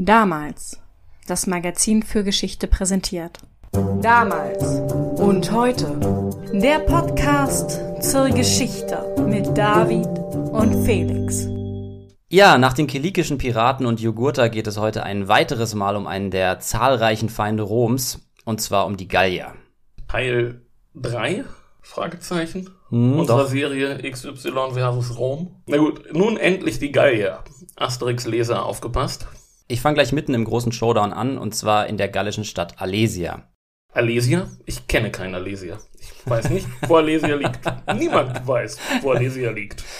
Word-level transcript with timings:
Damals. 0.00 0.80
Das 1.26 1.48
Magazin 1.48 2.04
für 2.04 2.22
Geschichte 2.22 2.68
präsentiert. 2.68 3.38
Damals 4.00 4.62
und 5.18 5.50
heute. 5.50 5.86
Der 6.52 6.78
Podcast 6.78 7.80
zur 8.00 8.28
Geschichte 8.28 9.16
mit 9.26 9.58
David 9.58 10.06
und 10.52 10.84
Felix. 10.84 11.48
Ja, 12.28 12.58
nach 12.58 12.74
den 12.74 12.86
kilikischen 12.86 13.38
Piraten 13.38 13.86
und 13.86 13.98
Jugurtha 13.98 14.46
geht 14.46 14.68
es 14.68 14.78
heute 14.78 15.02
ein 15.02 15.26
weiteres 15.26 15.74
Mal 15.74 15.96
um 15.96 16.06
einen 16.06 16.30
der 16.30 16.60
zahlreichen 16.60 17.28
Feinde 17.28 17.64
Roms, 17.64 18.20
und 18.44 18.60
zwar 18.60 18.86
um 18.86 18.96
die 18.96 19.08
Gallier. 19.08 19.54
Teil 20.06 20.62
3? 20.94 21.44
Fragezeichen. 21.82 22.70
Hm, 22.90 23.18
Unserer 23.18 23.42
doch. 23.42 23.50
Serie 23.50 23.98
XY 24.08 24.74
versus 24.74 25.18
Rom. 25.18 25.56
Na 25.66 25.78
gut, 25.78 26.12
nun 26.12 26.36
endlich 26.36 26.78
die 26.78 26.92
Gallier. 26.92 27.42
Asterix-Leser 27.74 28.64
aufgepasst. 28.64 29.26
Ich 29.70 29.82
fange 29.82 29.96
gleich 29.96 30.12
mitten 30.12 30.32
im 30.32 30.46
großen 30.46 30.72
Showdown 30.72 31.12
an, 31.12 31.36
und 31.36 31.54
zwar 31.54 31.88
in 31.88 31.98
der 31.98 32.08
gallischen 32.08 32.44
Stadt 32.44 32.80
Alesia. 32.80 33.50
Alesia? 33.92 34.48
Ich 34.64 34.86
kenne 34.86 35.10
keinen 35.10 35.34
Alesia. 35.34 35.78
Ich 36.00 36.10
weiß 36.24 36.48
nicht, 36.48 36.66
wo 36.86 36.96
Alesia 36.96 37.36
liegt. 37.36 37.60
Niemand 37.94 38.46
weiß, 38.46 38.78
wo 39.02 39.12
Alesia 39.12 39.50
liegt. 39.50 39.84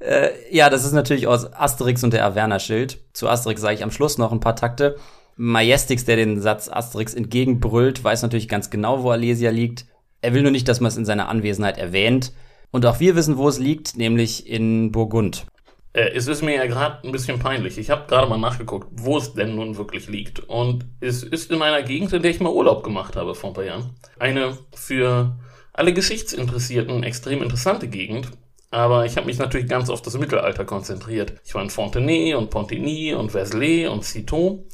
Äh, 0.00 0.32
ja, 0.50 0.68
das 0.68 0.84
ist 0.84 0.92
natürlich 0.92 1.26
aus 1.26 1.50
Asterix 1.54 2.04
und 2.04 2.12
der 2.12 2.26
Averna-Schild. 2.26 2.98
Zu 3.14 3.26
Asterix 3.26 3.62
sage 3.62 3.76
ich 3.76 3.84
am 3.84 3.92
Schluss 3.92 4.18
noch 4.18 4.32
ein 4.32 4.40
paar 4.40 4.56
Takte. 4.56 4.96
Majestix, 5.36 6.04
der 6.04 6.16
den 6.16 6.42
Satz 6.42 6.68
Asterix 6.68 7.14
entgegenbrüllt, 7.14 8.04
weiß 8.04 8.20
natürlich 8.20 8.48
ganz 8.48 8.68
genau, 8.68 9.02
wo 9.02 9.10
Alesia 9.12 9.50
liegt. 9.50 9.86
Er 10.20 10.34
will 10.34 10.42
nur 10.42 10.50
nicht, 10.50 10.68
dass 10.68 10.80
man 10.80 10.88
es 10.88 10.98
in 10.98 11.06
seiner 11.06 11.30
Anwesenheit 11.30 11.78
erwähnt. 11.78 12.32
Und 12.70 12.84
auch 12.84 13.00
wir 13.00 13.16
wissen, 13.16 13.38
wo 13.38 13.48
es 13.48 13.58
liegt, 13.58 13.96
nämlich 13.96 14.46
in 14.46 14.92
Burgund. 14.92 15.46
Äh, 15.94 16.10
es 16.14 16.26
ist 16.26 16.42
mir 16.42 16.56
ja 16.56 16.66
gerade 16.66 17.02
ein 17.02 17.12
bisschen 17.12 17.38
peinlich. 17.38 17.78
Ich 17.78 17.88
habe 17.88 18.06
gerade 18.06 18.28
mal 18.28 18.36
nachgeguckt, 18.36 18.88
wo 18.92 19.16
es 19.16 19.32
denn 19.32 19.54
nun 19.54 19.78
wirklich 19.78 20.08
liegt. 20.08 20.40
Und 20.40 20.84
es 21.00 21.22
ist 21.22 21.50
in 21.50 21.62
einer 21.62 21.82
Gegend, 21.82 22.12
in 22.12 22.20
der 22.20 22.30
ich 22.30 22.40
mal 22.40 22.52
Urlaub 22.52 22.82
gemacht 22.84 23.16
habe 23.16 23.34
vor 23.34 23.50
ein 23.50 23.54
paar 23.54 23.64
Jahren. 23.64 23.90
Eine 24.18 24.58
für 24.74 25.38
alle 25.72 25.94
Geschichtsinteressierten 25.94 27.02
extrem 27.02 27.42
interessante 27.42 27.88
Gegend. 27.88 28.28
Aber 28.70 29.06
ich 29.06 29.16
habe 29.16 29.26
mich 29.26 29.38
natürlich 29.38 29.68
ganz 29.68 29.88
auf 29.88 30.02
das 30.02 30.18
Mittelalter 30.18 30.64
konzentriert. 30.64 31.34
Ich 31.44 31.54
war 31.54 31.62
in 31.62 31.70
Fontenay 31.70 32.34
und 32.34 32.50
Pontigny 32.50 33.14
und 33.14 33.30
Versley 33.30 33.86
und 33.86 34.02
Citeaux, 34.04 34.66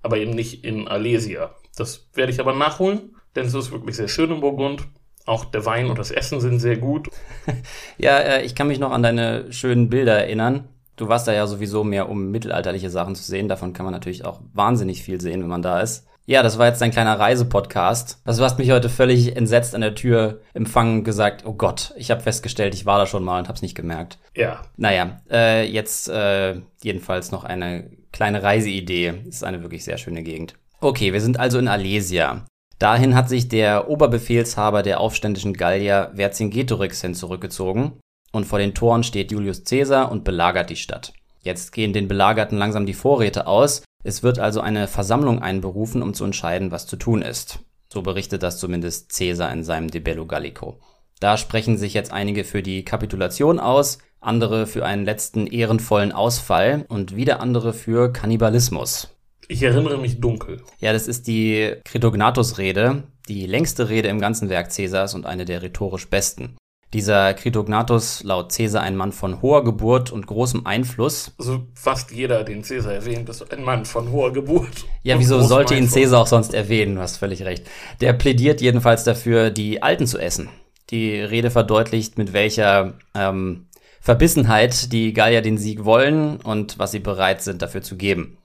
aber 0.00 0.16
eben 0.16 0.30
nicht 0.30 0.64
in 0.64 0.88
Alesia. 0.88 1.54
Das 1.76 2.08
werde 2.14 2.32
ich 2.32 2.40
aber 2.40 2.54
nachholen, 2.54 3.14
denn 3.36 3.44
es 3.44 3.52
ist 3.52 3.70
wirklich 3.70 3.96
sehr 3.96 4.08
schön 4.08 4.30
in 4.30 4.40
Burgund. 4.40 4.88
Auch 5.26 5.44
der 5.44 5.64
Wein 5.64 5.88
und 5.88 5.98
das 5.98 6.10
Essen 6.10 6.40
sind 6.40 6.58
sehr 6.60 6.76
gut. 6.76 7.08
Ja, 7.98 8.18
äh, 8.18 8.42
ich 8.42 8.54
kann 8.54 8.68
mich 8.68 8.78
noch 8.78 8.90
an 8.92 9.02
deine 9.02 9.52
schönen 9.52 9.88
Bilder 9.88 10.16
erinnern. 10.18 10.68
Du 10.96 11.08
warst 11.08 11.26
da 11.28 11.32
ja 11.32 11.46
sowieso 11.46 11.84
mehr, 11.84 12.08
um 12.08 12.30
mittelalterliche 12.30 12.90
Sachen 12.90 13.14
zu 13.14 13.22
sehen. 13.22 13.48
Davon 13.48 13.72
kann 13.72 13.84
man 13.84 13.92
natürlich 13.92 14.24
auch 14.24 14.40
wahnsinnig 14.52 15.02
viel 15.02 15.20
sehen, 15.20 15.40
wenn 15.42 15.48
man 15.48 15.62
da 15.62 15.80
ist. 15.80 16.06
Ja, 16.24 16.42
das 16.42 16.58
war 16.58 16.68
jetzt 16.68 16.80
dein 16.80 16.92
kleiner 16.92 17.18
Reisepodcast. 17.18 18.20
Also 18.24 18.40
du 18.40 18.44
hast 18.44 18.58
mich 18.58 18.70
heute 18.70 18.88
völlig 18.88 19.36
entsetzt 19.36 19.74
an 19.74 19.80
der 19.80 19.94
Tür 19.96 20.40
empfangen 20.54 20.98
und 20.98 21.04
gesagt, 21.04 21.44
oh 21.44 21.54
Gott, 21.54 21.92
ich 21.96 22.10
habe 22.12 22.20
festgestellt, 22.20 22.74
ich 22.74 22.86
war 22.86 22.98
da 22.98 23.06
schon 23.06 23.24
mal 23.24 23.40
und 23.40 23.48
hab's 23.48 23.62
nicht 23.62 23.74
gemerkt. 23.74 24.18
Ja, 24.36 24.62
Naja, 24.76 25.20
äh, 25.30 25.66
jetzt 25.66 26.08
äh, 26.08 26.60
jedenfalls 26.82 27.32
noch 27.32 27.42
eine 27.44 27.90
kleine 28.12 28.42
Reiseidee. 28.42 29.14
Ist 29.26 29.42
eine 29.44 29.62
wirklich 29.62 29.84
sehr 29.84 29.98
schöne 29.98 30.22
Gegend. 30.22 30.54
Okay, 30.80 31.12
wir 31.12 31.20
sind 31.20 31.38
also 31.40 31.58
in 31.58 31.68
Alesia. 31.68 32.44
Dahin 32.82 33.14
hat 33.14 33.28
sich 33.28 33.46
der 33.46 33.88
Oberbefehlshaber 33.88 34.82
der 34.82 34.98
aufständischen 34.98 35.52
Gallier 35.52 36.10
Vercingetorix 36.16 37.00
hin 37.00 37.14
zurückgezogen 37.14 38.00
und 38.32 38.44
vor 38.44 38.58
den 38.58 38.74
Toren 38.74 39.04
steht 39.04 39.30
Julius 39.30 39.62
Caesar 39.62 40.10
und 40.10 40.24
belagert 40.24 40.68
die 40.68 40.74
Stadt. 40.74 41.12
Jetzt 41.42 41.70
gehen 41.70 41.92
den 41.92 42.08
Belagerten 42.08 42.58
langsam 42.58 42.84
die 42.84 42.92
Vorräte 42.92 43.46
aus. 43.46 43.84
Es 44.02 44.24
wird 44.24 44.40
also 44.40 44.60
eine 44.60 44.88
Versammlung 44.88 45.40
einberufen, 45.40 46.02
um 46.02 46.12
zu 46.12 46.24
entscheiden, 46.24 46.72
was 46.72 46.88
zu 46.88 46.96
tun 46.96 47.22
ist. 47.22 47.60
So 47.88 48.02
berichtet 48.02 48.42
das 48.42 48.58
zumindest 48.58 49.16
Caesar 49.16 49.52
in 49.52 49.62
seinem 49.62 49.88
De 49.88 50.00
Bello 50.00 50.26
Gallico. 50.26 50.80
Da 51.20 51.36
sprechen 51.36 51.78
sich 51.78 51.94
jetzt 51.94 52.12
einige 52.12 52.42
für 52.42 52.64
die 52.64 52.84
Kapitulation 52.84 53.60
aus, 53.60 53.98
andere 54.18 54.66
für 54.66 54.84
einen 54.84 55.04
letzten 55.04 55.46
ehrenvollen 55.46 56.10
Ausfall 56.10 56.84
und 56.88 57.14
wieder 57.14 57.38
andere 57.38 57.74
für 57.74 58.12
Kannibalismus. 58.12 59.14
Ich 59.52 59.62
erinnere 59.62 59.98
mich 59.98 60.20
dunkel. 60.20 60.62
Ja, 60.80 60.92
das 60.92 61.06
ist 61.06 61.26
die 61.26 61.74
Critognatus-Rede, 61.84 63.04
die 63.28 63.46
längste 63.46 63.88
Rede 63.88 64.08
im 64.08 64.20
ganzen 64.20 64.48
Werk 64.48 64.74
Caesars 64.74 65.14
und 65.14 65.26
eine 65.26 65.44
der 65.44 65.62
rhetorisch 65.62 66.08
besten. 66.08 66.56
Dieser 66.92 67.32
Critognatus, 67.32 68.22
laut 68.22 68.54
Caesar 68.54 68.82
ein 68.82 68.96
Mann 68.96 69.12
von 69.12 69.40
hoher 69.40 69.64
Geburt 69.64 70.10
und 70.10 70.26
großem 70.26 70.66
Einfluss. 70.66 71.32
Also 71.38 71.66
fast 71.74 72.12
jeder, 72.12 72.44
den 72.44 72.64
Cäsar 72.64 72.92
erwähnt, 72.92 73.28
ist 73.30 73.50
ein 73.50 73.62
Mann 73.62 73.86
von 73.86 74.10
hoher 74.10 74.32
Geburt. 74.32 74.84
Ja, 75.02 75.18
wieso 75.18 75.40
sollte 75.40 75.74
ihn. 75.74 75.88
Caesar 75.88 76.20
auch 76.20 76.26
sonst 76.26 76.52
erwähnen? 76.52 76.96
Du 76.96 77.00
hast 77.00 77.16
völlig 77.16 77.44
recht. 77.44 77.66
Der 78.02 78.12
plädiert 78.12 78.60
jedenfalls 78.60 79.04
dafür, 79.04 79.50
die 79.50 79.82
Alten 79.82 80.06
zu 80.06 80.18
essen. 80.18 80.50
Die 80.90 81.18
Rede 81.18 81.50
verdeutlicht, 81.50 82.18
mit 82.18 82.34
welcher 82.34 82.94
ähm, 83.14 83.68
Verbissenheit 84.02 84.92
die 84.92 85.14
Gallier 85.14 85.40
den 85.40 85.56
Sieg 85.56 85.86
wollen 85.86 86.36
und 86.42 86.78
was 86.78 86.90
sie 86.90 86.98
bereit 86.98 87.40
sind 87.40 87.62
dafür 87.62 87.80
zu 87.80 87.96
geben. 87.96 88.36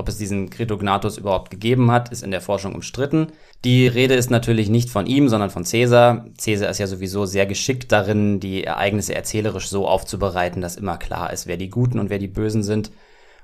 Ob 0.00 0.08
es 0.08 0.16
diesen 0.16 0.48
Critognatus 0.48 1.18
überhaupt 1.18 1.50
gegeben 1.50 1.90
hat, 1.90 2.08
ist 2.10 2.22
in 2.22 2.30
der 2.30 2.40
Forschung 2.40 2.74
umstritten. 2.74 3.26
Die 3.66 3.86
Rede 3.86 4.14
ist 4.14 4.30
natürlich 4.30 4.70
nicht 4.70 4.88
von 4.88 5.04
ihm, 5.04 5.28
sondern 5.28 5.50
von 5.50 5.64
Caesar. 5.64 6.24
Caesar 6.42 6.70
ist 6.70 6.78
ja 6.78 6.86
sowieso 6.86 7.26
sehr 7.26 7.44
geschickt 7.44 7.92
darin, 7.92 8.40
die 8.40 8.64
Ereignisse 8.64 9.14
erzählerisch 9.14 9.68
so 9.68 9.86
aufzubereiten, 9.86 10.62
dass 10.62 10.76
immer 10.76 10.96
klar 10.96 11.34
ist, 11.34 11.46
wer 11.46 11.58
die 11.58 11.68
Guten 11.68 11.98
und 11.98 12.08
wer 12.08 12.18
die 12.18 12.28
Bösen 12.28 12.62
sind. 12.62 12.92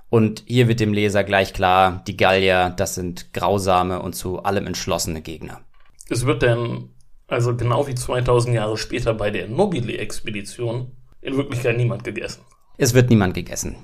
Und 0.09 0.45
hier 0.47 0.67
wird 0.67 0.81
dem 0.81 0.95
Leser 0.95 1.25
gleich 1.25 1.53
klar, 1.53 2.03
die 2.07 2.17
Gallier, 2.17 2.71
das 2.75 2.95
sind 2.95 3.35
grausame 3.35 4.01
und 4.01 4.15
zu 4.15 4.43
allem 4.43 4.67
entschlossene 4.67 5.21
Gegner. 5.21 5.61
Es 6.09 6.25
wird 6.25 6.41
denn, 6.41 6.89
also 7.27 7.55
genau 7.55 7.87
wie 7.87 7.95
2000 7.95 8.55
Jahre 8.55 8.79
später 8.79 9.13
bei 9.13 9.31
der 9.31 9.47
Nobile-Expedition, 9.47 10.91
in 11.21 11.37
Wirklichkeit 11.37 11.77
niemand 11.77 12.03
gegessen. 12.05 12.41
Es 12.79 12.95
wird 12.95 13.11
niemand 13.11 13.35
gegessen. 13.35 13.77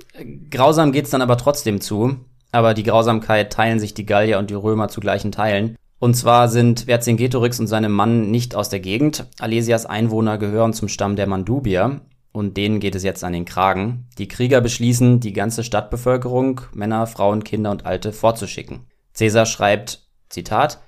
Grausam 0.51 0.93
geht's 0.93 1.11
dann 1.11 1.21
aber 1.21 1.37
trotzdem 1.37 1.83
zu, 1.83 2.17
aber 2.53 2.75
die 2.75 2.85
Grausamkeit 2.85 3.53
teilen 3.53 3.81
sich 3.81 3.95
die 3.95 4.07
Gallier 4.07 4.39
und 4.39 4.51
die 4.51 4.55
Römer 4.55 4.89
zu 4.89 5.01
gleichen 5.01 5.33
Teilen. 5.33 5.77
Und 5.99 6.15
zwar 6.15 6.49
sind 6.49 6.83
Vercingetorix 6.83 7.59
und 7.61 7.67
seine 7.67 7.89
Mann 7.89 8.31
nicht 8.31 8.55
aus 8.55 8.69
der 8.69 8.81
Gegend. 8.81 9.27
Alesias 9.41 9.87
Einwohner 9.87 10.37
gehören 10.39 10.73
zum 10.73 10.89
Stamm 10.89 11.17
der 11.17 11.27
Mandubier 11.27 12.03
und 12.33 12.57
denen 12.57 12.81
geht 12.81 12.95
es 12.95 13.03
jetzt 13.03 13.25
an 13.25 13.33
den 13.33 13.45
Kragen. 13.45 14.09
Die 14.19 14.29
Krieger 14.29 14.61
beschließen, 14.61 15.21
die 15.21 15.33
ganze 15.33 15.65
Stadtbevölkerung, 15.65 16.63
Männer, 16.75 17.07
Frauen, 17.07 17.45
Kinder 17.45 17.71
und 17.71 17.87
Alte 17.87 18.13
vorzuschicken. 18.13 18.87
Caesar 19.15 19.47
schreibt, 19.47 20.09
Zitat, 20.29 20.81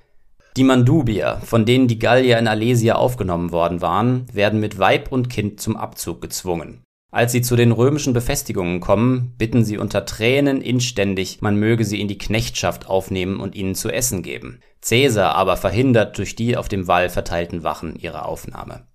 die 0.57 0.63
Mandubier, 0.63 1.41
von 1.43 1.65
denen 1.65 1.87
die 1.87 1.99
Gallier 1.99 2.39
in 2.39 2.47
Alesia 2.47 2.95
aufgenommen 2.95 3.51
worden 3.51 3.81
waren, 3.81 4.25
werden 4.33 4.59
mit 4.59 4.79
Weib 4.79 5.11
und 5.11 5.29
Kind 5.29 5.59
zum 5.59 5.75
Abzug 5.75 6.21
gezwungen. 6.21 6.84
Als 7.15 7.31
sie 7.31 7.41
zu 7.41 7.55
den 7.55 7.71
römischen 7.71 8.11
Befestigungen 8.11 8.81
kommen, 8.81 9.35
bitten 9.37 9.63
sie 9.63 9.77
unter 9.77 10.05
Tränen 10.05 10.59
inständig, 10.59 11.37
man 11.39 11.55
möge 11.55 11.85
sie 11.85 12.01
in 12.01 12.09
die 12.09 12.17
Knechtschaft 12.17 12.87
aufnehmen 12.87 13.39
und 13.39 13.55
ihnen 13.55 13.73
zu 13.73 13.89
essen 13.89 14.21
geben. 14.21 14.59
Caesar 14.81 15.33
aber 15.33 15.55
verhindert 15.55 16.17
durch 16.17 16.35
die 16.35 16.57
auf 16.57 16.67
dem 16.67 16.89
Wall 16.89 17.07
verteilten 17.07 17.63
Wachen 17.63 17.95
ihre 17.95 18.25
Aufnahme. 18.25 18.87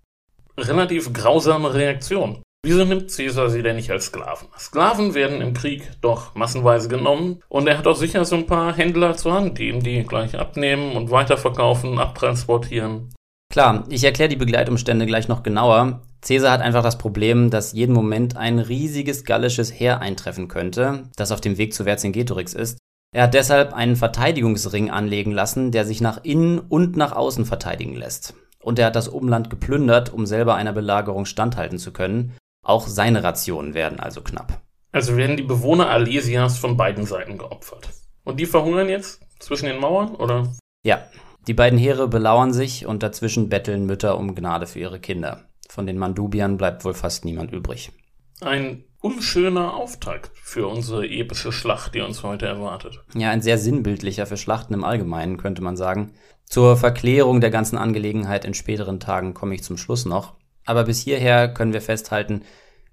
Relativ 0.58 1.14
grausame 1.14 1.72
Reaktion. 1.72 2.42
Wieso 2.62 2.84
nimmt 2.84 3.10
Caesar 3.10 3.48
sie 3.48 3.62
denn 3.62 3.76
nicht 3.76 3.90
als 3.90 4.08
Sklaven? 4.08 4.48
Sklaven 4.58 5.14
werden 5.14 5.40
im 5.40 5.54
Krieg 5.54 5.88
doch 6.02 6.34
massenweise 6.34 6.90
genommen 6.90 7.42
und 7.48 7.68
er 7.68 7.78
hat 7.78 7.86
auch 7.86 7.96
sicher 7.96 8.26
so 8.26 8.36
ein 8.36 8.44
paar 8.44 8.76
Händler 8.76 9.16
zur 9.16 9.32
Hand, 9.32 9.56
die 9.56 9.68
ihm 9.68 9.82
die 9.82 10.02
gleich 10.02 10.38
abnehmen 10.38 10.92
und 10.92 11.10
weiterverkaufen, 11.10 11.98
abtransportieren. 11.98 13.14
Klar, 13.50 13.84
ich 13.88 14.04
erkläre 14.04 14.28
die 14.28 14.36
Begleitumstände 14.36 15.06
gleich 15.06 15.26
noch 15.26 15.42
genauer. 15.42 16.02
Caesar 16.22 16.52
hat 16.52 16.60
einfach 16.60 16.84
das 16.84 16.98
Problem, 16.98 17.50
dass 17.50 17.72
jeden 17.72 17.92
Moment 17.92 18.36
ein 18.36 18.60
riesiges 18.60 19.24
gallisches 19.24 19.72
Heer 19.72 20.00
eintreffen 20.00 20.46
könnte, 20.46 21.04
das 21.16 21.32
auf 21.32 21.40
dem 21.40 21.58
Weg 21.58 21.74
zu 21.74 21.82
Vercingetorix 21.82 22.54
ist. 22.54 22.78
Er 23.12 23.24
hat 23.24 23.34
deshalb 23.34 23.72
einen 23.72 23.96
Verteidigungsring 23.96 24.90
anlegen 24.90 25.32
lassen, 25.32 25.72
der 25.72 25.84
sich 25.84 26.00
nach 26.00 26.22
innen 26.22 26.60
und 26.60 26.96
nach 26.96 27.10
außen 27.10 27.44
verteidigen 27.44 27.96
lässt. 27.96 28.34
Und 28.62 28.78
er 28.78 28.86
hat 28.86 28.94
das 28.94 29.08
Umland 29.08 29.50
geplündert, 29.50 30.12
um 30.12 30.26
selber 30.26 30.54
einer 30.54 30.72
Belagerung 30.72 31.24
standhalten 31.24 31.78
zu 31.78 31.92
können. 31.92 32.36
Auch 32.64 32.86
seine 32.86 33.24
Rationen 33.24 33.74
werden 33.74 33.98
also 33.98 34.20
knapp. 34.20 34.60
Also 34.92 35.16
werden 35.16 35.36
die 35.36 35.42
Bewohner 35.42 35.90
Alesias 35.90 36.56
von 36.56 36.76
beiden 36.76 37.04
Seiten 37.04 37.36
geopfert. 37.36 37.88
Und 38.22 38.38
die 38.38 38.46
verhungern 38.46 38.88
jetzt 38.88 39.22
zwischen 39.40 39.66
den 39.66 39.80
Mauern, 39.80 40.14
oder? 40.14 40.52
Ja, 40.84 41.00
die 41.46 41.54
beiden 41.54 41.78
Heere 41.78 42.08
belauern 42.08 42.52
sich 42.52 42.86
und 42.86 43.02
dazwischen 43.02 43.48
betteln 43.48 43.86
Mütter 43.86 44.18
um 44.18 44.34
Gnade 44.34 44.66
für 44.66 44.78
ihre 44.78 45.00
Kinder. 45.00 45.48
Von 45.68 45.86
den 45.86 45.98
Mandubiern 45.98 46.56
bleibt 46.56 46.84
wohl 46.84 46.94
fast 46.94 47.24
niemand 47.24 47.52
übrig. 47.52 47.92
Ein 48.40 48.84
unschöner 49.00 49.74
Auftakt 49.74 50.30
für 50.42 50.66
unsere 50.66 51.06
epische 51.06 51.52
Schlacht, 51.52 51.94
die 51.94 52.00
uns 52.00 52.22
heute 52.22 52.46
erwartet. 52.46 53.00
Ja, 53.14 53.30
ein 53.30 53.42
sehr 53.42 53.58
sinnbildlicher 53.58 54.26
für 54.26 54.36
Schlachten 54.36 54.74
im 54.74 54.84
Allgemeinen, 54.84 55.36
könnte 55.36 55.62
man 55.62 55.76
sagen. 55.76 56.12
Zur 56.44 56.76
Verklärung 56.76 57.40
der 57.40 57.50
ganzen 57.50 57.78
Angelegenheit 57.78 58.44
in 58.44 58.54
späteren 58.54 59.00
Tagen 59.00 59.34
komme 59.34 59.54
ich 59.54 59.62
zum 59.62 59.76
Schluss 59.76 60.04
noch. 60.04 60.34
Aber 60.64 60.84
bis 60.84 61.00
hierher 61.00 61.48
können 61.48 61.72
wir 61.72 61.80
festhalten, 61.80 62.42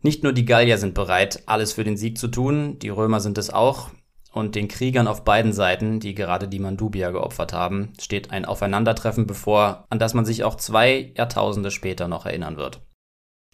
nicht 0.01 0.23
nur 0.23 0.31
die 0.31 0.45
Gallier 0.45 0.77
sind 0.77 0.93
bereit, 0.93 1.43
alles 1.47 1.73
für 1.73 1.83
den 1.83 1.97
Sieg 1.97 2.17
zu 2.17 2.27
tun, 2.27 2.77
die 2.79 2.89
Römer 2.89 3.19
sind 3.19 3.37
es 3.37 3.49
auch. 3.49 3.89
Und 4.37 4.55
den 4.55 4.67
Kriegern 4.67 5.07
auf 5.07 5.23
beiden 5.23 5.51
Seiten, 5.51 5.99
die 5.99 6.15
gerade 6.15 6.47
die 6.47 6.59
Mandubier 6.59 7.11
geopfert 7.11 7.53
haben, 7.53 7.93
steht 7.99 8.31
ein 8.31 8.45
Aufeinandertreffen 8.45 9.27
bevor, 9.27 9.85
an 9.89 9.99
das 9.99 10.13
man 10.13 10.25
sich 10.25 10.43
auch 10.43 10.55
zwei 10.55 11.11
Jahrtausende 11.17 11.71
später 11.71 12.07
noch 12.07 12.25
erinnern 12.25 12.57
wird. 12.57 12.81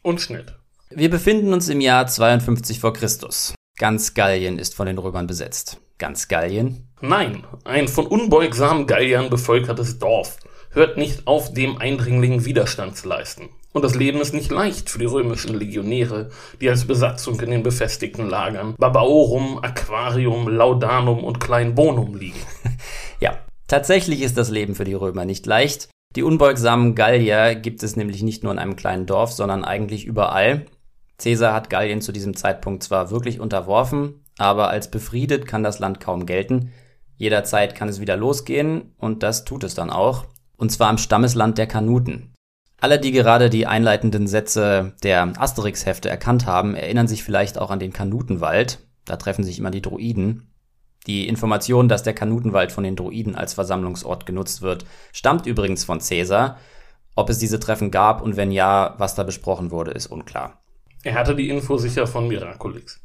Und 0.01 0.21
Schnitt. 0.21 0.59
Wir 0.89 1.09
befinden 1.09 1.53
uns 1.53 1.69
im 1.69 1.81
Jahr 1.81 2.05
52 2.05 2.79
vor 2.79 2.93
Christus. 2.93 3.55
Ganz 3.79 4.13
Gallien 4.13 4.59
ist 4.59 4.75
von 4.75 4.85
den 4.85 4.99
Römern 4.99 5.25
besetzt. 5.25 5.81
Ganz 5.97 6.27
Gallien? 6.27 6.89
Nein, 7.01 7.43
ein 7.63 7.87
von 7.87 8.05
unbeugsamen 8.05 8.85
Galliern 8.85 9.29
bevölkertes 9.29 9.97
Dorf 9.97 10.37
hört 10.71 10.97
nicht 10.97 11.27
auf, 11.27 11.53
dem 11.53 11.77
Eindringlingen 11.77 12.45
Widerstand 12.45 12.97
zu 12.97 13.07
leisten. 13.07 13.49
Und 13.73 13.83
das 13.83 13.95
Leben 13.95 14.21
ist 14.21 14.35
nicht 14.35 14.51
leicht 14.51 14.91
für 14.91 14.99
die 14.99 15.05
römischen 15.05 15.55
Legionäre, 15.55 16.29
die 16.61 16.69
als 16.69 16.85
Besatzung 16.85 17.39
in 17.41 17.49
den 17.49 17.63
befestigten 17.63 18.29
Lagern 18.29 18.75
Babaorum, 18.77 19.59
Aquarium, 19.63 20.47
Laudanum 20.47 21.23
und 21.23 21.39
Kleinbonum 21.39 22.15
liegen. 22.15 22.39
ja, 23.19 23.39
tatsächlich 23.67 24.21
ist 24.21 24.37
das 24.37 24.51
Leben 24.51 24.75
für 24.75 24.83
die 24.83 24.93
Römer 24.93 25.25
nicht 25.25 25.47
leicht. 25.47 25.89
Die 26.15 26.21
unbeugsamen 26.21 26.93
Gallier 26.93 27.55
gibt 27.55 27.81
es 27.81 27.95
nämlich 27.95 28.21
nicht 28.21 28.43
nur 28.43 28.51
in 28.51 28.59
einem 28.59 28.75
kleinen 28.75 29.07
Dorf, 29.07 29.31
sondern 29.31 29.65
eigentlich 29.65 30.05
überall. 30.05 30.67
Caesar 31.17 31.53
hat 31.55 31.71
Gallien 31.71 32.01
zu 32.01 32.11
diesem 32.11 32.35
Zeitpunkt 32.35 32.83
zwar 32.83 33.09
wirklich 33.09 33.39
unterworfen, 33.39 34.23
aber 34.37 34.69
als 34.69 34.91
befriedet 34.91 35.47
kann 35.47 35.63
das 35.63 35.79
Land 35.79 35.99
kaum 35.99 36.27
gelten. 36.27 36.71
Jederzeit 37.15 37.73
kann 37.73 37.89
es 37.89 37.99
wieder 37.99 38.17
losgehen 38.17 38.93
und 38.97 39.23
das 39.23 39.45
tut 39.45 39.63
es 39.63 39.73
dann 39.73 39.89
auch. 39.89 40.25
Und 40.57 40.71
zwar 40.71 40.91
im 40.91 40.99
Stammesland 40.99 41.57
der 41.57 41.67
Kanuten. 41.67 42.32
Alle, 42.83 42.99
die 42.99 43.13
gerade 43.13 43.49
die 43.49 43.65
einleitenden 43.65 44.27
Sätze 44.27 44.91
der 45.03 45.31
Asterix-Hefte 45.39 46.09
erkannt 46.09 46.45
haben, 46.45 46.75
erinnern 46.75 47.07
sich 47.07 47.23
vielleicht 47.23 47.57
auch 47.57 47.71
an 47.71 47.79
den 47.79 47.93
Kanutenwald. 47.93 48.79
Da 49.05 49.15
treffen 49.15 49.45
sich 49.45 49.57
immer 49.57 49.71
die 49.71 49.81
Druiden. 49.81 50.51
Die 51.07 51.29
Information, 51.29 51.87
dass 51.87 52.03
der 52.03 52.13
Kanutenwald 52.13 52.73
von 52.73 52.83
den 52.83 52.97
Druiden 52.97 53.37
als 53.37 53.53
Versammlungsort 53.53 54.25
genutzt 54.25 54.61
wird, 54.61 54.83
stammt 55.13 55.45
übrigens 55.45 55.85
von 55.85 55.99
Caesar. 55.99 56.57
Ob 57.15 57.29
es 57.29 57.39
diese 57.39 57.57
Treffen 57.57 57.89
gab 57.89 58.21
und 58.21 58.35
wenn 58.35 58.51
ja, 58.51 58.95
was 58.97 59.15
da 59.15 59.23
besprochen 59.23 59.71
wurde, 59.71 59.91
ist 59.91 60.07
unklar. 60.07 60.61
Er 61.03 61.13
hatte 61.13 61.37
die 61.37 61.47
Info 61.47 61.77
sicher 61.77 62.05
von 62.05 62.27
Miraculix. 62.27 62.99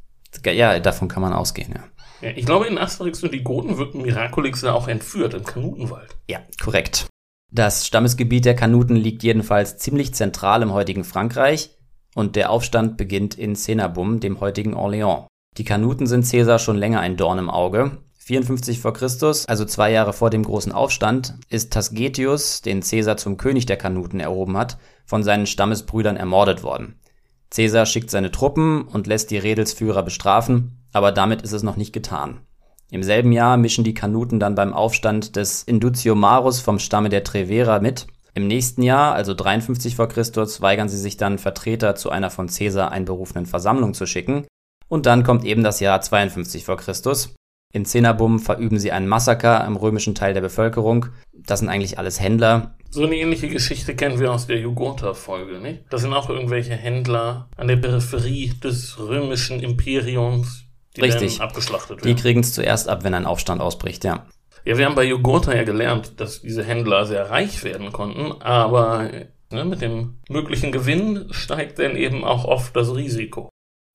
Ja, 0.45 0.81
davon 0.81 1.07
kann 1.07 1.23
man 1.23 1.33
ausgehen, 1.33 1.73
ja. 1.73 2.29
ja 2.29 2.37
ich 2.37 2.47
glaube, 2.47 2.67
in 2.67 2.79
Asterix 2.79 3.23
und 3.23 3.33
die 3.33 3.45
Goten 3.45 3.79
wird 3.79 3.95
Miraculix 3.95 4.63
ja 4.63 4.73
auch 4.73 4.89
entführt 4.89 5.35
im 5.35 5.45
Kanutenwald. 5.45 6.17
Ja, 6.29 6.41
korrekt. 6.61 7.07
Das 7.51 7.87
Stammesgebiet 7.87 8.45
der 8.45 8.55
Kanuten 8.55 8.95
liegt 8.95 9.23
jedenfalls 9.23 9.79
ziemlich 9.79 10.13
zentral 10.13 10.61
im 10.63 10.75
heutigen 10.75 11.03
Frankreich 11.03 11.71
und 12.15 12.37
der 12.37 12.51
Aufstand 12.51 12.99
beginnt 12.99 13.37
in 13.37 13.57
Cenabum, 13.57 14.21
dem 14.21 14.41
heutigen 14.41 14.75
Orléans. 14.75 15.27
Die 15.57 15.65
Kanuten 15.65 16.07
sind 16.07 16.29
Caesar 16.31 16.59
schon 16.59 16.77
länger 16.77 17.01
ein 17.01 17.17
Dorn 17.17 17.39
im 17.39 17.49
Auge. 17.49 17.99
54 18.19 18.81
vor 18.81 18.93
Christus, 18.93 19.47
also 19.47 19.65
zwei 19.65 19.91
Jahre 19.91 20.13
vor 20.13 20.29
dem 20.29 20.43
großen 20.43 20.73
Aufstand, 20.73 21.37
ist 21.49 21.73
Tasgetius, 21.73 22.61
den 22.61 22.83
Caesar 22.83 23.17
zum 23.17 23.39
König 23.39 23.65
der 23.65 23.79
Kanuten 23.79 24.21
erhoben 24.21 24.59
hat, 24.59 24.77
von 25.07 25.23
seinen 25.23 25.47
Stammesbrüdern 25.47 26.19
ermordet 26.19 26.63
worden. 26.63 27.01
Caesar 27.49 27.87
schickt 27.87 28.11
seine 28.11 28.31
Truppen 28.31 28.83
und 28.83 29.07
lässt 29.07 29.31
die 29.31 29.39
Redelsführer 29.39 30.03
bestrafen, 30.03 30.85
aber 30.93 31.13
damit 31.13 31.41
ist 31.41 31.53
es 31.53 31.63
noch 31.63 31.77
nicht 31.77 31.95
getan. 31.95 32.41
Im 32.91 33.03
selben 33.03 33.33
Jahr 33.33 33.57
mischen 33.59 33.85
die 33.85 33.95
Kanuten 33.95 34.41
dann 34.41 34.55
beim 34.55 34.73
Aufstand 34.73 35.37
des 35.37 35.63
Indutiomarus 35.63 36.61
vom 36.61 36.79
Stamme 36.79 37.11
der 37.11 37.23
Trevera 37.23 37.81
mit. 37.81 38.07
Im 38.35 38.47
nächsten 38.47 38.83
Jahr, 38.83 39.15
also 39.15 39.35
53 39.35 39.97
vor 39.97 40.09
Christus, 40.09 40.63
weigern 40.63 40.89
sie 40.89 40.97
sich 40.97 41.17
dann 41.17 41.39
Vertreter 41.39 41.97
zu 41.97 42.11
einer 42.11 42.31
von 42.31 42.47
Caesar 42.49 42.91
einberufenen 42.91 43.47
Versammlung 43.47 43.95
zu 43.95 44.07
schicken. 44.07 44.47
Und 44.89 45.05
dann 45.05 45.23
kommt 45.23 45.45
eben 45.45 45.63
das 45.63 45.81
Jahr 45.81 46.01
52 46.01 46.65
vor 46.65 46.79
Christus. 46.79 47.35
In 47.75 47.85
Cenabum 47.85 48.39
verüben 48.39 48.79
sie 48.79 48.93
einen 48.93 49.09
Massaker 49.09 49.67
im 49.67 49.77
römischen 49.77 50.15
Teil 50.15 50.33
der 50.33 50.41
Bevölkerung. 50.41 51.07
Das 51.35 51.61
sind 51.61 51.69
eigentlich 51.69 51.99
alles 51.99 52.19
Händler. 52.21 52.75
So 52.89 53.05
eine 53.05 53.17
ähnliche 53.17 53.49
Geschichte 53.49 53.95
kennen 53.95 54.19
wir 54.19 54.33
aus 54.33 54.47
der 54.47 54.59
Jugurtha-Folge, 54.59 55.61
nicht? 55.61 55.83
Das 55.91 56.01
sind 56.01 56.15
auch 56.15 56.31
irgendwelche 56.31 56.73
Händler 56.73 57.51
an 57.59 57.69
der 57.69 57.77
Peripherie 57.77 58.55
des 58.63 58.99
römischen 58.99 59.61
Imperiums, 59.61 60.65
die 60.97 61.03
Richtig. 61.03 61.41
abgeschlachtet 61.41 61.99
werden. 62.03 62.17
Die 62.17 62.21
kriegen 62.21 62.41
es 62.41 62.53
zuerst 62.53 62.89
ab, 62.89 63.05
wenn 63.05 63.15
ein 63.15 63.27
Aufstand 63.27 63.61
ausbricht, 63.61 64.05
ja. 64.05 64.27
Ja, 64.65 64.77
wir 64.77 64.87
haben 64.87 64.95
bei 64.95 65.05
Jogurta 65.05 65.55
ja 65.55 65.65
gelernt, 65.65 66.21
dass 66.21 66.43
diese 66.43 66.65
Händler 66.65 67.07
sehr 67.07 67.31
reich 67.31 67.65
werden 67.65 67.93
konnten, 67.93 68.33
aber 68.43 69.09
ne, 69.51 69.65
mit 69.65 69.81
dem 69.81 70.19
möglichen 70.29 70.73
Gewinn 70.73 71.27
steigt 71.31 71.79
dann 71.79 71.97
eben 71.97 72.25
auch 72.25 72.45
oft 72.45 72.77
das 72.77 72.95
Risiko. 72.95 73.49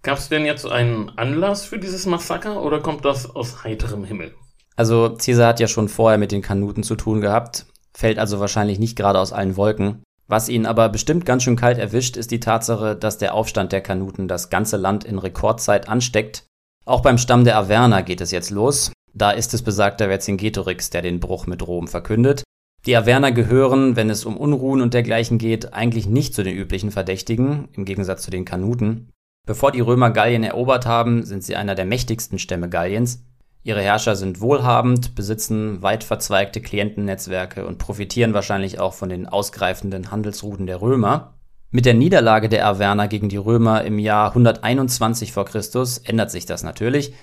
Gab 0.04 0.18
es 0.18 0.30
denn 0.30 0.46
jetzt 0.46 0.66
einen 0.66 1.10
Anlass 1.18 1.66
für 1.66 1.80
dieses 1.80 2.06
Massaker 2.06 2.62
oder 2.64 2.82
kommt 2.82 3.06
das 3.06 3.36
aus 3.36 3.64
heiterem 3.64 4.04
Himmel? 4.04 4.34
Also 4.76 5.16
Caesar 5.16 5.50
hat 5.50 5.60
ja 5.60 5.68
schon 5.68 5.88
vorher 5.88 6.18
mit 6.18 6.32
den 6.32 6.42
Kanuten 6.42 6.84
zu 6.84 6.96
tun 6.96 7.22
gehabt, 7.22 7.68
fällt 7.94 8.20
also 8.20 8.40
wahrscheinlich 8.40 8.80
nicht 8.80 8.98
gerade 8.98 9.20
aus 9.20 9.32
allen 9.32 9.56
Wolken. 9.56 10.04
Was 10.28 10.50
ihn 10.50 10.66
aber 10.66 10.90
bestimmt 10.90 11.26
ganz 11.26 11.44
schön 11.44 11.56
kalt 11.56 11.78
erwischt, 11.78 12.18
ist 12.18 12.32
die 12.32 12.40
Tatsache, 12.40 12.96
dass 12.96 13.18
der 13.18 13.34
Aufstand 13.34 13.72
der 13.72 13.82
Kanuten 13.82 14.28
das 14.28 14.50
ganze 14.50 14.78
Land 14.78 15.04
in 15.04 15.20
Rekordzeit 15.20 15.88
ansteckt 15.88 16.46
auch 16.86 17.02
beim 17.02 17.18
Stamm 17.18 17.46
der 17.46 17.58
Averner 17.58 18.04
geht 18.04 18.22
es 18.22 18.32
jetzt 18.32 18.50
los. 18.50 18.92
Da 19.14 19.32
ist 19.32 19.54
es 19.54 19.62
besagter 19.62 20.08
Vercingetorix, 20.08 20.90
der 20.90 21.02
den 21.02 21.20
Bruch 21.20 21.48
mit 21.48 21.66
Rom 21.66 21.88
verkündet. 21.88 22.44
Die 22.86 22.98
Averner 22.98 23.32
gehören, 23.32 23.96
wenn 23.96 24.10
es 24.10 24.26
um 24.26 24.36
Unruhen 24.36 24.82
und 24.82 24.94
dergleichen 24.94 25.38
geht, 25.38 25.74
eigentlich 25.74 26.08
nicht 26.08 26.36
zu 26.36 26.44
den 26.44 26.58
üblichen 26.58 26.92
Verdächtigen, 26.92 27.70
im 27.74 27.86
Gegensatz 27.86 28.24
zu 28.24 28.32
den 28.32 28.44
Kanuten. 28.44 29.10
Bevor 29.48 29.72
die 29.72 29.80
Römer 29.80 30.10
Gallien 30.10 30.44
erobert 30.44 30.86
haben, 30.86 31.24
sind 31.24 31.44
sie 31.44 31.56
einer 31.56 31.76
der 31.76 31.86
mächtigsten 31.86 32.40
Stämme 32.40 32.70
Galliens. 32.70 33.24
Ihre 33.64 33.82
Herrscher 33.82 34.18
sind 34.18 34.42
wohlhabend, 34.42 35.16
besitzen 35.16 35.82
weit 35.82 36.04
verzweigte 36.04 36.60
Klientennetzwerke 36.60 37.66
und 37.66 37.78
profitieren 37.78 38.34
wahrscheinlich 38.34 38.80
auch 38.80 38.94
von 38.94 39.08
den 39.08 39.28
ausgreifenden 39.28 40.12
Handelsrouten 40.12 40.68
der 40.68 40.82
Römer. 40.82 41.33
Mit 41.76 41.88
der 41.88 41.96
Niederlage 41.96 42.50
der 42.50 42.68
Averner 42.68 43.08
gegen 43.08 43.30
die 43.30 43.38
Römer 43.38 43.84
im 43.84 43.98
Jahr 43.98 44.28
121 44.28 45.32
v. 45.32 45.44
Chr. 45.44 45.60
ändert 46.04 46.30
sich 46.30 46.46
das 46.46 46.62
natürlich. 46.62 47.16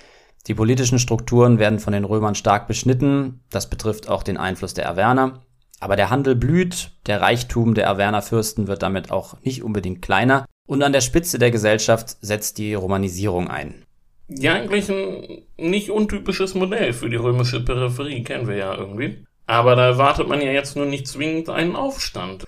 Die 0.45 0.53
politischen 0.53 0.99
Strukturen 0.99 1.57
werden 1.57 1.79
von 1.79 1.93
den 1.93 2.03
Römern 2.03 2.35
stark 2.35 2.67
beschnitten, 2.67 3.45
das 3.49 3.69
betrifft 3.69 4.09
auch 4.09 4.23
den 4.23 4.35
Einfluss 4.35 4.73
der 4.73 4.89
Averner. 4.89 5.45
Aber 5.79 5.95
der 5.95 6.09
Handel 6.09 6.35
blüht, 6.35 6.91
der 7.05 7.21
Reichtum 7.21 7.75
der 7.75 7.89
Avernerfürsten 7.89 8.67
wird 8.67 8.83
damit 8.83 9.09
auch 9.09 9.41
nicht 9.41 9.63
unbedingt 9.63 10.01
kleiner 10.01 10.45
und 10.67 10.83
an 10.83 10.91
der 10.91 10.99
Spitze 10.99 11.39
der 11.39 11.51
Gesellschaft 11.51 12.17
setzt 12.19 12.57
die 12.57 12.73
Romanisierung 12.73 13.47
ein. 13.47 13.85
Ja, 14.27 14.55
eigentlich 14.55 14.89
ein 14.89 15.43
nicht 15.55 15.91
untypisches 15.91 16.55
Modell 16.55 16.91
für 16.91 17.09
die 17.09 17.15
römische 17.15 17.63
Peripherie, 17.63 18.23
kennen 18.23 18.49
wir 18.49 18.57
ja 18.57 18.75
irgendwie. 18.75 19.23
Aber 19.45 19.77
da 19.77 19.85
erwartet 19.85 20.27
man 20.27 20.41
ja 20.41 20.51
jetzt 20.51 20.75
nur 20.75 20.87
nicht 20.87 21.07
zwingend 21.07 21.47
einen 21.47 21.77
Aufstand. 21.77 22.43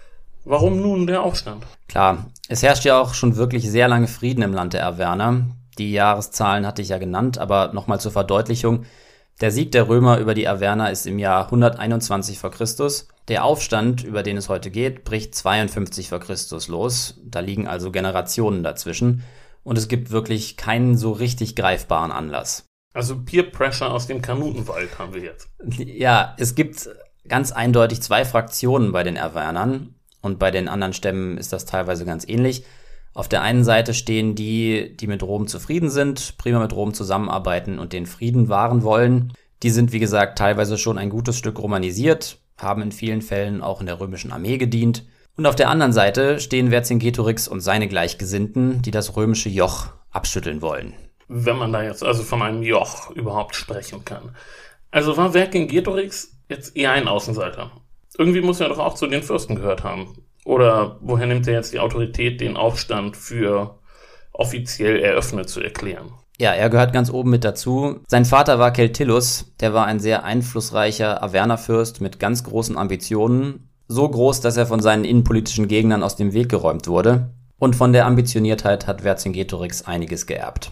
Warum 0.45 0.81
nun 0.81 1.07
der 1.07 1.23
Aufstand? 1.23 1.65
Klar, 1.87 2.25
es 2.49 2.63
herrscht 2.63 2.83
ja 2.83 2.99
auch 2.99 3.13
schon 3.13 3.37
wirklich 3.37 3.69
sehr 3.69 3.87
lange 3.87 4.07
Frieden 4.07 4.43
im 4.43 4.53
Land 4.53 4.73
der 4.73 4.85
Averner. 4.85 5.45
Die 5.77 5.91
Jahreszahlen 5.91 6.67
hatte 6.67 6.81
ich 6.81 6.89
ja 6.89 6.97
genannt, 6.97 7.37
aber 7.37 7.71
nochmal 7.73 7.99
zur 7.99 8.11
Verdeutlichung. 8.11 8.85
Der 9.41 9.51
Sieg 9.51 9.71
der 9.71 9.87
Römer 9.87 10.19
über 10.19 10.33
die 10.33 10.47
Averner 10.47 10.91
ist 10.91 11.07
im 11.07 11.17
Jahr 11.17 11.45
121 11.45 12.37
v. 12.37 12.49
Chr. 12.49 12.65
Der 13.29 13.45
Aufstand, 13.45 14.03
über 14.03 14.21
den 14.21 14.37
es 14.37 14.49
heute 14.49 14.69
geht, 14.69 15.05
bricht 15.05 15.33
52 15.33 16.09
v. 16.09 16.19
Chr. 16.19 16.35
los. 16.67 17.19
Da 17.23 17.39
liegen 17.39 17.67
also 17.67 17.91
Generationen 17.91 18.63
dazwischen. 18.63 19.23
Und 19.63 19.77
es 19.77 19.87
gibt 19.87 20.11
wirklich 20.11 20.57
keinen 20.57 20.97
so 20.97 21.13
richtig 21.13 21.55
greifbaren 21.55 22.11
Anlass. 22.11 22.65
Also 22.93 23.17
Peer 23.23 23.43
Pressure 23.43 23.91
aus 23.91 24.07
dem 24.07 24.21
Kanutenwald 24.21 24.99
haben 24.99 25.13
wir 25.13 25.21
jetzt. 25.21 25.49
Ja, 25.77 26.35
es 26.37 26.53
gibt 26.53 26.89
ganz 27.27 27.51
eindeutig 27.51 28.01
zwei 28.01 28.25
Fraktionen 28.25 28.91
bei 28.91 29.03
den 29.03 29.17
Avernern. 29.17 29.92
Und 30.23 30.39
bei 30.39 30.51
den 30.51 30.69
anderen 30.69 30.93
Stämmen 30.93 31.37
ist 31.37 31.53
das 31.53 31.65
teilweise 31.65 32.05
ganz 32.05 32.27
ähnlich. 32.27 32.63
Auf 33.13 33.27
der 33.27 33.43
einen 33.43 33.63
Seite 33.63 33.93
stehen 33.93 34.35
die, 34.35 34.95
die 34.97 35.05
mit 35.05 35.21
Rom 35.21 35.47
zufrieden 35.47 35.89
sind, 35.89 36.37
prima 36.37 36.59
mit 36.59 36.73
Rom 36.73 36.93
zusammenarbeiten 36.93 37.77
und 37.77 37.93
den 37.93 38.07
Frieden 38.07 38.49
wahren 38.49 38.83
wollen. 38.83 39.33
Die 39.61 39.69
sind, 39.69 39.91
wie 39.91 39.99
gesagt, 39.99 40.37
teilweise 40.37 40.77
schon 40.77 40.97
ein 40.97 41.09
gutes 41.09 41.37
Stück 41.37 41.59
romanisiert, 41.59 42.39
haben 42.57 42.81
in 42.81 42.91
vielen 42.93 43.21
Fällen 43.21 43.61
auch 43.61 43.81
in 43.81 43.85
der 43.85 43.99
römischen 43.99 44.31
Armee 44.31 44.57
gedient. 44.57 45.05
Und 45.35 45.45
auf 45.45 45.55
der 45.55 45.69
anderen 45.69 45.93
Seite 45.93 46.39
stehen 46.39 46.69
Vercingetorix 46.69 47.49
und 47.49 47.59
seine 47.59 47.89
Gleichgesinnten, 47.89 48.81
die 48.81 48.91
das 48.91 49.17
römische 49.17 49.49
Joch 49.49 49.89
abschütteln 50.09 50.61
wollen. 50.61 50.93
Wenn 51.27 51.57
man 51.57 51.73
da 51.73 51.83
jetzt 51.83 52.03
also 52.03 52.23
von 52.23 52.41
einem 52.41 52.63
Joch 52.63 53.11
überhaupt 53.11 53.55
sprechen 53.55 54.05
kann. 54.05 54.35
Also 54.89 55.17
war 55.17 55.33
Vercingetorix 55.33 56.37
jetzt 56.47 56.77
eher 56.77 56.91
ein 56.91 57.07
Außenseiter 57.09 57.71
irgendwie 58.17 58.41
muss 58.41 58.59
er 58.59 58.69
doch 58.69 58.79
auch 58.79 58.95
zu 58.95 59.07
den 59.07 59.23
Fürsten 59.23 59.55
gehört 59.55 59.83
haben. 59.83 60.15
Oder 60.45 60.97
woher 61.01 61.27
nimmt 61.27 61.47
er 61.47 61.53
jetzt 61.53 61.73
die 61.73 61.79
Autorität, 61.79 62.41
den 62.41 62.57
Aufstand 62.57 63.15
für 63.15 63.79
offiziell 64.33 64.99
eröffnet 64.99 65.49
zu 65.49 65.61
erklären? 65.61 66.11
Ja, 66.39 66.51
er 66.51 66.69
gehört 66.69 66.93
ganz 66.93 67.11
oben 67.11 67.29
mit 67.29 67.43
dazu. 67.43 68.01
Sein 68.07 68.25
Vater 68.25 68.59
war 68.59 68.71
Keltillus, 68.71 69.53
der 69.59 69.73
war 69.73 69.85
ein 69.85 69.99
sehr 69.99 70.23
einflussreicher 70.23 71.21
Avernerfürst 71.23 72.01
mit 72.01 72.19
ganz 72.19 72.43
großen 72.43 72.77
Ambitionen. 72.77 73.69
So 73.87 74.09
groß, 74.09 74.41
dass 74.41 74.57
er 74.57 74.65
von 74.65 74.79
seinen 74.79 75.05
innenpolitischen 75.05 75.67
Gegnern 75.67 76.03
aus 76.03 76.15
dem 76.15 76.33
Weg 76.33 76.49
geräumt 76.49 76.87
wurde. 76.87 77.33
Und 77.59 77.75
von 77.75 77.93
der 77.93 78.05
Ambitioniertheit 78.07 78.87
hat 78.87 79.01
Vercingetorix 79.01 79.83
einiges 79.83 80.25
geerbt. 80.25 80.71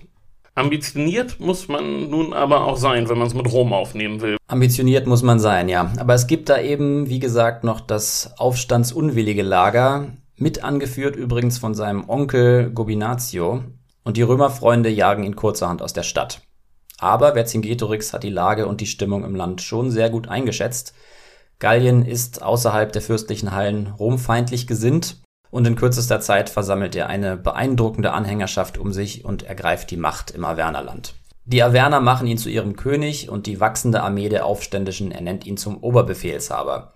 Ambitioniert 0.61 1.39
muss 1.39 1.67
man 1.67 2.11
nun 2.11 2.33
aber 2.33 2.65
auch 2.65 2.77
sein, 2.77 3.09
wenn 3.09 3.17
man 3.17 3.25
es 3.25 3.33
mit 3.33 3.51
Rom 3.51 3.73
aufnehmen 3.73 4.21
will. 4.21 4.37
Ambitioniert 4.47 5.07
muss 5.07 5.23
man 5.23 5.39
sein, 5.39 5.69
ja. 5.69 5.91
Aber 5.97 6.13
es 6.13 6.27
gibt 6.27 6.49
da 6.49 6.61
eben, 6.61 7.09
wie 7.09 7.17
gesagt, 7.17 7.63
noch 7.63 7.81
das 7.81 8.35
aufstandsunwillige 8.37 9.41
Lager, 9.41 10.09
mit 10.35 10.63
angeführt 10.63 11.15
übrigens 11.15 11.57
von 11.57 11.73
seinem 11.73 12.07
Onkel 12.07 12.69
Gobinazio. 12.69 13.63
Und 14.03 14.17
die 14.17 14.21
Römerfreunde 14.21 14.89
jagen 14.89 15.23
ihn 15.23 15.35
kurzerhand 15.35 15.81
aus 15.81 15.93
der 15.93 16.03
Stadt. 16.03 16.41
Aber 16.99 17.33
Vercingetorix 17.33 18.13
hat 18.13 18.21
die 18.21 18.29
Lage 18.29 18.67
und 18.67 18.81
die 18.81 18.85
Stimmung 18.85 19.25
im 19.25 19.35
Land 19.35 19.61
schon 19.61 19.89
sehr 19.89 20.11
gut 20.11 20.27
eingeschätzt. 20.27 20.93
Gallien 21.57 22.05
ist 22.05 22.43
außerhalb 22.43 22.91
der 22.91 23.01
fürstlichen 23.01 23.51
Hallen 23.51 23.87
romfeindlich 23.87 24.67
gesinnt 24.67 25.20
und 25.51 25.67
in 25.67 25.75
kürzester 25.75 26.19
Zeit 26.19 26.49
versammelt 26.49 26.95
er 26.95 27.07
eine 27.07 27.37
beeindruckende 27.37 28.13
Anhängerschaft 28.13 28.77
um 28.77 28.91
sich 28.91 29.23
und 29.23 29.43
ergreift 29.43 29.91
die 29.91 29.97
Macht 29.97 30.31
im 30.31 30.43
Avernerland. 30.43 31.13
Die 31.45 31.61
Averner 31.61 31.99
machen 31.99 32.27
ihn 32.27 32.37
zu 32.37 32.49
ihrem 32.49 32.75
König 32.75 33.29
und 33.29 33.45
die 33.45 33.59
wachsende 33.59 34.01
Armee 34.01 34.29
der 34.29 34.45
Aufständischen 34.45 35.11
ernennt 35.11 35.45
ihn 35.45 35.57
zum 35.57 35.77
Oberbefehlshaber. 35.83 36.93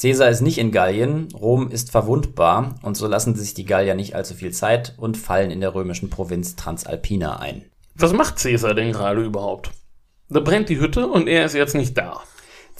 Caesar 0.00 0.30
ist 0.30 0.40
nicht 0.40 0.58
in 0.58 0.72
Gallien, 0.72 1.28
Rom 1.34 1.70
ist 1.70 1.92
verwundbar 1.92 2.74
und 2.82 2.96
so 2.96 3.06
lassen 3.06 3.36
sich 3.36 3.54
die 3.54 3.66
Gallier 3.66 3.94
nicht 3.94 4.16
allzu 4.16 4.34
viel 4.34 4.50
Zeit 4.50 4.94
und 4.96 5.16
fallen 5.16 5.50
in 5.50 5.60
der 5.60 5.74
römischen 5.74 6.10
Provinz 6.10 6.56
Transalpina 6.56 7.38
ein. 7.38 7.64
Was 7.94 8.12
macht 8.12 8.42
Caesar 8.42 8.74
denn 8.74 8.92
gerade 8.92 9.22
überhaupt? 9.22 9.70
Da 10.28 10.40
brennt 10.40 10.70
die 10.70 10.80
Hütte 10.80 11.06
und 11.06 11.28
er 11.28 11.44
ist 11.44 11.54
jetzt 11.54 11.74
nicht 11.74 11.96
da. 11.96 12.20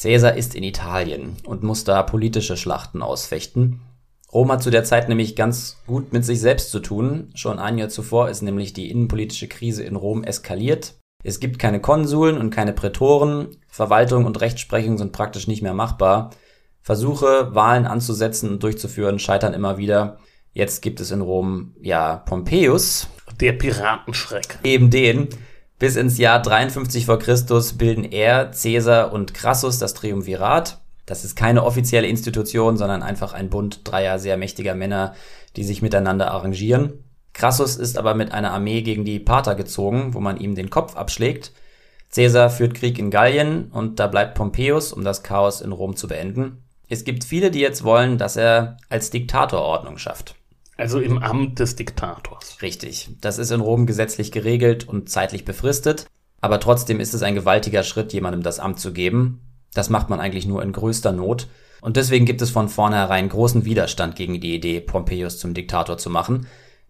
Caesar 0.01 0.35
ist 0.35 0.55
in 0.55 0.65
Italien 0.65 1.37
und 1.45 1.63
muss 1.63 1.85
da 1.85 2.03
politische 2.03 2.57
Schlachten 2.57 3.03
ausfechten. 3.03 3.81
Rom 4.33 4.51
hat 4.51 4.63
zu 4.63 4.71
der 4.71 4.85
Zeit 4.85 5.09
nämlich 5.09 5.37
ganz 5.37 5.83
gut 5.87 6.13
mit 6.13 6.25
sich 6.25 6.41
selbst 6.41 6.71
zu 6.71 6.81
tun. 6.81 7.31
Schon 7.35 7.59
ein 7.59 7.77
Jahr 7.77 7.91
zuvor 7.91 8.31
ist 8.31 8.43
nämlich 8.43 8.73
die 8.73 8.91
innenpolitische 8.91 9.47
Krise 9.47 9.83
in 9.83 9.95
Rom 9.95 10.25
eskaliert. 10.25 10.95
Es 11.23 11.39
gibt 11.39 11.59
keine 11.59 11.81
Konsuln 11.81 12.39
und 12.39 12.51
keine 12.51 12.73
Prätoren. 12.73 13.49
Verwaltung 13.69 14.25
und 14.25 14.41
Rechtsprechung 14.41 14.97
sind 14.97 15.13
praktisch 15.13 15.47
nicht 15.49 15.63
mehr 15.63 15.75
machbar. 15.75 16.31
Versuche, 16.81 17.55
Wahlen 17.55 17.87
anzusetzen 17.87 18.51
und 18.51 18.63
durchzuführen, 18.63 19.19
scheitern 19.19 19.55
immer 19.55 19.77
wieder. 19.77 20.19
Jetzt 20.53 20.83
gibt 20.83 21.01
es 21.01 21.11
in 21.11 21.21
Rom 21.21 21.75
ja 21.81 22.17
Pompeius. 22.17 23.09
Der 23.41 23.53
Piratenschreck. 23.53 24.59
Eben 24.65 24.91
den. 24.91 25.29
Bis 25.79 25.97
ins 25.97 26.19
Jahr 26.19 26.41
53 26.41 27.07
vor 27.07 27.19
Christus 27.19 27.75
bilden 27.75 28.05
er, 28.05 28.51
Caesar 28.51 29.13
und 29.13 29.35
Crassus 29.35 29.79
das 29.79 29.95
Triumvirat. 29.95 30.82
Das 31.07 31.25
ist 31.25 31.35
keine 31.35 31.65
offizielle 31.65 32.07
Institution, 32.07 32.77
sondern 32.77 33.03
einfach 33.03 33.33
ein 33.33 33.51
Bund 33.51 33.81
dreier 33.85 34.19
sehr 34.19 34.37
mächtiger 34.37 34.75
Männer, 34.75 35.15
die 35.57 35.65
sich 35.65 35.83
miteinander 35.83 36.31
arrangieren. 36.31 37.05
Crassus 37.33 37.77
ist 37.77 37.99
aber 37.99 38.15
mit 38.15 38.33
einer 38.33 38.53
Armee 38.53 38.83
gegen 38.83 39.05
die 39.05 39.19
Parther 39.19 39.55
gezogen, 39.55 40.15
wo 40.15 40.21
man 40.21 40.37
ihm 40.37 40.55
den 40.55 40.71
Kopf 40.71 40.97
abschlägt. 40.97 41.53
Caesar 42.15 42.51
führt 42.51 42.75
Krieg 42.75 42.99
in 42.99 43.11
Gallien 43.11 43.71
und 43.73 43.99
da 43.99 44.07
bleibt 44.07 44.35
Pompeius, 44.35 44.93
um 44.93 45.03
das 45.03 45.23
Chaos 45.23 45.61
in 45.61 45.73
Rom 45.73 45.97
zu 45.97 46.09
beenden. 46.09 46.63
Es 46.89 47.05
gibt 47.05 47.25
viele, 47.25 47.51
die 47.51 47.61
jetzt 47.61 47.85
wollen, 47.85 48.19
dass 48.19 48.37
er 48.37 48.77
als 48.91 49.09
Diktator 49.09 49.63
Ordnung 49.63 49.97
schafft. 49.97 50.35
Also 50.77 51.01
im 51.01 51.19
Amt 51.19 51.59
des 51.59 51.77
Diktators. 51.77 52.61
Richtig. 52.61 53.09
Das 53.21 53.39
ist 53.39 53.51
in 53.51 53.61
Rom 53.61 53.87
gesetzlich 53.87 54.31
geregelt 54.31 54.87
und 54.87 55.09
zeitlich 55.09 55.45
befristet. 55.45 56.07
Aber 56.41 56.61
trotzdem 56.61 57.01
ist 57.01 57.15
es 57.15 57.23
ein 57.23 57.35
gewaltiger 57.35 57.83
Schritt, 57.83 58.13
jemandem 58.13 58.43
das 58.43 58.59
Amt 58.59 58.79
zu 58.81 58.93
geben. 58.93 59.41
Das 59.75 59.91
macht 59.91 60.11
man 60.11 60.21
eigentlich 60.21 60.47
nur 60.47 60.63
in 60.63 60.73
größter 60.73 61.13
Not. 61.13 61.49
Und 61.81 61.97
deswegen 61.97 62.27
gibt 62.27 62.43
es 62.43 62.51
von 62.51 62.69
vornherein 62.69 63.29
großen 63.29 63.65
Widerstand 63.65 64.15
gegen 64.15 64.41
die 64.41 64.55
Idee, 64.55 64.81
Pompeius 64.81 65.39
zum 65.39 65.55
Diktator 65.55 65.99
zu 65.99 66.11
machen. 66.11 66.47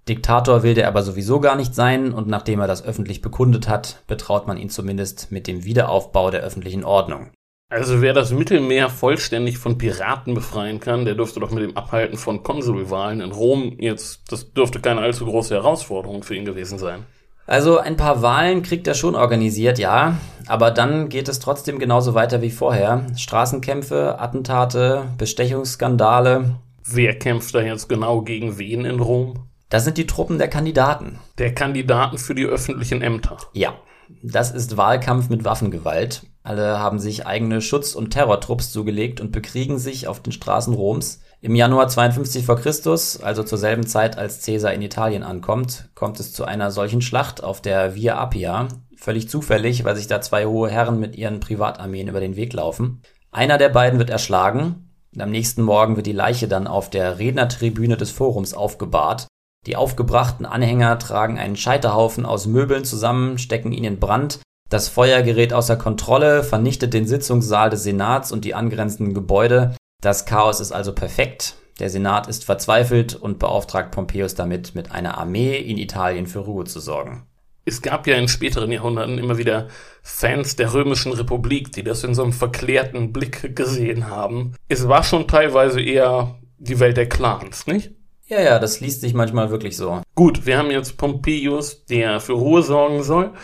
Diktator 0.08 0.62
will 0.64 0.74
der 0.74 0.88
aber 0.88 1.02
sowieso 1.02 1.40
gar 1.40 1.54
nicht 1.54 1.74
sein 1.74 2.12
und 2.12 2.26
nachdem 2.26 2.60
er 2.60 2.66
das 2.66 2.84
öffentlich 2.84 3.22
bekundet 3.22 3.68
hat, 3.68 4.02
betraut 4.08 4.48
man 4.48 4.56
ihn 4.56 4.68
zumindest 4.68 5.30
mit 5.30 5.46
dem 5.46 5.64
Wiederaufbau 5.64 6.30
der 6.30 6.40
öffentlichen 6.40 6.82
Ordnung. 6.82 7.30
Also 7.70 8.02
wer 8.02 8.12
das 8.12 8.32
Mittelmeer 8.32 8.90
vollständig 8.90 9.56
von 9.56 9.78
Piraten 9.78 10.34
befreien 10.34 10.78
kann, 10.78 11.06
der 11.06 11.14
dürfte 11.14 11.40
doch 11.40 11.52
mit 11.52 11.62
dem 11.62 11.74
Abhalten 11.76 12.18
von 12.18 12.42
Konsulwahlen 12.42 13.22
in 13.22 13.32
Rom 13.32 13.76
jetzt, 13.78 14.30
das 14.30 14.52
dürfte 14.52 14.80
keine 14.80 15.00
allzu 15.00 15.24
große 15.24 15.54
Herausforderung 15.54 16.22
für 16.22 16.34
ihn 16.34 16.44
gewesen 16.44 16.78
sein. 16.78 17.06
Also 17.46 17.78
ein 17.78 17.96
paar 17.96 18.22
Wahlen 18.22 18.62
kriegt 18.62 18.86
er 18.86 18.94
schon 18.94 19.14
organisiert, 19.14 19.78
ja, 19.78 20.16
aber 20.46 20.70
dann 20.70 21.08
geht 21.08 21.28
es 21.28 21.40
trotzdem 21.40 21.78
genauso 21.78 22.14
weiter 22.14 22.40
wie 22.40 22.50
vorher. 22.50 23.06
Straßenkämpfe, 23.16 24.20
Attentate, 24.20 25.04
Bestechungsskandale. 25.18 26.56
Wer 26.84 27.18
kämpft 27.18 27.54
da 27.54 27.60
jetzt 27.60 27.88
genau 27.88 28.22
gegen 28.22 28.58
wen 28.58 28.84
in 28.84 29.00
Rom? 29.00 29.46
Das 29.68 29.84
sind 29.84 29.98
die 29.98 30.06
Truppen 30.06 30.38
der 30.38 30.48
Kandidaten. 30.48 31.18
Der 31.38 31.54
Kandidaten 31.54 32.18
für 32.18 32.34
die 32.34 32.44
öffentlichen 32.44 33.02
Ämter. 33.02 33.38
Ja, 33.52 33.74
das 34.22 34.50
ist 34.50 34.76
Wahlkampf 34.76 35.28
mit 35.30 35.44
Waffengewalt. 35.44 36.26
Alle 36.42 36.78
haben 36.78 36.98
sich 36.98 37.26
eigene 37.26 37.60
Schutz- 37.60 37.94
und 37.94 38.10
Terrortrupps 38.10 38.70
zugelegt 38.72 39.20
und 39.20 39.32
bekriegen 39.32 39.78
sich 39.78 40.08
auf 40.08 40.20
den 40.20 40.32
Straßen 40.32 40.74
Roms. 40.74 41.22
Im 41.44 41.56
Januar 41.56 41.88
52 41.88 42.46
vor 42.46 42.54
Christus, 42.54 43.20
also 43.20 43.42
zur 43.42 43.58
selben 43.58 43.84
Zeit, 43.84 44.16
als 44.16 44.46
Caesar 44.46 44.72
in 44.74 44.80
Italien 44.80 45.24
ankommt, 45.24 45.88
kommt 45.96 46.20
es 46.20 46.32
zu 46.32 46.44
einer 46.44 46.70
solchen 46.70 47.02
Schlacht 47.02 47.42
auf 47.42 47.60
der 47.60 47.96
Via 47.96 48.16
Appia. 48.16 48.68
Völlig 48.96 49.28
zufällig, 49.28 49.84
weil 49.84 49.96
sich 49.96 50.06
da 50.06 50.20
zwei 50.20 50.46
hohe 50.46 50.70
Herren 50.70 51.00
mit 51.00 51.16
ihren 51.16 51.40
Privatarmeen 51.40 52.06
über 52.06 52.20
den 52.20 52.36
Weg 52.36 52.52
laufen. 52.52 53.02
Einer 53.32 53.58
der 53.58 53.70
beiden 53.70 53.98
wird 53.98 54.08
erschlagen. 54.08 54.92
Am 55.18 55.30
nächsten 55.30 55.62
Morgen 55.62 55.96
wird 55.96 56.06
die 56.06 56.12
Leiche 56.12 56.46
dann 56.46 56.68
auf 56.68 56.90
der 56.90 57.18
Rednertribüne 57.18 57.96
des 57.96 58.12
Forums 58.12 58.54
aufgebahrt. 58.54 59.26
Die 59.66 59.74
aufgebrachten 59.74 60.46
Anhänger 60.46 61.00
tragen 61.00 61.40
einen 61.40 61.56
Scheiterhaufen 61.56 62.24
aus 62.24 62.46
Möbeln 62.46 62.84
zusammen, 62.84 63.36
stecken 63.38 63.72
ihn 63.72 63.84
in 63.84 63.98
Brand 63.98 64.38
das 64.72 64.88
Feuer 64.88 65.20
gerät 65.20 65.52
außer 65.52 65.76
Kontrolle, 65.76 66.42
vernichtet 66.42 66.94
den 66.94 67.06
Sitzungssaal 67.06 67.68
des 67.68 67.82
Senats 67.82 68.32
und 68.32 68.46
die 68.46 68.54
angrenzenden 68.54 69.12
Gebäude. 69.12 69.76
Das 70.02 70.26
Chaos 70.26 70.58
ist 70.58 70.72
also 70.72 70.92
perfekt. 70.92 71.54
Der 71.78 71.88
Senat 71.88 72.26
ist 72.26 72.44
verzweifelt 72.44 73.14
und 73.14 73.38
beauftragt 73.38 73.92
Pompeius 73.92 74.34
damit, 74.34 74.74
mit 74.74 74.90
einer 74.90 75.16
Armee 75.16 75.56
in 75.56 75.78
Italien 75.78 76.26
für 76.26 76.40
Ruhe 76.40 76.64
zu 76.64 76.80
sorgen. 76.80 77.24
Es 77.64 77.82
gab 77.82 78.08
ja 78.08 78.16
in 78.16 78.26
späteren 78.26 78.72
Jahrhunderten 78.72 79.18
immer 79.18 79.38
wieder 79.38 79.68
Fans 80.02 80.56
der 80.56 80.74
Römischen 80.74 81.12
Republik, 81.12 81.70
die 81.70 81.84
das 81.84 82.02
in 82.02 82.14
so 82.14 82.24
einem 82.24 82.32
verklärten 82.32 83.12
Blick 83.12 83.54
gesehen 83.54 84.10
haben. 84.10 84.56
Es 84.68 84.88
war 84.88 85.04
schon 85.04 85.28
teilweise 85.28 85.80
eher 85.80 86.34
die 86.58 86.80
Welt 86.80 86.96
der 86.96 87.08
Clans, 87.08 87.68
nicht? 87.68 87.92
Ja, 88.26 88.40
ja, 88.40 88.58
das 88.58 88.80
liest 88.80 89.02
sich 89.02 89.14
manchmal 89.14 89.50
wirklich 89.50 89.76
so. 89.76 90.02
Gut, 90.16 90.46
wir 90.46 90.58
haben 90.58 90.72
jetzt 90.72 90.96
Pompeius, 90.96 91.84
der 91.86 92.18
für 92.18 92.32
Ruhe 92.32 92.64
sorgen 92.64 93.04
soll. 93.04 93.34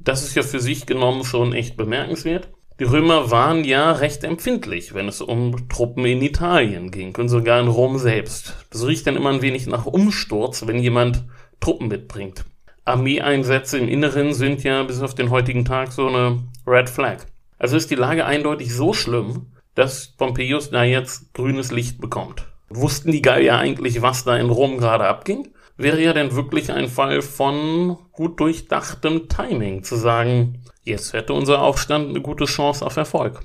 Das 0.00 0.24
ist 0.24 0.34
ja 0.34 0.42
für 0.42 0.58
sich 0.58 0.84
genommen 0.84 1.24
schon 1.24 1.52
echt 1.52 1.76
bemerkenswert. 1.76 2.48
Die 2.80 2.84
Römer 2.84 3.32
waren 3.32 3.64
ja 3.64 3.90
recht 3.90 4.22
empfindlich, 4.22 4.94
wenn 4.94 5.08
es 5.08 5.20
um 5.20 5.68
Truppen 5.68 6.04
in 6.04 6.22
Italien 6.22 6.92
ging 6.92 7.16
und 7.16 7.28
sogar 7.28 7.60
in 7.60 7.66
Rom 7.66 7.98
selbst. 7.98 8.54
Das 8.70 8.86
riecht 8.86 9.04
dann 9.04 9.16
immer 9.16 9.30
ein 9.30 9.42
wenig 9.42 9.66
nach 9.66 9.86
Umsturz, 9.86 10.64
wenn 10.64 10.78
jemand 10.78 11.24
Truppen 11.58 11.88
mitbringt. 11.88 12.44
Armeeeinsätze 12.84 13.78
im 13.78 13.88
Inneren 13.88 14.32
sind 14.32 14.62
ja 14.62 14.84
bis 14.84 15.02
auf 15.02 15.16
den 15.16 15.30
heutigen 15.30 15.64
Tag 15.64 15.90
so 15.90 16.06
eine 16.06 16.44
Red 16.68 16.88
Flag. 16.88 17.26
Also 17.58 17.76
ist 17.76 17.90
die 17.90 17.96
Lage 17.96 18.24
eindeutig 18.24 18.72
so 18.72 18.92
schlimm, 18.92 19.46
dass 19.74 20.14
Pompeius 20.16 20.70
da 20.70 20.84
jetzt 20.84 21.34
grünes 21.34 21.72
Licht 21.72 22.00
bekommt. 22.00 22.46
Wussten 22.68 23.10
die 23.10 23.22
Gallier 23.22 23.58
eigentlich, 23.58 24.02
was 24.02 24.22
da 24.22 24.36
in 24.36 24.50
Rom 24.50 24.78
gerade 24.78 25.04
abging? 25.04 25.48
Wäre 25.78 26.02
ja 26.02 26.12
denn 26.12 26.34
wirklich 26.34 26.70
ein 26.72 26.88
Fall 26.88 27.22
von 27.22 27.96
gut 28.12 28.38
durchdachtem 28.40 29.28
Timing, 29.28 29.84
zu 29.84 29.96
sagen, 29.96 30.62
jetzt 30.82 31.12
hätte 31.12 31.32
unser 31.32 31.62
Aufstand 31.62 32.10
eine 32.10 32.20
gute 32.20 32.44
Chance 32.44 32.84
auf 32.84 32.96
Erfolg. 32.96 33.40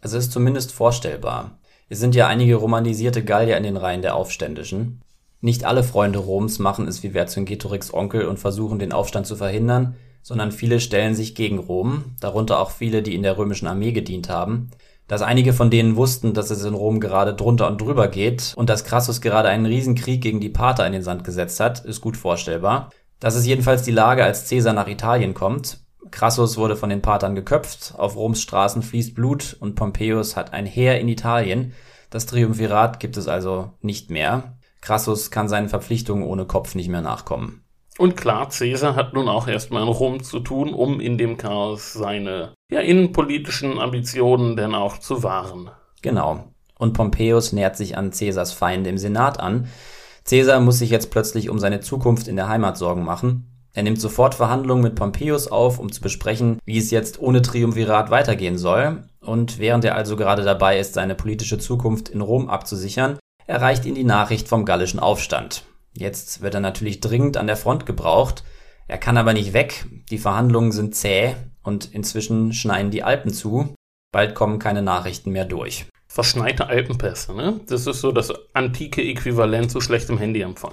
Es 0.00 0.12
ist 0.12 0.32
zumindest 0.32 0.72
vorstellbar. 0.72 1.58
Es 1.88 2.00
sind 2.00 2.14
ja 2.14 2.26
einige 2.26 2.56
romanisierte 2.56 3.24
Gallier 3.24 3.56
in 3.56 3.62
den 3.62 3.76
Reihen 3.76 4.02
der 4.02 4.16
Aufständischen. 4.16 5.00
Nicht 5.40 5.64
alle 5.64 5.84
Freunde 5.84 6.18
Roms 6.18 6.58
machen 6.58 6.88
es 6.88 7.02
wie 7.02 7.10
Vercingetorix 7.10 7.94
Onkel 7.94 8.26
und 8.26 8.38
versuchen 8.38 8.78
den 8.78 8.92
Aufstand 8.92 9.26
zu 9.26 9.36
verhindern, 9.36 9.94
sondern 10.20 10.52
viele 10.52 10.80
stellen 10.80 11.14
sich 11.14 11.34
gegen 11.34 11.58
Rom, 11.58 12.16
darunter 12.20 12.60
auch 12.60 12.72
viele, 12.72 13.02
die 13.02 13.14
in 13.14 13.22
der 13.22 13.38
römischen 13.38 13.68
Armee 13.68 13.92
gedient 13.92 14.28
haben. 14.28 14.70
Dass 15.08 15.22
einige 15.22 15.54
von 15.54 15.70
denen 15.70 15.96
wussten, 15.96 16.34
dass 16.34 16.50
es 16.50 16.64
in 16.64 16.74
Rom 16.74 17.00
gerade 17.00 17.34
drunter 17.34 17.66
und 17.66 17.80
drüber 17.80 18.08
geht 18.08 18.52
und 18.56 18.68
dass 18.68 18.84
Crassus 18.84 19.22
gerade 19.22 19.48
einen 19.48 19.66
Riesenkrieg 19.66 20.20
gegen 20.20 20.38
die 20.38 20.50
Parther 20.50 20.86
in 20.86 20.92
den 20.92 21.02
Sand 21.02 21.24
gesetzt 21.24 21.58
hat, 21.60 21.84
ist 21.84 22.02
gut 22.02 22.16
vorstellbar. 22.16 22.90
Das 23.18 23.34
ist 23.34 23.46
jedenfalls 23.46 23.82
die 23.82 23.90
Lage, 23.90 24.22
als 24.22 24.48
Caesar 24.48 24.74
nach 24.74 24.86
Italien 24.86 25.32
kommt. 25.34 25.78
Crassus 26.10 26.58
wurde 26.58 26.76
von 26.76 26.90
den 26.90 27.02
Parthern 27.02 27.34
geköpft, 27.34 27.94
auf 27.96 28.16
Roms 28.16 28.40
Straßen 28.42 28.82
fließt 28.82 29.14
Blut 29.14 29.56
und 29.58 29.74
Pompeius 29.74 30.36
hat 30.36 30.52
ein 30.52 30.66
Heer 30.66 31.00
in 31.00 31.08
Italien. 31.08 31.72
Das 32.10 32.26
Triumvirat 32.26 33.00
gibt 33.00 33.16
es 33.16 33.28
also 33.28 33.72
nicht 33.80 34.10
mehr. 34.10 34.58
Crassus 34.80 35.30
kann 35.30 35.48
seinen 35.48 35.68
Verpflichtungen 35.68 36.22
ohne 36.22 36.44
Kopf 36.44 36.74
nicht 36.74 36.88
mehr 36.88 37.02
nachkommen. 37.02 37.64
Und 37.98 38.16
klar, 38.16 38.48
Caesar 38.48 38.94
hat 38.94 39.12
nun 39.12 39.28
auch 39.28 39.48
erstmal 39.48 39.82
in 39.82 39.88
Rom 39.88 40.22
zu 40.22 40.38
tun, 40.38 40.72
um 40.72 41.00
in 41.00 41.18
dem 41.18 41.36
Chaos 41.36 41.92
seine 41.92 42.54
ja, 42.70 42.80
innenpolitischen 42.80 43.80
Ambitionen 43.80 44.56
denn 44.56 44.74
auch 44.74 44.98
zu 44.98 45.24
wahren. 45.24 45.70
Genau. 46.00 46.44
Und 46.78 46.92
Pompeius 46.92 47.52
nähert 47.52 47.76
sich 47.76 47.98
an 47.98 48.12
Caesars 48.12 48.52
Feinde 48.52 48.88
im 48.88 48.98
Senat 48.98 49.40
an. 49.40 49.66
Caesar 50.24 50.60
muss 50.60 50.78
sich 50.78 50.90
jetzt 50.90 51.10
plötzlich 51.10 51.50
um 51.50 51.58
seine 51.58 51.80
Zukunft 51.80 52.28
in 52.28 52.36
der 52.36 52.48
Heimat 52.48 52.78
Sorgen 52.78 53.04
machen. 53.04 53.50
Er 53.74 53.82
nimmt 53.82 54.00
sofort 54.00 54.36
Verhandlungen 54.36 54.82
mit 54.82 54.94
Pompeius 54.94 55.48
auf, 55.48 55.80
um 55.80 55.90
zu 55.90 56.00
besprechen, 56.00 56.58
wie 56.64 56.78
es 56.78 56.92
jetzt 56.92 57.20
ohne 57.20 57.42
Triumvirat 57.42 58.10
weitergehen 58.10 58.58
soll. 58.58 59.04
Und 59.20 59.58
während 59.58 59.84
er 59.84 59.96
also 59.96 60.14
gerade 60.14 60.44
dabei 60.44 60.78
ist, 60.78 60.94
seine 60.94 61.16
politische 61.16 61.58
Zukunft 61.58 62.08
in 62.08 62.20
Rom 62.20 62.48
abzusichern, 62.48 63.18
erreicht 63.46 63.84
ihn 63.86 63.96
die 63.96 64.04
Nachricht 64.04 64.46
vom 64.46 64.64
gallischen 64.64 65.00
Aufstand. 65.00 65.64
Jetzt 65.98 66.42
wird 66.42 66.54
er 66.54 66.60
natürlich 66.60 67.00
dringend 67.00 67.36
an 67.36 67.48
der 67.48 67.56
Front 67.56 67.84
gebraucht. 67.84 68.44
Er 68.86 68.98
kann 68.98 69.16
aber 69.16 69.32
nicht 69.32 69.52
weg. 69.52 69.84
Die 70.10 70.18
Verhandlungen 70.18 70.70
sind 70.70 70.94
zäh 70.94 71.34
und 71.64 71.92
inzwischen 71.92 72.52
schneien 72.52 72.92
die 72.92 73.02
Alpen 73.02 73.32
zu. 73.32 73.74
Bald 74.12 74.36
kommen 74.36 74.60
keine 74.60 74.80
Nachrichten 74.80 75.32
mehr 75.32 75.44
durch. 75.44 75.86
Verschneite 76.06 76.68
Alpenpässe, 76.68 77.34
ne? 77.34 77.60
Das 77.66 77.86
ist 77.86 78.00
so 78.00 78.12
das 78.12 78.32
antike 78.54 79.02
Äquivalent 79.02 79.70
zu 79.72 79.80
schlechtem 79.80 80.18
Handyempfang. 80.18 80.70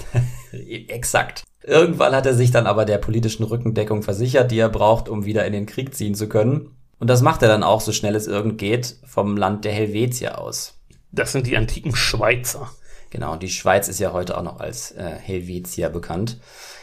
Exakt. 0.52 1.44
Irgendwann 1.64 2.16
hat 2.16 2.28
er 2.28 2.36
sich 2.36 2.52
dann 2.52 2.68
aber 2.68 2.86
der 2.86 3.00
politischen 3.00 3.44
Rückendeckung 3.44 4.04
versichert, 4.04 4.52
die 4.52 4.60
er 4.60 4.70
braucht, 4.70 5.10
um 5.10 5.26
wieder 5.26 5.46
in 5.46 5.54
den 5.54 5.66
Krieg 5.66 5.96
ziehen 5.96 6.14
zu 6.14 6.30
können. 6.30 6.76
Und 7.00 7.10
das 7.10 7.24
macht 7.24 7.42
er 7.42 7.50
dann 7.50 7.64
auch, 7.64 7.82
so 7.82 7.92
schnell 7.92 8.16
es 8.16 8.28
irgend 8.28 8.60
geht, 8.60 8.98
vom 9.06 9.36
Land 9.36 9.66
der 9.66 9.74
Helvetier 9.74 10.40
aus. 10.40 10.80
Das 11.12 11.32
sind 11.32 11.48
die 11.48 11.58
antiken 11.58 11.96
Schweizer. 11.96 12.70
Genau, 13.16 13.38
die 13.38 13.48
Schweiz 13.48 13.88
ist 13.88 14.02
ja 14.02 14.12
heute 14.12 14.38
auch 14.38 14.42
noch 14.42 14.60
als 14.60 14.92
äh, 14.92 15.10
Helvetia 15.22 15.88
bekannt. 15.88 16.38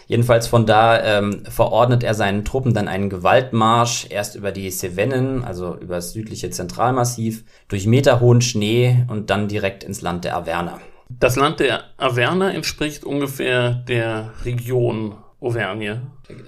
Jedenfalls 0.06 0.46
von 0.46 0.64
da 0.64 0.98
ähm, 1.18 1.44
verordnet 1.44 2.02
er 2.02 2.14
seinen 2.14 2.46
Truppen 2.46 2.72
dann 2.72 2.88
einen 2.88 3.10
Gewaltmarsch, 3.10 4.06
erst 4.08 4.34
über 4.34 4.50
die 4.50 4.70
Cevennen, 4.70 5.44
also 5.44 5.76
über 5.76 5.96
das 5.96 6.14
südliche 6.14 6.48
Zentralmassiv, 6.48 7.44
durch 7.68 7.86
meterhohen 7.86 8.40
Schnee 8.40 9.04
und 9.08 9.28
dann 9.28 9.46
direkt 9.46 9.84
ins 9.84 10.00
Land 10.00 10.24
der 10.24 10.34
Averner. 10.34 10.80
Das 11.10 11.36
Land 11.36 11.60
der 11.60 11.82
Averna 11.98 12.50
entspricht 12.50 13.04
ungefähr 13.04 13.74
der 13.86 14.30
Region 14.46 15.16
Auvergne. 15.38 16.00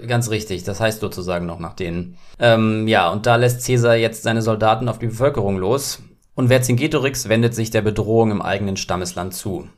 Ganz 0.08 0.30
richtig, 0.30 0.64
das 0.64 0.80
heißt 0.80 1.00
sozusagen 1.00 1.44
noch 1.44 1.58
nach 1.58 1.74
denen. 1.74 2.16
Ähm, 2.38 2.88
ja, 2.88 3.10
und 3.10 3.26
da 3.26 3.36
lässt 3.36 3.66
Caesar 3.66 3.96
jetzt 3.96 4.22
seine 4.22 4.40
Soldaten 4.40 4.88
auf 4.88 4.98
die 4.98 5.08
Bevölkerung 5.08 5.58
los 5.58 6.00
und 6.34 6.48
Vercingetorix 6.48 7.28
wendet 7.28 7.54
sich 7.54 7.70
der 7.70 7.82
Bedrohung 7.82 8.30
im 8.30 8.42
eigenen 8.42 8.76
Stammesland 8.76 9.34
zu. 9.34 9.68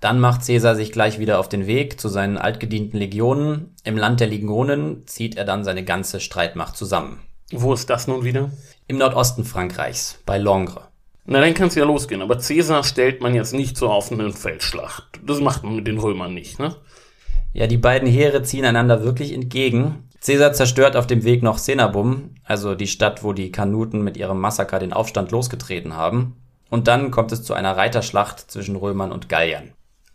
Dann 0.00 0.18
macht 0.18 0.44
Caesar 0.44 0.74
sich 0.74 0.90
gleich 0.90 1.18
wieder 1.18 1.38
auf 1.38 1.48
den 1.48 1.66
Weg 1.66 2.00
zu 2.00 2.08
seinen 2.08 2.36
altgedienten 2.36 2.98
Legionen. 2.98 3.76
Im 3.84 3.96
Land 3.96 4.20
der 4.20 4.26
Ligonen 4.26 5.06
zieht 5.06 5.36
er 5.36 5.44
dann 5.44 5.62
seine 5.62 5.84
ganze 5.84 6.18
Streitmacht 6.18 6.76
zusammen. 6.76 7.20
Wo 7.52 7.72
ist 7.72 7.88
das 7.88 8.08
nun 8.08 8.24
wieder? 8.24 8.50
Im 8.88 8.98
Nordosten 8.98 9.44
Frankreichs, 9.44 10.18
bei 10.26 10.38
Langres. 10.38 10.82
Na, 11.24 11.40
dann 11.40 11.54
kann 11.54 11.68
es 11.68 11.76
ja 11.76 11.84
losgehen. 11.84 12.20
Aber 12.20 12.38
Caesar 12.38 12.82
stellt 12.82 13.20
man 13.20 13.34
jetzt 13.34 13.54
nicht 13.54 13.76
zur 13.76 13.90
offenen 13.90 14.32
Feldschlacht. 14.32 15.20
Das 15.24 15.40
macht 15.40 15.62
man 15.62 15.76
mit 15.76 15.86
den 15.86 15.98
Römern 15.98 16.34
nicht, 16.34 16.58
ne? 16.58 16.74
Ja, 17.52 17.66
die 17.66 17.76
beiden 17.76 18.08
Heere 18.08 18.42
ziehen 18.42 18.64
einander 18.64 19.04
wirklich 19.04 19.32
entgegen. 19.32 20.08
Caesar 20.24 20.52
zerstört 20.52 20.96
auf 20.96 21.08
dem 21.08 21.24
Weg 21.24 21.42
noch 21.42 21.58
Cenabum, 21.58 22.36
also 22.44 22.76
die 22.76 22.86
Stadt, 22.86 23.24
wo 23.24 23.32
die 23.32 23.50
Kanuten 23.50 24.02
mit 24.02 24.16
ihrem 24.16 24.40
Massaker 24.40 24.78
den 24.78 24.92
Aufstand 24.92 25.32
losgetreten 25.32 25.96
haben. 25.96 26.36
Und 26.70 26.86
dann 26.86 27.10
kommt 27.10 27.32
es 27.32 27.42
zu 27.42 27.54
einer 27.54 27.76
Reiterschlacht 27.76 28.50
zwischen 28.50 28.76
Römern 28.76 29.10
und 29.10 29.28
Galliern. 29.28 29.72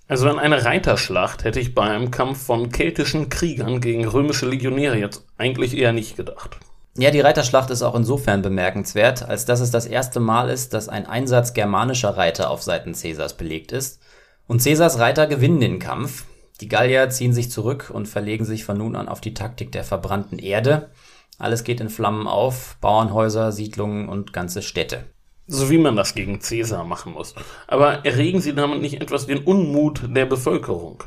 Also 0.07 0.29
an 0.29 0.39
eine 0.39 0.63
Reiterschlacht 0.63 1.43
hätte 1.43 1.59
ich 1.59 1.75
bei 1.75 1.83
einem 1.83 2.09
Kampf 2.09 2.45
von 2.45 2.69
keltischen 2.69 3.27
Kriegern 3.27 3.81
gegen 3.81 4.07
römische 4.07 4.45
Legionäre 4.45 4.97
jetzt 4.97 5.25
eigentlich 5.37 5.77
eher 5.77 5.91
nicht 5.91 6.15
gedacht. 6.15 6.57
Ja, 6.97 7.11
die 7.11 7.19
Reiterschlacht 7.19 7.69
ist 7.69 7.81
auch 7.81 7.93
insofern 7.93 8.41
bemerkenswert, 8.41 9.27
als 9.27 9.43
dass 9.43 9.59
es 9.59 9.71
das 9.71 9.85
erste 9.85 10.21
Mal 10.21 10.49
ist, 10.49 10.73
dass 10.73 10.87
ein 10.87 11.05
Einsatz 11.05 11.53
germanischer 11.53 12.15
Reiter 12.15 12.49
auf 12.49 12.63
Seiten 12.63 12.93
Caesars 12.93 13.35
belegt 13.35 13.73
ist. 13.73 14.01
Und 14.47 14.63
Caesars 14.63 14.97
Reiter 14.97 15.27
gewinnen 15.27 15.59
den 15.59 15.79
Kampf. 15.79 16.23
Die 16.61 16.67
Gallier 16.67 17.09
ziehen 17.09 17.33
sich 17.33 17.51
zurück 17.51 17.91
und 17.93 18.07
verlegen 18.07 18.45
sich 18.45 18.65
von 18.65 18.77
nun 18.77 18.95
an 18.95 19.07
auf 19.07 19.21
die 19.21 19.33
Taktik 19.33 19.71
der 19.71 19.83
verbrannten 19.83 20.39
Erde. 20.39 20.89
Alles 21.37 21.63
geht 21.63 21.79
in 21.81 21.89
Flammen 21.89 22.27
auf, 22.27 22.77
Bauernhäuser, 22.81 23.51
Siedlungen 23.51 24.09
und 24.09 24.33
ganze 24.33 24.63
Städte. 24.63 25.05
So 25.45 25.69
wie 25.69 25.77
man 25.77 25.95
das 25.95 26.15
gegen 26.15 26.39
Caesar 26.39 26.83
machen 26.83 27.13
muss. 27.13 27.35
Aber 27.67 28.05
erregen 28.05 28.41
Sie 28.41 28.53
damit 28.53 28.81
nicht 28.81 29.01
etwas 29.01 29.27
den 29.27 29.39
Unmut 29.39 30.03
der 30.15 30.25
Bevölkerung? 30.25 31.03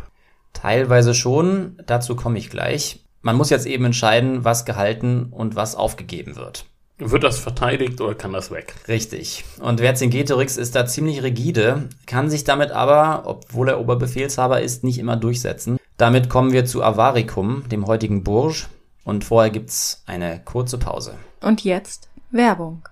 Teilweise 0.53 1.15
schon, 1.15 1.79
dazu 1.87 2.17
komme 2.17 2.39
ich 2.39 2.49
gleich. 2.49 3.05
Man 3.23 3.37
muss 3.37 3.51
jetzt 3.51 3.67
eben 3.67 3.85
entscheiden, 3.85 4.45
was 4.45 4.65
gehalten 4.65 5.27
und 5.31 5.57
was 5.57 5.75
aufgegeben 5.75 6.37
wird. 6.37 6.65
Wird 7.03 7.25
das 7.25 7.39
verteidigt 7.39 7.99
oder 8.03 8.15
kann 8.15 8.35
das 8.35 8.51
weg? 8.51 8.75
Richtig. 8.87 9.45
Und 9.59 9.81
Vercingetorix 9.81 10.59
ist 10.59 10.77
da 10.77 10.85
ziemlich 10.85 11.23
rigide, 11.23 11.89
kann 12.05 12.29
sich 12.29 12.45
damit 12.45 12.73
aber, 12.73 13.23
obwohl 13.25 13.71
er 13.71 13.81
Oberbefehlshaber 13.81 14.61
ist, 14.61 14.85
nicht 14.85 14.99
immer 14.99 15.17
durchsetzen. 15.17 15.79
Damit 15.97 16.29
kommen 16.29 16.53
wir 16.53 16.67
zu 16.67 16.83
Avaricum, 16.83 17.67
dem 17.71 17.87
heutigen 17.87 18.23
Bourges. 18.23 18.69
Und 19.03 19.25
vorher 19.25 19.51
gibt's 19.51 20.03
eine 20.07 20.43
kurze 20.45 20.77
Pause. 20.77 21.15
Und 21.41 21.65
jetzt 21.65 22.11
Werbung. 22.31 22.87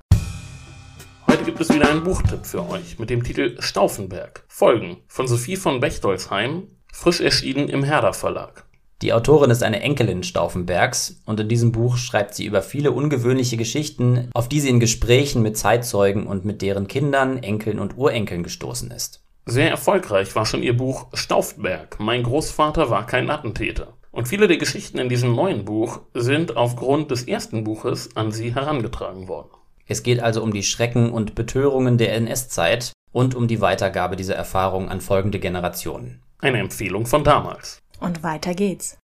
Heute 1.27 1.45
gibt 1.45 1.61
es 1.61 1.69
wieder 1.69 1.91
einen 1.91 2.03
Buchtipp 2.03 2.47
für 2.47 2.67
euch 2.67 2.99
mit 2.99 3.11
dem 3.11 3.23
Titel 3.23 3.61
Stauffenberg. 3.61 4.43
Folgen 4.49 4.97
von 5.07 5.29
Sophie 5.29 5.57
von 5.57 5.81
Bechtolzheim, 5.81 6.69
frisch 6.91 7.21
erschienen 7.21 7.69
im 7.69 7.85
Herder 7.85 8.15
Verlag. 8.15 8.65
Die 9.01 9.13
Autorin 9.13 9.51
ist 9.51 9.63
eine 9.63 9.81
Enkelin 9.81 10.25
Stauffenbergs 10.25 11.21
und 11.25 11.39
in 11.39 11.49
diesem 11.49 11.71
Buch 11.71 11.97
schreibt 11.99 12.35
sie 12.35 12.45
über 12.45 12.63
viele 12.63 12.91
ungewöhnliche 12.91 13.57
Geschichten, 13.57 14.29
auf 14.35 14.49
die 14.49 14.59
sie 14.59 14.71
in 14.71 14.81
Gesprächen 14.81 15.41
mit 15.41 15.57
Zeitzeugen 15.57 16.27
und 16.27 16.45
mit 16.45 16.63
deren 16.63 16.89
Kindern, 16.89 17.41
Enkeln 17.41 17.79
und 17.79 17.97
Urenkeln 17.97 18.43
gestoßen 18.43 18.91
ist. 18.91 19.23
Sehr 19.47 19.71
erfolgreich 19.71 20.35
war 20.35 20.45
schon 20.45 20.65
ihr 20.65 20.77
Buch 20.77 21.07
Stauffenberg. 21.15 22.01
Mein 22.01 22.25
Großvater 22.25 22.91
war 22.91 23.07
kein 23.07 23.31
Attentäter. 23.31 23.95
Und 24.11 24.27
viele 24.27 24.49
der 24.49 24.59
Geschichten 24.59 24.99
in 24.99 25.09
diesem 25.09 25.33
neuen 25.33 25.65
Buch 25.65 26.01
sind 26.13 26.57
aufgrund 26.57 27.13
des 27.13 27.23
ersten 27.23 27.63
Buches 27.63 28.17
an 28.17 28.33
sie 28.33 28.53
herangetragen 28.53 29.29
worden. 29.29 29.51
Es 29.87 30.03
geht 30.03 30.19
also 30.19 30.43
um 30.43 30.53
die 30.53 30.65
Schrecken 30.65 31.13
und 31.13 31.37
Betörungen 31.37 31.99
der 31.99 32.15
NS-Zeit 32.15 32.93
und 33.13 33.37
um 33.37 33.47
die 33.47 33.61
Weitergabe 33.61 34.17
dieser 34.17 34.35
Erfahrung 34.35 34.89
an 34.89 35.01
folgende 35.01 35.39
Generationen. 35.39 36.21
Eine 36.41 36.59
Empfehlung 36.59 37.07
von 37.07 37.23
damals. 37.23 37.81
Und 38.01 38.23
weiter 38.23 38.55
geht's. 38.55 38.99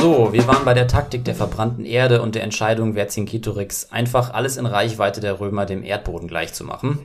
So, 0.00 0.32
wir 0.32 0.46
waren 0.46 0.64
bei 0.64 0.74
der 0.74 0.86
Taktik 0.86 1.24
der 1.24 1.34
verbrannten 1.34 1.84
Erde 1.84 2.22
und 2.22 2.34
der 2.34 2.44
Entscheidung 2.44 2.94
Vercingetorix, 2.94 3.90
einfach 3.90 4.32
alles 4.32 4.56
in 4.56 4.66
Reichweite 4.66 5.20
der 5.20 5.40
Römer 5.40 5.66
dem 5.66 5.82
Erdboden 5.82 6.28
gleichzumachen. 6.28 7.00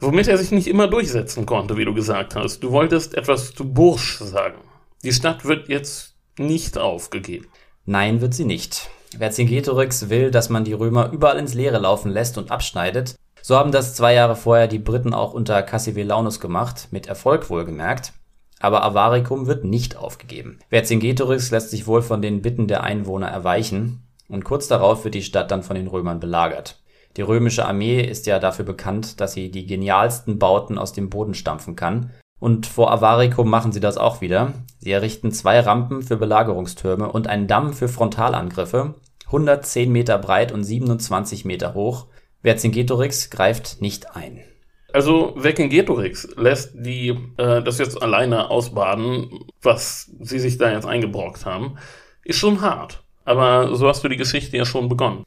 Womit 0.00 0.28
er 0.28 0.36
sich 0.36 0.50
nicht 0.50 0.66
immer 0.66 0.86
durchsetzen 0.86 1.46
konnte, 1.46 1.78
wie 1.78 1.86
du 1.86 1.94
gesagt 1.94 2.34
hast. 2.34 2.60
Du 2.60 2.70
wolltest 2.70 3.14
etwas 3.14 3.54
zu 3.54 3.72
Bursch 3.72 4.18
sagen. 4.18 4.58
Die 5.02 5.12
Stadt 5.12 5.46
wird 5.46 5.68
jetzt 5.68 6.14
nicht 6.38 6.76
aufgegeben. 6.76 7.46
Nein, 7.86 8.20
wird 8.20 8.34
sie 8.34 8.44
nicht. 8.44 8.90
Vercingetorix 9.16 10.10
will, 10.10 10.30
dass 10.30 10.50
man 10.50 10.64
die 10.64 10.72
Römer 10.74 11.10
überall 11.12 11.38
ins 11.38 11.54
Leere 11.54 11.78
laufen 11.78 12.10
lässt 12.10 12.36
und 12.36 12.50
abschneidet. 12.50 13.14
So 13.40 13.56
haben 13.56 13.72
das 13.72 13.94
zwei 13.94 14.14
Jahre 14.14 14.36
vorher 14.36 14.68
die 14.68 14.78
Briten 14.78 15.14
auch 15.14 15.32
unter 15.32 15.62
Cassivellaunus 15.62 16.40
gemacht, 16.40 16.88
mit 16.90 17.06
Erfolg 17.06 17.48
wohlgemerkt. 17.48 18.12
Aber 18.60 18.84
Avaricum 18.84 19.46
wird 19.46 19.64
nicht 19.64 19.96
aufgegeben. 19.96 20.58
Vercingetorix 20.70 21.50
lässt 21.50 21.70
sich 21.70 21.86
wohl 21.86 22.02
von 22.02 22.22
den 22.22 22.42
Bitten 22.42 22.66
der 22.68 22.82
Einwohner 22.82 23.28
erweichen 23.28 24.06
und 24.28 24.44
kurz 24.44 24.68
darauf 24.68 25.04
wird 25.04 25.14
die 25.14 25.22
Stadt 25.22 25.50
dann 25.50 25.62
von 25.62 25.76
den 25.76 25.86
Römern 25.86 26.20
belagert. 26.20 26.82
Die 27.16 27.22
römische 27.22 27.66
Armee 27.66 28.00
ist 28.00 28.26
ja 28.26 28.38
dafür 28.38 28.64
bekannt, 28.64 29.20
dass 29.20 29.34
sie 29.34 29.50
die 29.50 29.66
genialsten 29.66 30.38
Bauten 30.38 30.78
aus 30.78 30.92
dem 30.92 31.10
Boden 31.10 31.34
stampfen 31.34 31.76
kann. 31.76 32.10
Und 32.40 32.66
vor 32.66 32.90
Avaricum 32.90 33.48
machen 33.48 33.72
sie 33.72 33.80
das 33.80 33.96
auch 33.96 34.20
wieder. 34.20 34.52
Sie 34.78 34.90
errichten 34.90 35.30
zwei 35.30 35.60
Rampen 35.60 36.02
für 36.02 36.16
Belagerungstürme 36.16 37.10
und 37.10 37.28
einen 37.28 37.46
Damm 37.46 37.72
für 37.72 37.88
Frontalangriffe, 37.88 38.94
110 39.26 39.90
Meter 39.90 40.18
breit 40.18 40.52
und 40.52 40.64
27 40.64 41.44
Meter 41.44 41.74
hoch. 41.74 42.06
Vercingetorix 42.42 43.30
greift 43.30 43.80
nicht 43.80 44.16
ein. 44.16 44.40
Also 44.94 45.34
Vercingetorix 45.36 46.28
lässt 46.36 46.70
die 46.76 47.08
äh, 47.36 47.60
das 47.64 47.78
jetzt 47.78 48.00
alleine 48.00 48.48
ausbaden, 48.48 49.28
was 49.60 50.08
sie 50.20 50.38
sich 50.38 50.56
da 50.56 50.70
jetzt 50.70 50.86
eingebrockt 50.86 51.44
haben, 51.44 51.78
ist 52.22 52.38
schon 52.38 52.60
hart. 52.60 53.02
Aber 53.24 53.74
so 53.74 53.88
hast 53.88 54.04
du 54.04 54.08
die 54.08 54.16
Geschichte 54.16 54.56
ja 54.56 54.64
schon 54.64 54.88
begonnen. 54.88 55.24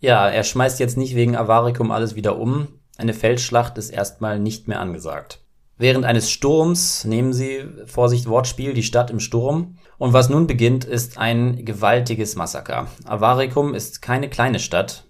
Ja, 0.00 0.30
er 0.30 0.44
schmeißt 0.44 0.80
jetzt 0.80 0.96
nicht 0.96 1.14
wegen 1.14 1.36
Avaricum 1.36 1.90
alles 1.90 2.14
wieder 2.14 2.38
um. 2.38 2.68
Eine 2.96 3.12
Feldschlacht 3.12 3.76
ist 3.76 3.90
erstmal 3.90 4.38
nicht 4.38 4.66
mehr 4.66 4.80
angesagt. 4.80 5.44
Während 5.76 6.06
eines 6.06 6.30
Sturms 6.30 7.04
nehmen 7.04 7.34
sie, 7.34 7.66
Vorsicht 7.84 8.26
Wortspiel, 8.28 8.72
die 8.72 8.82
Stadt 8.82 9.10
im 9.10 9.20
Sturm. 9.20 9.76
Und 9.98 10.14
was 10.14 10.30
nun 10.30 10.46
beginnt, 10.46 10.86
ist 10.86 11.18
ein 11.18 11.66
gewaltiges 11.66 12.34
Massaker. 12.34 12.86
Avaricum 13.04 13.74
ist 13.74 14.00
keine 14.00 14.30
kleine 14.30 14.58
Stadt. 14.58 15.04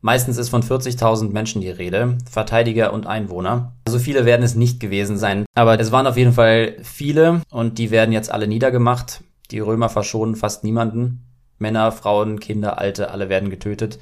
Meistens 0.00 0.36
ist 0.36 0.48
von 0.48 0.62
40.000 0.62 1.30
Menschen 1.30 1.60
die 1.60 1.70
Rede, 1.70 2.18
Verteidiger 2.30 2.92
und 2.92 3.06
Einwohner. 3.06 3.72
So 3.88 3.98
viele 3.98 4.24
werden 4.24 4.44
es 4.44 4.54
nicht 4.54 4.78
gewesen 4.78 5.18
sein, 5.18 5.44
aber 5.54 5.78
es 5.80 5.90
waren 5.90 6.06
auf 6.06 6.16
jeden 6.16 6.32
Fall 6.32 6.76
viele 6.82 7.42
und 7.50 7.78
die 7.78 7.90
werden 7.90 8.12
jetzt 8.12 8.30
alle 8.30 8.46
niedergemacht. 8.46 9.24
Die 9.50 9.58
Römer 9.58 9.88
verschonen 9.88 10.36
fast 10.36 10.62
niemanden. 10.62 11.24
Männer, 11.58 11.90
Frauen, 11.90 12.38
Kinder, 12.38 12.78
Alte, 12.78 13.10
alle 13.10 13.28
werden 13.28 13.50
getötet. 13.50 13.98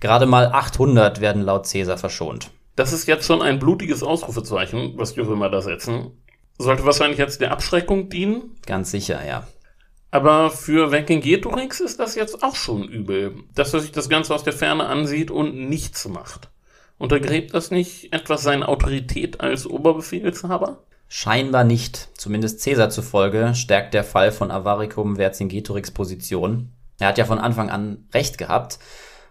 Gerade 0.00 0.24
mal 0.24 0.46
800 0.46 1.20
werden 1.20 1.42
laut 1.42 1.70
Caesar 1.70 1.98
verschont. 1.98 2.50
Das 2.76 2.92
ist 2.92 3.06
jetzt 3.06 3.26
schon 3.26 3.42
ein 3.42 3.58
blutiges 3.58 4.02
Ausrufezeichen, 4.02 4.94
was 4.96 5.14
die 5.14 5.20
Römer 5.20 5.50
da 5.50 5.60
setzen. 5.60 6.12
Sollte 6.58 6.84
wahrscheinlich 6.86 7.18
jetzt 7.18 7.40
der 7.40 7.52
Abschreckung 7.52 8.08
dienen. 8.08 8.56
Ganz 8.66 8.90
sicher, 8.90 9.24
ja. 9.26 9.46
Aber 10.14 10.52
für 10.52 10.90
Vercingetorix 10.90 11.80
ist 11.80 11.98
das 11.98 12.14
jetzt 12.14 12.44
auch 12.44 12.54
schon 12.54 12.84
übel, 12.84 13.34
dass 13.52 13.74
er 13.74 13.80
sich 13.80 13.90
das 13.90 14.08
Ganze 14.08 14.32
aus 14.32 14.44
der 14.44 14.52
Ferne 14.52 14.86
ansieht 14.86 15.32
und 15.32 15.68
nichts 15.68 16.06
macht. 16.06 16.50
Untergräbt 16.98 17.52
das 17.52 17.72
nicht 17.72 18.12
etwas 18.12 18.44
seine 18.44 18.68
Autorität 18.68 19.40
als 19.40 19.66
Oberbefehlshaber? 19.66 20.84
Scheinbar 21.08 21.64
nicht. 21.64 22.10
Zumindest 22.16 22.62
Caesar 22.62 22.90
zufolge 22.90 23.56
stärkt 23.56 23.92
der 23.92 24.04
Fall 24.04 24.30
von 24.30 24.52
Avaricum 24.52 25.16
Vercingetorix 25.16 25.90
Position. 25.90 26.70
Er 27.00 27.08
hat 27.08 27.18
ja 27.18 27.24
von 27.24 27.40
Anfang 27.40 27.68
an 27.68 28.06
recht 28.14 28.38
gehabt, 28.38 28.78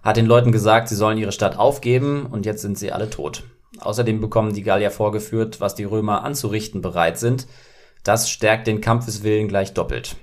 hat 0.01 0.17
den 0.17 0.25
Leuten 0.25 0.51
gesagt, 0.51 0.89
sie 0.89 0.97
sollen 0.97 1.17
ihre 1.17 1.31
Stadt 1.31 1.57
aufgeben 1.57 2.25
und 2.25 2.45
jetzt 2.45 2.61
sind 2.61 2.77
sie 2.77 2.91
alle 2.91 3.09
tot. 3.09 3.45
Außerdem 3.79 4.19
bekommen 4.19 4.53
die 4.53 4.63
Gallier 4.63 4.91
vorgeführt, 4.91 5.61
was 5.61 5.75
die 5.75 5.85
Römer 5.85 6.25
anzurichten 6.25 6.81
bereit 6.81 7.17
sind. 7.17 7.47
Das 8.03 8.29
stärkt 8.29 8.67
den 8.67 8.81
Kampfeswillen 8.81 9.47
gleich 9.47 9.73
doppelt. 9.73 10.17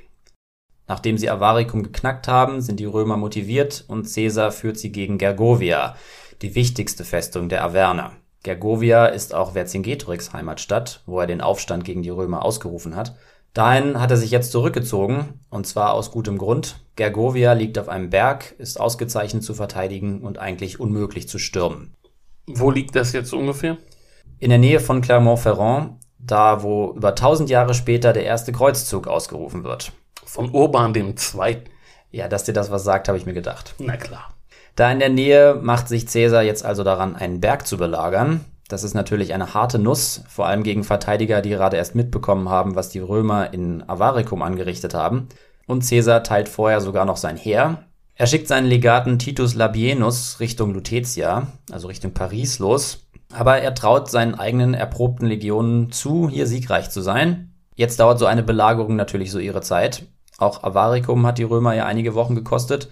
Nachdem 0.90 1.18
sie 1.18 1.30
Avaricum 1.30 1.84
geknackt 1.84 2.26
haben, 2.26 2.60
sind 2.60 2.80
die 2.80 2.84
Römer 2.84 3.16
motiviert 3.16 3.84
und 3.86 4.12
Caesar 4.12 4.50
führt 4.50 4.76
sie 4.76 4.90
gegen 4.90 5.18
Gergovia, 5.18 5.94
die 6.42 6.56
wichtigste 6.56 7.04
Festung 7.04 7.48
der 7.48 7.62
Averner. 7.62 8.10
Gergovia 8.42 9.06
ist 9.06 9.32
auch 9.32 9.52
Vercingetorix 9.52 10.32
Heimatstadt, 10.32 11.04
wo 11.06 11.20
er 11.20 11.28
den 11.28 11.42
Aufstand 11.42 11.84
gegen 11.84 12.02
die 12.02 12.10
Römer 12.10 12.44
ausgerufen 12.44 12.96
hat. 12.96 13.14
Dahin 13.54 14.00
hat 14.00 14.10
er 14.10 14.16
sich 14.16 14.32
jetzt 14.32 14.50
zurückgezogen, 14.50 15.38
und 15.48 15.64
zwar 15.64 15.92
aus 15.92 16.10
gutem 16.10 16.38
Grund. 16.38 16.84
Gergovia 16.96 17.52
liegt 17.52 17.78
auf 17.78 17.88
einem 17.88 18.10
Berg, 18.10 18.56
ist 18.58 18.80
ausgezeichnet 18.80 19.44
zu 19.44 19.54
verteidigen 19.54 20.22
und 20.22 20.40
eigentlich 20.40 20.80
unmöglich 20.80 21.28
zu 21.28 21.38
stürmen. 21.38 21.94
Wo 22.48 22.68
liegt 22.68 22.96
das 22.96 23.12
jetzt 23.12 23.32
ungefähr? 23.32 23.78
In 24.40 24.50
der 24.50 24.58
Nähe 24.58 24.80
von 24.80 25.02
Clermont-Ferrand, 25.02 26.00
da 26.18 26.64
wo 26.64 26.94
über 26.96 27.10
1000 27.10 27.48
Jahre 27.48 27.74
später 27.74 28.12
der 28.12 28.24
erste 28.24 28.50
Kreuzzug 28.50 29.06
ausgerufen 29.06 29.62
wird. 29.62 29.92
Von 30.30 30.50
Urban 30.52 30.94
II. 30.94 31.56
Ja, 32.12 32.28
dass 32.28 32.44
dir 32.44 32.52
das 32.52 32.70
was 32.70 32.84
sagt, 32.84 33.08
habe 33.08 33.18
ich 33.18 33.26
mir 33.26 33.34
gedacht. 33.34 33.74
Na 33.78 33.96
klar. 33.96 34.32
Da 34.76 34.90
in 34.92 35.00
der 35.00 35.08
Nähe 35.08 35.58
macht 35.60 35.88
sich 35.88 36.06
Caesar 36.06 36.42
jetzt 36.42 36.64
also 36.64 36.84
daran, 36.84 37.16
einen 37.16 37.40
Berg 37.40 37.66
zu 37.66 37.76
belagern. 37.76 38.44
Das 38.68 38.84
ist 38.84 38.94
natürlich 38.94 39.34
eine 39.34 39.54
harte 39.54 39.80
Nuss, 39.80 40.22
vor 40.28 40.46
allem 40.46 40.62
gegen 40.62 40.84
Verteidiger, 40.84 41.42
die 41.42 41.50
gerade 41.50 41.76
erst 41.76 41.96
mitbekommen 41.96 42.48
haben, 42.48 42.76
was 42.76 42.90
die 42.90 43.00
Römer 43.00 43.52
in 43.52 43.82
Avaricum 43.88 44.42
angerichtet 44.42 44.94
haben. 44.94 45.28
Und 45.66 45.88
Caesar 45.88 46.22
teilt 46.22 46.48
vorher 46.48 46.80
sogar 46.80 47.04
noch 47.04 47.16
sein 47.16 47.36
Heer. 47.36 47.84
Er 48.14 48.28
schickt 48.28 48.46
seinen 48.46 48.66
Legaten 48.66 49.18
Titus 49.18 49.56
Labienus 49.56 50.38
Richtung 50.38 50.72
Lutetia, 50.72 51.48
also 51.72 51.88
Richtung 51.88 52.14
Paris 52.14 52.60
los. 52.60 53.08
Aber 53.32 53.58
er 53.58 53.74
traut 53.74 54.08
seinen 54.08 54.36
eigenen 54.36 54.74
erprobten 54.74 55.26
Legionen 55.26 55.90
zu, 55.90 56.28
hier 56.28 56.46
siegreich 56.46 56.90
zu 56.90 57.00
sein. 57.00 57.52
Jetzt 57.74 57.98
dauert 57.98 58.18
so 58.18 58.26
eine 58.26 58.42
Belagerung 58.42 58.94
natürlich 58.94 59.32
so 59.32 59.38
ihre 59.38 59.62
Zeit. 59.62 60.06
Auch 60.40 60.64
Avaricum 60.64 61.26
hat 61.26 61.36
die 61.36 61.44
Römer 61.44 61.74
ja 61.74 61.84
einige 61.84 62.14
Wochen 62.14 62.34
gekostet 62.34 62.88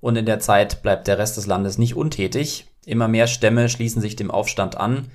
und 0.00 0.16
in 0.16 0.26
der 0.26 0.40
Zeit 0.40 0.82
bleibt 0.82 1.06
der 1.06 1.18
Rest 1.18 1.36
des 1.36 1.46
Landes 1.46 1.78
nicht 1.78 1.94
untätig. 1.94 2.66
Immer 2.84 3.06
mehr 3.06 3.28
Stämme 3.28 3.68
schließen 3.68 4.02
sich 4.02 4.16
dem 4.16 4.30
Aufstand 4.30 4.76
an. 4.76 5.08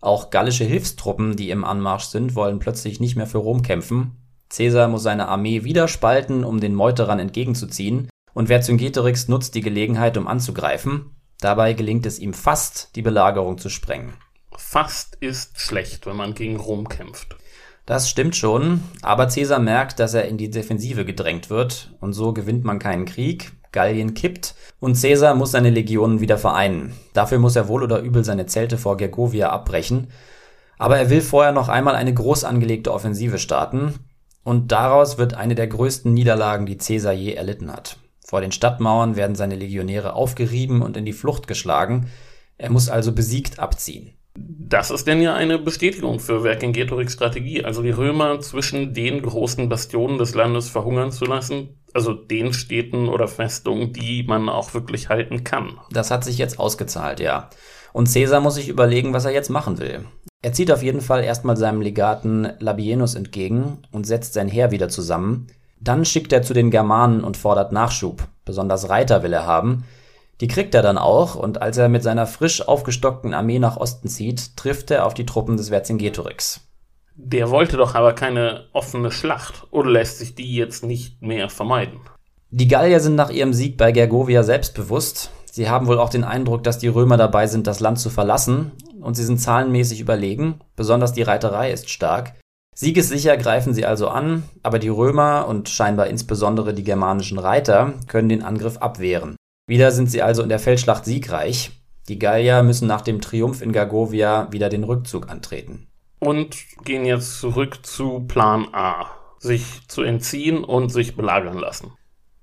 Auch 0.00 0.30
gallische 0.30 0.64
Hilfstruppen, 0.64 1.36
die 1.36 1.50
im 1.50 1.64
Anmarsch 1.64 2.04
sind, 2.04 2.34
wollen 2.34 2.60
plötzlich 2.60 2.98
nicht 2.98 3.14
mehr 3.14 3.26
für 3.26 3.38
Rom 3.38 3.60
kämpfen. 3.60 4.16
Caesar 4.48 4.88
muss 4.88 5.02
seine 5.02 5.28
Armee 5.28 5.64
wieder 5.64 5.86
spalten, 5.86 6.44
um 6.44 6.60
den 6.60 6.74
Meuterern 6.74 7.18
entgegenzuziehen, 7.18 8.08
und 8.32 8.46
Vercingetorix 8.46 9.28
nutzt 9.28 9.54
die 9.54 9.60
Gelegenheit, 9.60 10.16
um 10.16 10.26
anzugreifen. 10.26 11.14
Dabei 11.40 11.74
gelingt 11.74 12.06
es 12.06 12.18
ihm 12.18 12.32
fast, 12.32 12.96
die 12.96 13.02
Belagerung 13.02 13.58
zu 13.58 13.68
sprengen. 13.68 14.14
Fast 14.56 15.16
ist 15.16 15.60
schlecht, 15.60 16.06
wenn 16.06 16.16
man 16.16 16.34
gegen 16.34 16.56
Rom 16.56 16.88
kämpft. 16.88 17.36
Das 17.88 18.10
stimmt 18.10 18.36
schon, 18.36 18.82
aber 19.00 19.28
Caesar 19.28 19.60
merkt, 19.60 19.98
dass 19.98 20.12
er 20.12 20.26
in 20.26 20.36
die 20.36 20.50
Defensive 20.50 21.06
gedrängt 21.06 21.48
wird 21.48 21.94
und 22.00 22.12
so 22.12 22.34
gewinnt 22.34 22.62
man 22.62 22.78
keinen 22.78 23.06
Krieg. 23.06 23.52
Gallien 23.72 24.12
kippt 24.12 24.54
und 24.78 25.00
Caesar 25.00 25.34
muss 25.34 25.52
seine 25.52 25.70
Legionen 25.70 26.20
wieder 26.20 26.36
vereinen. 26.36 26.92
Dafür 27.14 27.38
muss 27.38 27.56
er 27.56 27.66
wohl 27.66 27.82
oder 27.82 28.00
übel 28.00 28.24
seine 28.24 28.44
Zelte 28.44 28.76
vor 28.76 28.98
Gergovia 28.98 29.48
abbrechen. 29.48 30.08
Aber 30.76 30.98
er 30.98 31.08
will 31.08 31.22
vorher 31.22 31.52
noch 31.52 31.70
einmal 31.70 31.94
eine 31.94 32.12
groß 32.12 32.44
angelegte 32.44 32.92
Offensive 32.92 33.38
starten 33.38 33.94
und 34.44 34.70
daraus 34.70 35.16
wird 35.16 35.32
eine 35.32 35.54
der 35.54 35.68
größten 35.68 36.12
Niederlagen, 36.12 36.66
die 36.66 36.76
Caesar 36.76 37.14
je 37.14 37.32
erlitten 37.32 37.72
hat. 37.72 37.96
Vor 38.22 38.42
den 38.42 38.52
Stadtmauern 38.52 39.16
werden 39.16 39.34
seine 39.34 39.56
Legionäre 39.56 40.12
aufgerieben 40.12 40.82
und 40.82 40.98
in 40.98 41.06
die 41.06 41.14
Flucht 41.14 41.46
geschlagen. 41.46 42.10
Er 42.58 42.68
muss 42.68 42.90
also 42.90 43.12
besiegt 43.12 43.58
abziehen. 43.58 44.17
Das 44.70 44.90
ist 44.90 45.06
denn 45.06 45.22
ja 45.22 45.34
eine 45.34 45.58
Bestätigung 45.58 46.20
für 46.20 46.42
Vercingetorix 46.42 47.14
Strategie, 47.14 47.64
also 47.64 47.82
die 47.82 47.90
Römer 47.90 48.38
zwischen 48.40 48.92
den 48.92 49.22
großen 49.22 49.68
Bastionen 49.68 50.18
des 50.18 50.34
Landes 50.34 50.68
verhungern 50.68 51.10
zu 51.10 51.24
lassen, 51.24 51.80
also 51.94 52.12
den 52.12 52.52
Städten 52.52 53.08
oder 53.08 53.28
Festungen, 53.28 53.92
die 53.92 54.24
man 54.24 54.48
auch 54.48 54.74
wirklich 54.74 55.08
halten 55.08 55.42
kann. 55.42 55.78
Das 55.90 56.10
hat 56.10 56.22
sich 56.22 56.36
jetzt 56.38 56.58
ausgezahlt, 56.58 57.18
ja. 57.20 57.48
Und 57.92 58.12
Caesar 58.12 58.40
muss 58.40 58.56
sich 58.56 58.68
überlegen, 58.68 59.14
was 59.14 59.24
er 59.24 59.32
jetzt 59.32 59.48
machen 59.48 59.78
will. 59.78 60.04
Er 60.42 60.52
zieht 60.52 60.70
auf 60.70 60.82
jeden 60.82 61.00
Fall 61.00 61.24
erstmal 61.24 61.56
seinem 61.56 61.80
Legaten 61.80 62.48
Labienus 62.60 63.14
entgegen 63.14 63.78
und 63.90 64.06
setzt 64.06 64.34
sein 64.34 64.48
Heer 64.48 64.70
wieder 64.70 64.88
zusammen. 64.88 65.48
Dann 65.80 66.04
schickt 66.04 66.32
er 66.32 66.42
zu 66.42 66.54
den 66.54 66.70
Germanen 66.70 67.24
und 67.24 67.36
fordert 67.36 67.72
Nachschub. 67.72 68.28
Besonders 68.44 68.88
Reiter 68.88 69.22
will 69.22 69.32
er 69.32 69.46
haben, 69.46 69.84
die 70.40 70.48
kriegt 70.48 70.74
er 70.74 70.82
dann 70.82 70.98
auch 70.98 71.34
und 71.34 71.60
als 71.62 71.76
er 71.78 71.88
mit 71.88 72.02
seiner 72.02 72.26
frisch 72.26 72.66
aufgestockten 72.66 73.34
Armee 73.34 73.58
nach 73.58 73.76
Osten 73.76 74.08
zieht, 74.08 74.56
trifft 74.56 74.90
er 74.90 75.06
auf 75.06 75.14
die 75.14 75.26
Truppen 75.26 75.56
des 75.56 75.70
Vercingetorix. 75.70 76.60
Der 77.16 77.50
wollte 77.50 77.76
doch 77.76 77.96
aber 77.96 78.12
keine 78.12 78.66
offene 78.72 79.10
Schlacht 79.10 79.66
oder 79.72 79.90
lässt 79.90 80.18
sich 80.18 80.36
die 80.36 80.54
jetzt 80.54 80.84
nicht 80.84 81.20
mehr 81.20 81.50
vermeiden? 81.50 81.98
Die 82.50 82.68
Gallier 82.68 83.00
sind 83.00 83.16
nach 83.16 83.30
ihrem 83.30 83.52
Sieg 83.52 83.76
bei 83.76 83.90
Gergovia 83.90 84.44
selbstbewusst. 84.44 85.30
Sie 85.50 85.68
haben 85.68 85.88
wohl 85.88 85.98
auch 85.98 86.10
den 86.10 86.22
Eindruck, 86.22 86.62
dass 86.62 86.78
die 86.78 86.88
Römer 86.88 87.16
dabei 87.16 87.48
sind, 87.48 87.66
das 87.66 87.80
Land 87.80 87.98
zu 87.98 88.08
verlassen 88.08 88.70
und 89.00 89.16
sie 89.16 89.24
sind 89.24 89.38
zahlenmäßig 89.38 90.00
überlegen, 90.00 90.60
besonders 90.76 91.12
die 91.12 91.22
Reiterei 91.22 91.72
ist 91.72 91.90
stark. 91.90 92.34
Siegessicher 92.76 93.36
greifen 93.36 93.74
sie 93.74 93.84
also 93.84 94.06
an, 94.08 94.44
aber 94.62 94.78
die 94.78 94.88
Römer 94.88 95.48
und 95.48 95.68
scheinbar 95.68 96.06
insbesondere 96.06 96.74
die 96.74 96.84
germanischen 96.84 97.40
Reiter 97.40 97.94
können 98.06 98.28
den 98.28 98.44
Angriff 98.44 98.76
abwehren. 98.76 99.34
Wieder 99.68 99.92
sind 99.92 100.10
sie 100.10 100.22
also 100.22 100.42
in 100.42 100.48
der 100.48 100.58
Feldschlacht 100.58 101.04
siegreich. 101.04 101.70
Die 102.08 102.18
Gallier 102.18 102.62
müssen 102.62 102.88
nach 102.88 103.02
dem 103.02 103.20
Triumph 103.20 103.60
in 103.60 103.72
Gergovia 103.72 104.48
wieder 104.50 104.70
den 104.70 104.82
Rückzug 104.82 105.28
antreten. 105.28 105.86
Und 106.20 106.56
gehen 106.84 107.04
jetzt 107.04 107.38
zurück 107.38 107.84
zu 107.84 108.20
Plan 108.26 108.68
A. 108.72 109.10
Sich 109.38 109.86
zu 109.86 110.02
entziehen 110.02 110.64
und 110.64 110.88
sich 110.88 111.16
belagern 111.16 111.58
lassen. 111.58 111.92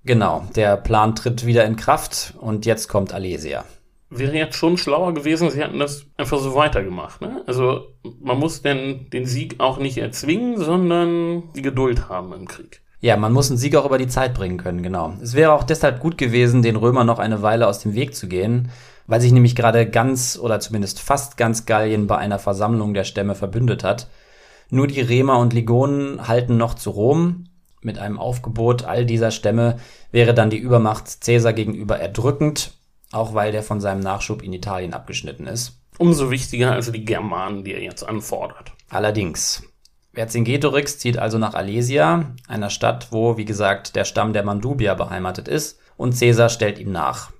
Genau, 0.03 0.45
der 0.55 0.77
Plan 0.77 1.15
tritt 1.15 1.47
wieder 1.47 1.65
in 1.65 1.77
Kraft 1.77 2.35
und 2.39 2.67
jetzt 2.67 2.89
kommt 2.89 3.11
Alesia. 3.11 3.65
Wäre 4.11 4.35
jetzt 4.35 4.55
schon 4.55 4.77
schlauer 4.77 5.15
gewesen, 5.15 5.49
sie 5.49 5.61
hätten 5.61 5.79
das 5.79 6.05
einfach 6.17 6.37
so 6.37 6.53
weitergemacht. 6.53 7.21
Ne? 7.21 7.43
Also 7.47 7.87
man 8.21 8.37
muss 8.37 8.61
denn 8.61 9.09
den 9.09 9.25
Sieg 9.25 9.59
auch 9.59 9.79
nicht 9.79 9.97
erzwingen, 9.97 10.59
sondern 10.59 11.51
die 11.53 11.63
Geduld 11.63 12.07
haben 12.07 12.33
im 12.33 12.47
Krieg. 12.47 12.84
Ja, 13.05 13.17
man 13.17 13.33
muss 13.33 13.51
einen 13.51 13.59
Sieg 13.59 13.75
auch 13.75 13.85
über 13.85 13.99
die 13.99 14.07
Zeit 14.07 14.33
bringen 14.33 14.57
können, 14.57 14.81
genau. 14.81 15.13
Es 15.21 15.35
wäre 15.35 15.53
auch 15.53 15.61
deshalb 15.61 15.99
gut 15.99 16.17
gewesen, 16.17 16.63
den 16.63 16.75
Römern 16.75 17.05
noch 17.05 17.19
eine 17.19 17.43
Weile 17.43 17.67
aus 17.67 17.77
dem 17.77 17.93
Weg 17.93 18.15
zu 18.15 18.27
gehen, 18.27 18.71
weil 19.05 19.21
sich 19.21 19.31
nämlich 19.31 19.55
gerade 19.55 19.87
ganz 19.87 20.39
oder 20.41 20.59
zumindest 20.59 20.99
fast 20.99 21.37
ganz 21.37 21.67
Gallien 21.67 22.07
bei 22.07 22.17
einer 22.17 22.39
Versammlung 22.39 22.95
der 22.95 23.03
Stämme 23.03 23.35
verbündet 23.35 23.83
hat. 23.83 24.07
Nur 24.71 24.87
die 24.87 25.01
Remer 25.01 25.37
und 25.37 25.53
Ligonen 25.53 26.27
halten 26.27 26.57
noch 26.57 26.73
zu 26.73 26.89
Rom. 26.89 27.43
Mit 27.83 27.99
einem 27.99 28.17
Aufgebot 28.17 28.85
all 28.85 29.05
dieser 29.05 29.29
Stämme 29.29 29.77
wäre 30.11 30.33
dann 30.33 30.49
die 30.49 30.57
Übermacht 30.57 31.21
Caesar 31.21 31.53
gegenüber 31.53 31.99
erdrückend, 31.99 32.73
auch 33.11 33.35
weil 33.35 33.51
der 33.51 33.61
von 33.61 33.81
seinem 33.81 33.99
Nachschub 33.99 34.41
in 34.41 34.51
Italien 34.51 34.95
abgeschnitten 34.95 35.45
ist. 35.45 35.79
Umso 35.99 36.31
wichtiger 36.31 36.71
also 36.71 36.91
die 36.91 37.05
Germanen, 37.05 37.63
die 37.63 37.73
er 37.73 37.83
jetzt 37.83 38.01
anfordert. 38.01 38.71
Allerdings. 38.89 39.61
Vercingetorix 40.15 40.97
zieht 40.97 41.17
also 41.17 41.37
nach 41.37 41.53
Alesia, 41.53 42.33
einer 42.47 42.69
Stadt, 42.69 43.11
wo, 43.11 43.37
wie 43.37 43.45
gesagt, 43.45 43.95
der 43.95 44.05
Stamm 44.05 44.33
der 44.33 44.43
Mandubier 44.43 44.95
beheimatet 44.95 45.47
ist, 45.47 45.79
und 45.97 46.17
Caesar 46.17 46.49
stellt 46.49 46.79
ihm 46.79 46.91
nach. 46.91 47.31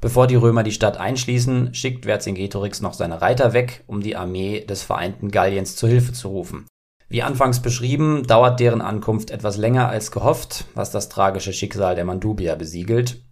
Bevor 0.00 0.26
die 0.26 0.34
Römer 0.34 0.64
die 0.64 0.72
Stadt 0.72 0.98
einschließen, 0.98 1.72
schickt 1.74 2.04
Vercingetorix 2.04 2.82
noch 2.82 2.92
seine 2.92 3.22
Reiter 3.22 3.52
weg, 3.54 3.84
um 3.86 4.02
die 4.02 4.16
Armee 4.16 4.60
des 4.60 4.82
vereinten 4.82 5.30
Galliens 5.30 5.76
zu 5.76 5.88
Hilfe 5.88 6.12
zu 6.12 6.28
rufen. 6.28 6.66
Wie 7.08 7.22
anfangs 7.22 7.62
beschrieben, 7.62 8.26
dauert 8.26 8.60
deren 8.60 8.80
Ankunft 8.80 9.30
etwas 9.30 9.56
länger 9.56 9.88
als 9.88 10.10
gehofft, 10.10 10.66
was 10.74 10.90
das 10.90 11.08
tragische 11.08 11.52
Schicksal 11.52 11.94
der 11.94 12.04
Mandubier 12.04 12.56
besiegelt. 12.56 13.22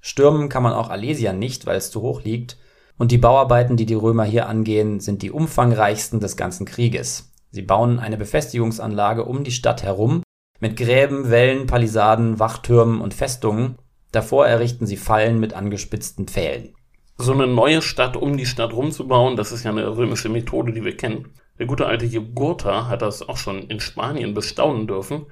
Stürmen 0.00 0.48
kann 0.48 0.62
man 0.62 0.72
auch 0.72 0.90
Alesia 0.90 1.32
nicht, 1.32 1.66
weil 1.66 1.78
es 1.78 1.90
zu 1.90 2.02
hoch 2.02 2.22
liegt, 2.22 2.58
und 2.98 3.10
die 3.10 3.18
Bauarbeiten, 3.18 3.78
die 3.78 3.86
die 3.86 3.94
Römer 3.94 4.24
hier 4.24 4.46
angehen, 4.46 5.00
sind 5.00 5.22
die 5.22 5.30
umfangreichsten 5.30 6.20
des 6.20 6.36
ganzen 6.36 6.66
Krieges. 6.66 7.29
Sie 7.50 7.62
bauen 7.62 7.98
eine 7.98 8.16
Befestigungsanlage 8.16 9.24
um 9.24 9.44
die 9.44 9.50
Stadt 9.50 9.82
herum 9.82 10.22
mit 10.60 10.76
Gräben, 10.76 11.30
Wällen, 11.30 11.66
Palisaden, 11.66 12.38
Wachtürmen 12.38 13.00
und 13.00 13.14
Festungen. 13.14 13.76
Davor 14.12 14.46
errichten 14.46 14.86
sie 14.86 14.96
Fallen 14.96 15.40
mit 15.40 15.54
angespitzten 15.54 16.26
Pfählen. 16.26 16.74
So 17.16 17.32
eine 17.32 17.46
neue 17.46 17.82
Stadt 17.82 18.16
um 18.16 18.36
die 18.36 18.46
Stadt 18.46 18.72
rumzubauen, 18.72 19.36
das 19.36 19.52
ist 19.52 19.64
ja 19.64 19.70
eine 19.70 19.96
römische 19.96 20.28
Methode, 20.28 20.72
die 20.72 20.84
wir 20.84 20.96
kennen. 20.96 21.28
Der 21.58 21.66
gute 21.66 21.86
alte 21.86 22.06
Jugurtha 22.06 22.88
hat 22.88 23.02
das 23.02 23.28
auch 23.28 23.36
schon 23.36 23.64
in 23.64 23.80
Spanien 23.80 24.32
bestaunen 24.32 24.86
dürfen. 24.86 25.26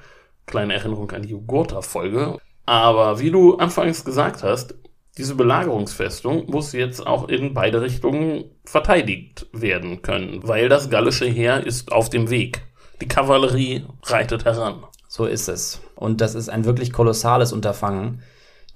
Kleine 0.46 0.74
Erinnerung 0.74 1.11
an 1.12 1.22
die 1.22 1.31
Jugurtha-Folge. 1.31 2.38
Aber 2.66 3.20
wie 3.20 3.31
du 3.31 3.57
anfangs 3.57 4.04
gesagt 4.04 4.42
hast, 4.42 4.74
diese 5.18 5.35
Belagerungsfestung 5.35 6.48
muss 6.48 6.72
jetzt 6.72 7.04
auch 7.04 7.28
in 7.28 7.52
beide 7.52 7.83
Richtungen 7.83 8.44
verteidigt 8.64 9.46
werden 9.52 10.00
können, 10.02 10.40
weil 10.44 10.68
das 10.68 10.90
gallische 10.90 11.26
Heer 11.26 11.66
ist 11.66 11.90
auf 11.92 12.09
dem 12.09 12.31
Weg. 12.31 12.62
Die 13.00 13.09
Kavallerie 13.09 13.85
reitet 14.04 14.44
heran. 14.44 14.85
So 15.09 15.26
ist 15.26 15.48
es. 15.48 15.81
Und 15.96 16.20
das 16.20 16.35
ist 16.35 16.48
ein 16.48 16.64
wirklich 16.64 16.92
kolossales 16.92 17.52
Unterfangen. 17.52 18.22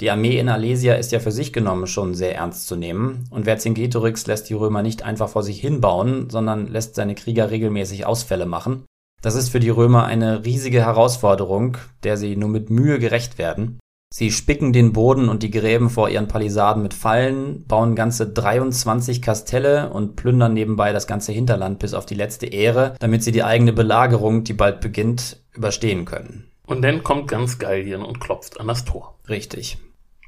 Die 0.01 0.11
Armee 0.11 0.39
in 0.39 0.49
Alesia 0.49 0.95
ist 0.95 1.13
ja 1.13 1.21
für 1.21 1.31
sich 1.31 1.53
genommen 1.53 1.87
schon 1.87 2.15
sehr 2.15 2.35
ernst 2.35 2.67
zu 2.67 2.75
nehmen 2.75 3.29
und 3.31 3.45
Vercingetorix 3.45 4.27
lässt 4.27 4.49
die 4.49 4.55
Römer 4.55 4.83
nicht 4.83 5.05
einfach 5.05 5.29
vor 5.29 5.45
sich 5.45 5.61
hinbauen, 5.61 6.29
sondern 6.29 6.67
lässt 6.67 6.97
seine 6.97 7.15
Krieger 7.15 7.51
regelmäßig 7.51 8.05
Ausfälle 8.05 8.47
machen. 8.47 8.85
Das 9.21 9.37
ist 9.37 9.51
für 9.51 9.61
die 9.61 9.71
Römer 9.71 10.05
eine 10.05 10.45
riesige 10.45 10.81
Herausforderung, 10.81 11.77
der 12.03 12.17
sie 12.17 12.35
nur 12.35 12.49
mit 12.49 12.71
Mühe 12.71 12.99
gerecht 12.99 13.39
werden. 13.39 13.79
Sie 14.15 14.31
spicken 14.31 14.75
den 14.75 14.93
Boden 14.93 15.31
und 15.31 15.43
die 15.43 15.51
Gräben 15.51 15.89
vor 15.89 16.11
ihren 16.11 16.29
Palisaden 16.29 16.83
mit 16.83 16.93
Fallen, 16.93 17.65
bauen 17.67 17.95
ganze 17.95 18.29
23 18.29 19.23
Kastelle 19.23 19.89
und 19.89 20.17
plündern 20.17 20.53
nebenbei 20.53 20.93
das 20.93 21.07
ganze 21.07 21.33
Hinterland 21.33 21.79
bis 21.79 21.95
auf 21.95 22.05
die 22.05 22.15
letzte 22.15 22.45
Ehre, 22.45 22.93
damit 22.99 23.25
sie 23.25 23.33
die 23.33 23.43
eigene 23.43 23.73
Belagerung, 23.73 24.45
die 24.45 24.53
bald 24.53 24.83
beginnt, 24.83 25.41
überstehen 25.55 26.05
können. 26.05 26.51
Und 26.67 26.83
dann 26.83 27.03
kommt 27.03 27.27
ganz 27.27 27.59
Gallien 27.59 28.03
und 28.03 28.21
klopft 28.21 28.61
an 28.61 28.69
das 28.69 28.85
Tor. 28.85 29.19
Richtig. 29.31 29.79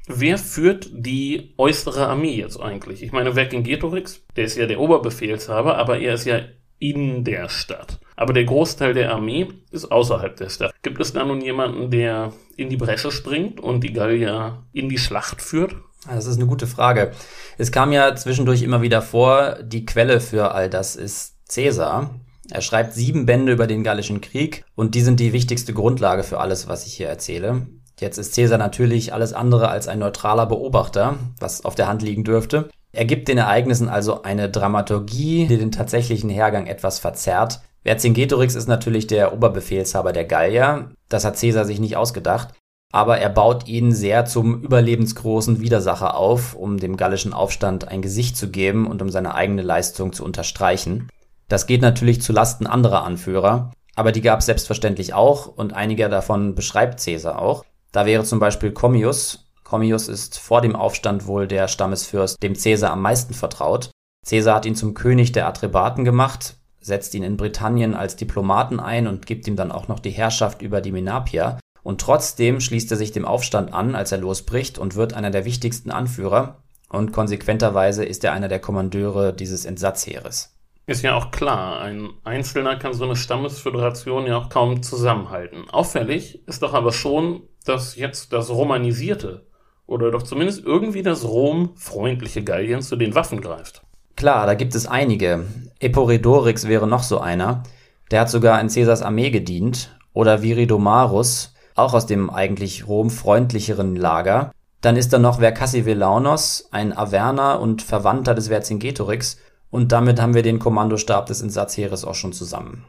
Wer 0.07 0.39
führt 0.39 0.89
die 0.91 1.53
äußere 1.57 2.07
Armee 2.07 2.35
jetzt 2.35 2.59
eigentlich? 2.59 3.03
Ich 3.03 3.11
meine, 3.11 3.33
Vercingetorix, 3.33 4.25
der 4.35 4.45
ist 4.45 4.57
ja 4.57 4.65
der 4.65 4.79
Oberbefehlshaber, 4.79 5.77
aber 5.77 5.99
er 5.99 6.15
ist 6.15 6.25
ja 6.25 6.39
in 6.79 7.23
der 7.23 7.49
Stadt. 7.49 7.99
Aber 8.15 8.33
der 8.33 8.45
Großteil 8.45 8.93
der 8.93 9.11
Armee 9.11 9.47
ist 9.71 9.91
außerhalb 9.91 10.35
der 10.37 10.49
Stadt. 10.49 10.73
Gibt 10.81 11.01
es 11.01 11.13
da 11.13 11.25
nun 11.25 11.41
jemanden, 11.41 11.91
der 11.91 12.31
in 12.55 12.69
die 12.69 12.77
Bresche 12.77 13.11
springt 13.11 13.59
und 13.59 13.81
die 13.81 13.93
Gallier 13.93 14.63
in 14.71 14.89
die 14.89 14.97
Schlacht 14.97 15.41
führt? 15.41 15.75
Das 16.07 16.25
ist 16.25 16.37
eine 16.37 16.47
gute 16.47 16.67
Frage. 16.67 17.11
Es 17.57 17.71
kam 17.71 17.91
ja 17.91 18.15
zwischendurch 18.15 18.61
immer 18.61 18.81
wieder 18.81 19.01
vor, 19.01 19.57
die 19.63 19.85
Quelle 19.85 20.21
für 20.21 20.53
all 20.53 20.69
das 20.69 20.95
ist 20.95 21.35
Caesar. 21.49 22.19
Er 22.51 22.61
schreibt 22.61 22.93
sieben 22.93 23.25
Bände 23.25 23.51
über 23.51 23.65
den 23.65 23.83
Gallischen 23.83 24.21
Krieg 24.21 24.65
und 24.75 24.93
die 24.93 25.01
sind 25.01 25.19
die 25.19 25.33
wichtigste 25.33 25.73
Grundlage 25.73 26.23
für 26.23 26.39
alles, 26.39 26.67
was 26.67 26.85
ich 26.85 26.93
hier 26.93 27.07
erzähle. 27.07 27.67
Jetzt 27.99 28.17
ist 28.17 28.35
Caesar 28.35 28.57
natürlich 28.57 29.13
alles 29.13 29.33
andere 29.33 29.69
als 29.69 29.87
ein 29.87 29.99
neutraler 29.99 30.45
Beobachter, 30.45 31.17
was 31.39 31.65
auf 31.65 31.75
der 31.75 31.87
Hand 31.87 32.01
liegen 32.01 32.23
dürfte. 32.23 32.69
Er 32.95 33.03
gibt 33.03 33.27
den 33.27 33.37
Ereignissen 33.37 33.89
also 33.89 34.23
eine 34.23 34.49
Dramaturgie, 34.49 35.47
die 35.47 35.57
den 35.57 35.71
tatsächlichen 35.71 36.29
Hergang 36.29 36.65
etwas 36.65 36.99
verzerrt. 36.99 37.59
Vercingetorix 37.83 38.55
ist 38.55 38.67
natürlich 38.67 39.05
der 39.05 39.33
Oberbefehlshaber 39.33 40.13
der 40.13 40.23
Gallier. 40.23 40.91
Das 41.09 41.25
hat 41.25 41.37
Caesar 41.37 41.65
sich 41.65 41.79
nicht 41.81 41.97
ausgedacht. 41.97 42.53
Aber 42.93 43.17
er 43.17 43.29
baut 43.29 43.67
ihn 43.67 43.91
sehr 43.91 44.23
zum 44.23 44.61
überlebensgroßen 44.61 45.59
Widersacher 45.59 46.15
auf, 46.15 46.55
um 46.55 46.77
dem 46.77 46.95
gallischen 46.95 47.33
Aufstand 47.33 47.85
ein 47.89 48.01
Gesicht 48.01 48.37
zu 48.37 48.49
geben 48.49 48.87
und 48.87 49.01
um 49.01 49.09
seine 49.09 49.35
eigene 49.35 49.61
Leistung 49.61 50.13
zu 50.13 50.23
unterstreichen. 50.23 51.09
Das 51.49 51.67
geht 51.67 51.81
natürlich 51.81 52.21
zu 52.21 52.31
Lasten 52.31 52.65
anderer 52.65 53.03
Anführer, 53.03 53.71
aber 53.95 54.13
die 54.13 54.21
gab 54.21 54.39
es 54.39 54.45
selbstverständlich 54.45 55.13
auch 55.13 55.47
und 55.47 55.73
einige 55.73 56.07
davon 56.07 56.55
beschreibt 56.55 57.03
Caesar 57.03 57.41
auch. 57.41 57.65
Da 57.91 58.05
wäre 58.05 58.23
zum 58.23 58.39
Beispiel 58.39 58.71
Commius. 58.71 59.44
Commius 59.65 60.07
ist 60.07 60.37
vor 60.37 60.61
dem 60.61 60.75
Aufstand 60.75 61.25
wohl 61.25 61.47
der 61.47 61.67
Stammesfürst, 61.67 62.41
dem 62.41 62.53
Caesar 62.53 62.91
am 62.91 63.01
meisten 63.01 63.33
vertraut. 63.33 63.89
Caesar 64.25 64.55
hat 64.55 64.65
ihn 64.65 64.75
zum 64.75 64.93
König 64.93 65.31
der 65.31 65.47
Atrebaten 65.47 66.05
gemacht, 66.05 66.55
setzt 66.79 67.15
ihn 67.15 67.23
in 67.23 67.35
Britannien 67.35 67.95
als 67.95 68.15
Diplomaten 68.15 68.79
ein 68.79 69.07
und 69.07 69.25
gibt 69.25 69.47
ihm 69.47 69.55
dann 69.55 69.71
auch 69.71 69.87
noch 69.87 69.99
die 69.99 70.11
Herrschaft 70.11 70.61
über 70.61 70.81
die 70.81 70.91
Menapia. 70.91 71.59
Und 71.81 71.99
trotzdem 71.99 72.61
schließt 72.61 72.91
er 72.91 72.97
sich 72.97 73.11
dem 73.11 73.25
Aufstand 73.25 73.73
an, 73.73 73.95
als 73.95 74.11
er 74.11 74.19
losbricht 74.19 74.77
und 74.77 74.95
wird 74.95 75.13
einer 75.13 75.31
der 75.31 75.45
wichtigsten 75.45 75.89
Anführer. 75.89 76.63
Und 76.89 77.11
konsequenterweise 77.11 78.05
ist 78.05 78.23
er 78.23 78.33
einer 78.33 78.47
der 78.47 78.59
Kommandeure 78.59 79.33
dieses 79.33 79.65
Entsatzheeres. 79.65 80.55
Ist 80.85 81.01
ja 81.01 81.15
auch 81.15 81.31
klar, 81.31 81.81
ein 81.81 82.11
Einzelner 82.23 82.75
kann 82.75 82.93
so 82.93 83.05
eine 83.05 83.15
Stammesföderation 83.15 84.27
ja 84.27 84.37
auch 84.37 84.49
kaum 84.49 84.83
zusammenhalten. 84.83 85.67
Auffällig 85.71 86.47
ist 86.47 86.61
doch 86.61 86.75
aber 86.75 86.91
schon, 86.91 87.41
dass 87.65 87.95
jetzt 87.95 88.31
das 88.31 88.51
Romanisierte 88.51 89.47
oder 89.87 90.11
doch 90.11 90.23
zumindest 90.23 90.65
irgendwie 90.65 91.03
das 91.03 91.23
Rom-freundliche 91.23 92.43
Gallien 92.43 92.81
zu 92.81 92.95
den 92.95 93.15
Waffen 93.15 93.41
greift. 93.41 93.81
Klar, 94.15 94.45
da 94.45 94.53
gibt 94.53 94.75
es 94.75 94.87
einige. 94.87 95.45
Eporedorix 95.79 96.67
wäre 96.67 96.87
noch 96.87 97.03
so 97.03 97.19
einer. 97.19 97.63
Der 98.11 98.21
hat 98.21 98.29
sogar 98.29 98.59
in 98.61 98.69
Caesars 98.69 99.01
Armee 99.01 99.29
gedient. 99.29 99.95
Oder 100.13 100.41
Viridomarus, 100.41 101.53
auch 101.75 101.93
aus 101.93 102.05
dem 102.05 102.29
eigentlich 102.29 102.87
Rom-freundlicheren 102.87 103.97
Lager. 103.97 104.51
Dann 104.79 104.95
ist 104.95 105.11
da 105.11 105.19
noch 105.19 105.39
Vercassivellaunos, 105.39 106.69
ein 106.71 106.95
Averner 106.95 107.59
und 107.59 107.81
Verwandter 107.81 108.33
des 108.33 108.47
Vercingetorix 108.47 109.37
und 109.71 109.91
damit 109.91 110.21
haben 110.21 110.35
wir 110.35 110.43
den 110.43 110.59
Kommandostab 110.59 111.25
des 111.25 111.41
Entsatzheeres 111.41 112.05
auch 112.05 112.15
schon 112.15 112.31
zusammen. 112.31 112.85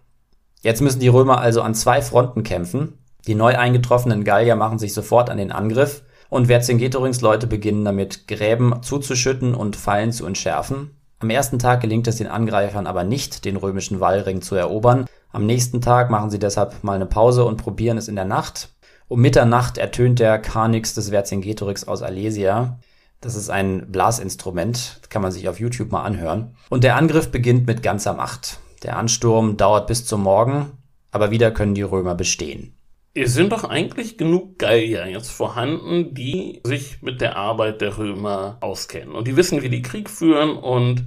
Jetzt 0.62 0.82
müssen 0.82 1.00
die 1.00 1.08
Römer 1.08 1.40
also 1.40 1.62
an 1.62 1.74
zwei 1.74 2.02
Fronten 2.02 2.44
kämpfen. 2.44 2.98
Die 3.26 3.34
neu 3.34 3.56
eingetroffenen 3.56 4.22
Gallier 4.22 4.54
machen 4.54 4.78
sich 4.78 4.94
sofort 4.94 5.30
an 5.30 5.38
den 5.38 5.50
Angriff 5.50 6.02
und 6.28 6.46
Vercingetorix 6.46 7.20
Leute 7.20 7.46
beginnen 7.46 7.84
damit, 7.84 8.28
Gräben 8.28 8.82
zuzuschütten 8.82 9.54
und 9.54 9.76
Fallen 9.76 10.12
zu 10.12 10.26
entschärfen. 10.26 10.90
Am 11.18 11.30
ersten 11.30 11.58
Tag 11.58 11.80
gelingt 11.80 12.06
es 12.08 12.16
den 12.16 12.26
Angreifern 12.26 12.86
aber 12.86 13.04
nicht, 13.04 13.44
den 13.44 13.56
römischen 13.56 14.00
Wallring 14.00 14.42
zu 14.42 14.54
erobern. 14.54 15.06
Am 15.32 15.46
nächsten 15.46 15.80
Tag 15.80 16.10
machen 16.10 16.30
sie 16.30 16.38
deshalb 16.38 16.84
mal 16.84 16.94
eine 16.94 17.06
Pause 17.06 17.44
und 17.44 17.56
probieren 17.56 17.96
es 17.96 18.08
in 18.08 18.16
der 18.16 18.24
Nacht. 18.26 18.70
Um 19.08 19.20
Mitternacht 19.20 19.78
ertönt 19.78 20.18
der 20.18 20.38
Karnix 20.38 20.94
des 20.94 21.10
Vercingetorix 21.10 21.88
aus 21.88 22.02
Alesia. 22.02 22.78
Das 23.20 23.34
ist 23.34 23.48
ein 23.48 23.90
Blasinstrument, 23.90 25.00
kann 25.08 25.22
man 25.22 25.32
sich 25.32 25.48
auf 25.48 25.58
YouTube 25.58 25.90
mal 25.90 26.02
anhören. 26.02 26.54
Und 26.68 26.84
der 26.84 26.96
Angriff 26.96 27.30
beginnt 27.30 27.66
mit 27.66 27.82
ganzer 27.82 28.12
Macht. 28.12 28.58
Der 28.82 28.98
Ansturm 28.98 29.56
dauert 29.56 29.86
bis 29.86 30.04
zum 30.04 30.22
Morgen, 30.22 30.72
aber 31.12 31.30
wieder 31.30 31.50
können 31.50 31.74
die 31.74 31.82
Römer 31.82 32.14
bestehen. 32.14 32.75
Es 33.18 33.32
sind 33.32 33.50
doch 33.50 33.64
eigentlich 33.64 34.18
genug 34.18 34.58
Gallier 34.58 35.06
jetzt 35.06 35.30
vorhanden, 35.30 36.12
die 36.12 36.60
sich 36.64 37.00
mit 37.00 37.22
der 37.22 37.36
Arbeit 37.36 37.80
der 37.80 37.96
Römer 37.96 38.58
auskennen. 38.60 39.14
Und 39.14 39.26
die 39.26 39.36
wissen, 39.36 39.62
wie 39.62 39.70
die 39.70 39.80
Krieg 39.80 40.10
führen 40.10 40.50
und 40.50 41.06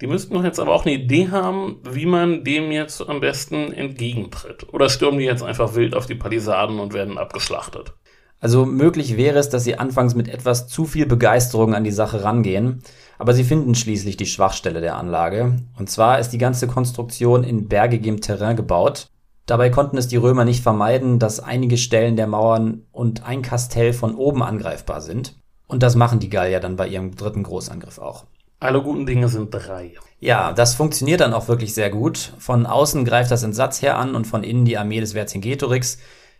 die 0.00 0.06
müssten 0.06 0.32
doch 0.32 0.44
jetzt 0.44 0.58
aber 0.58 0.72
auch 0.72 0.86
eine 0.86 0.94
Idee 0.94 1.28
haben, 1.30 1.76
wie 1.90 2.06
man 2.06 2.42
dem 2.42 2.72
jetzt 2.72 3.06
am 3.06 3.20
besten 3.20 3.70
entgegentritt. 3.70 4.66
Oder 4.72 4.88
stürmen 4.88 5.18
die 5.18 5.26
jetzt 5.26 5.42
einfach 5.42 5.74
wild 5.74 5.94
auf 5.94 6.06
die 6.06 6.14
Palisaden 6.14 6.80
und 6.80 6.94
werden 6.94 7.18
abgeschlachtet? 7.18 7.92
Also 8.40 8.64
möglich 8.64 9.18
wäre 9.18 9.38
es, 9.38 9.50
dass 9.50 9.62
sie 9.62 9.78
anfangs 9.78 10.14
mit 10.14 10.28
etwas 10.28 10.68
zu 10.68 10.86
viel 10.86 11.04
Begeisterung 11.04 11.74
an 11.74 11.84
die 11.84 11.90
Sache 11.90 12.24
rangehen, 12.24 12.82
aber 13.18 13.34
sie 13.34 13.44
finden 13.44 13.74
schließlich 13.74 14.16
die 14.16 14.24
Schwachstelle 14.24 14.80
der 14.80 14.96
Anlage. 14.96 15.56
Und 15.78 15.90
zwar 15.90 16.18
ist 16.18 16.30
die 16.30 16.38
ganze 16.38 16.66
Konstruktion 16.66 17.44
in 17.44 17.68
bergigem 17.68 18.22
Terrain 18.22 18.56
gebaut. 18.56 19.10
Dabei 19.46 19.70
konnten 19.70 19.98
es 19.98 20.08
die 20.08 20.16
Römer 20.16 20.44
nicht 20.44 20.62
vermeiden, 20.62 21.18
dass 21.18 21.40
einige 21.40 21.76
Stellen 21.76 22.16
der 22.16 22.26
Mauern 22.26 22.82
und 22.92 23.26
ein 23.26 23.42
Kastell 23.42 23.92
von 23.92 24.14
oben 24.14 24.42
angreifbar 24.42 25.00
sind. 25.00 25.36
Und 25.66 25.82
das 25.82 25.96
machen 25.96 26.20
die 26.20 26.30
Gallier 26.30 26.60
dann 26.60 26.76
bei 26.76 26.86
ihrem 26.86 27.16
dritten 27.16 27.42
Großangriff 27.42 27.98
auch. 27.98 28.24
Alle 28.60 28.80
guten 28.80 29.06
Dinge 29.06 29.28
sind 29.28 29.50
drei. 29.50 29.94
Ja, 30.20 30.52
das 30.52 30.74
funktioniert 30.74 31.20
dann 31.20 31.34
auch 31.34 31.48
wirklich 31.48 31.74
sehr 31.74 31.90
gut. 31.90 32.32
Von 32.38 32.64
außen 32.66 33.04
greift 33.04 33.32
das 33.32 33.42
Entsatzheer 33.42 33.98
an 33.98 34.14
und 34.14 34.24
von 34.24 34.44
innen 34.44 34.64
die 34.64 34.78
Armee 34.78 35.00
des 35.00 35.14
Vercingetorix. 35.14 35.98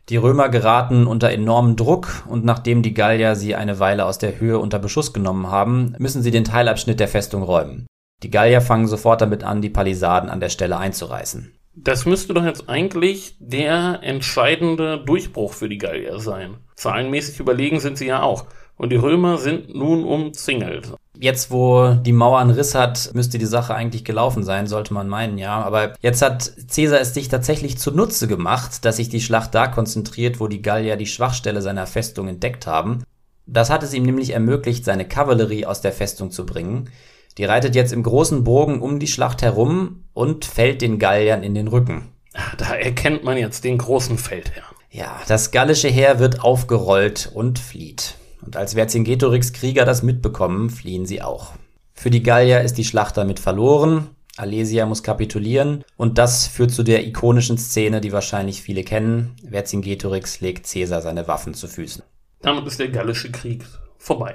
Die 0.09 0.17
Römer 0.17 0.49
geraten 0.49 1.09
unter 1.09 1.31
enormen 1.31 1.75
Druck 1.75 2.25
und 2.29 2.45
nachdem 2.45 2.83
die 2.83 2.95
Gallier 2.95 3.35
sie 3.35 3.57
eine 3.57 3.81
Weile 3.81 4.05
aus 4.05 4.19
der 4.19 4.39
Höhe 4.39 4.59
unter 4.59 4.79
Beschuss 4.79 5.13
genommen 5.13 5.49
haben, 5.49 5.97
müssen 5.99 6.23
sie 6.23 6.31
den 6.31 6.45
Teilabschnitt 6.45 7.01
der 7.01 7.09
Festung 7.09 7.43
räumen. 7.43 7.87
Die 8.23 8.31
Gallier 8.31 8.61
fangen 8.61 8.87
sofort 8.87 9.21
damit 9.21 9.43
an, 9.43 9.63
die 9.63 9.71
Palisaden 9.71 10.31
an 10.31 10.39
der 10.39 10.49
Stelle 10.49 10.77
einzureißen. 10.77 11.53
Das 11.75 12.05
müsste 12.05 12.35
doch 12.35 12.45
jetzt 12.45 12.69
eigentlich 12.69 13.37
der 13.39 14.01
entscheidende 14.03 14.99
Durchbruch 14.99 15.55
für 15.55 15.69
die 15.69 15.79
Gallier 15.79 16.19
sein. 16.19 16.57
Zahlenmäßig 16.77 17.41
überlegen 17.41 17.81
sind 17.81 17.97
sie 17.97 18.07
ja 18.07 18.23
auch. 18.23 18.47
Und 18.77 18.91
die 18.91 18.97
Römer 18.97 19.39
sind 19.39 19.75
nun 19.75 20.05
umzingelt. 20.05 20.93
Jetzt, 21.19 21.51
wo 21.51 21.95
die 21.95 22.13
Mauer 22.13 22.41
einen 22.41 22.51
Riss 22.51 22.75
hat, 22.75 23.11
müsste 23.15 23.39
die 23.39 23.47
Sache 23.47 23.75
eigentlich 23.75 24.05
gelaufen 24.05 24.43
sein, 24.43 24.67
sollte 24.67 24.93
man 24.93 25.09
meinen, 25.09 25.39
ja. 25.39 25.63
Aber 25.63 25.93
jetzt 26.01 26.21
hat 26.21 26.53
Caesar 26.75 27.01
es 27.01 27.15
sich 27.15 27.29
tatsächlich 27.29 27.79
zunutze 27.79 28.27
gemacht, 28.27 28.85
dass 28.85 28.97
sich 28.97 29.09
die 29.09 29.21
Schlacht 29.21 29.55
da 29.55 29.69
konzentriert, 29.69 30.41
wo 30.41 30.49
die 30.49 30.63
Gallier 30.63 30.97
die 30.97 31.07
Schwachstelle 31.07 31.63
seiner 31.63 31.87
Festung 31.87 32.29
entdeckt 32.29 32.67
haben. 32.67 33.05
Das 33.47 33.71
hat 33.71 33.83
es 33.83 33.95
ihm 33.95 34.05
nämlich 34.05 34.31
ermöglicht, 34.31 34.85
seine 34.85 35.07
Kavallerie 35.07 35.67
aus 35.67 35.81
der 35.81 35.93
Festung 35.93 36.31
zu 36.31 36.45
bringen. 36.45 36.91
Die 37.39 37.45
reitet 37.45 37.75
jetzt 37.75 37.93
im 37.93 38.03
großen 38.03 38.45
Bogen 38.45 38.81
um 38.81 38.99
die 38.99 39.07
Schlacht 39.07 39.43
herum 39.43 40.05
und 40.13 40.45
fällt 40.45 40.83
den 40.83 40.99
Galliern 40.99 41.43
in 41.43 41.55
den 41.55 41.69
Rücken. 41.69 42.09
Da 42.59 42.75
erkennt 42.75 43.25
man 43.25 43.37
jetzt 43.37 43.65
den 43.65 43.79
großen 43.79 44.19
Feldherrn. 44.19 44.75
Ja, 44.91 45.21
das 45.27 45.51
gallische 45.51 45.89
Heer 45.89 46.19
wird 46.19 46.43
aufgerollt 46.43 47.31
und 47.33 47.59
flieht. 47.59 48.17
Und 48.45 48.57
als 48.57 48.75
Vercingetorix 48.75 49.53
Krieger 49.53 49.85
das 49.85 50.03
mitbekommen, 50.03 50.69
fliehen 50.69 51.07
sie 51.07 51.23
auch. 51.23 51.53
Für 51.95 52.11
die 52.11 52.23
Gallier 52.23 52.61
ist 52.63 52.79
die 52.79 52.85
Schlacht 52.85 53.17
damit 53.17 53.39
verloren. 53.39 54.09
Alesia 54.37 54.87
muss 54.87 55.03
kapitulieren 55.03 55.85
und 55.97 56.19
das 56.19 56.47
führt 56.47 56.71
zu 56.71 56.83
der 56.83 57.07
ikonischen 57.07 57.59
Szene, 57.59 58.01
die 58.01 58.13
wahrscheinlich 58.13 58.63
viele 58.63 58.83
kennen. 58.83 59.37
Vercingetorix 59.49 60.41
legt 60.41 60.71
Caesar 60.71 61.03
seine 61.03 61.29
Waffen 61.29 61.55
zu 61.55 61.69
Füßen. 61.69 62.03
Damit 62.41 62.67
ist 62.67 62.81
der 62.81 62.89
Gallische 62.89 63.31
Krieg 63.31 63.65
vorbei. 63.99 64.35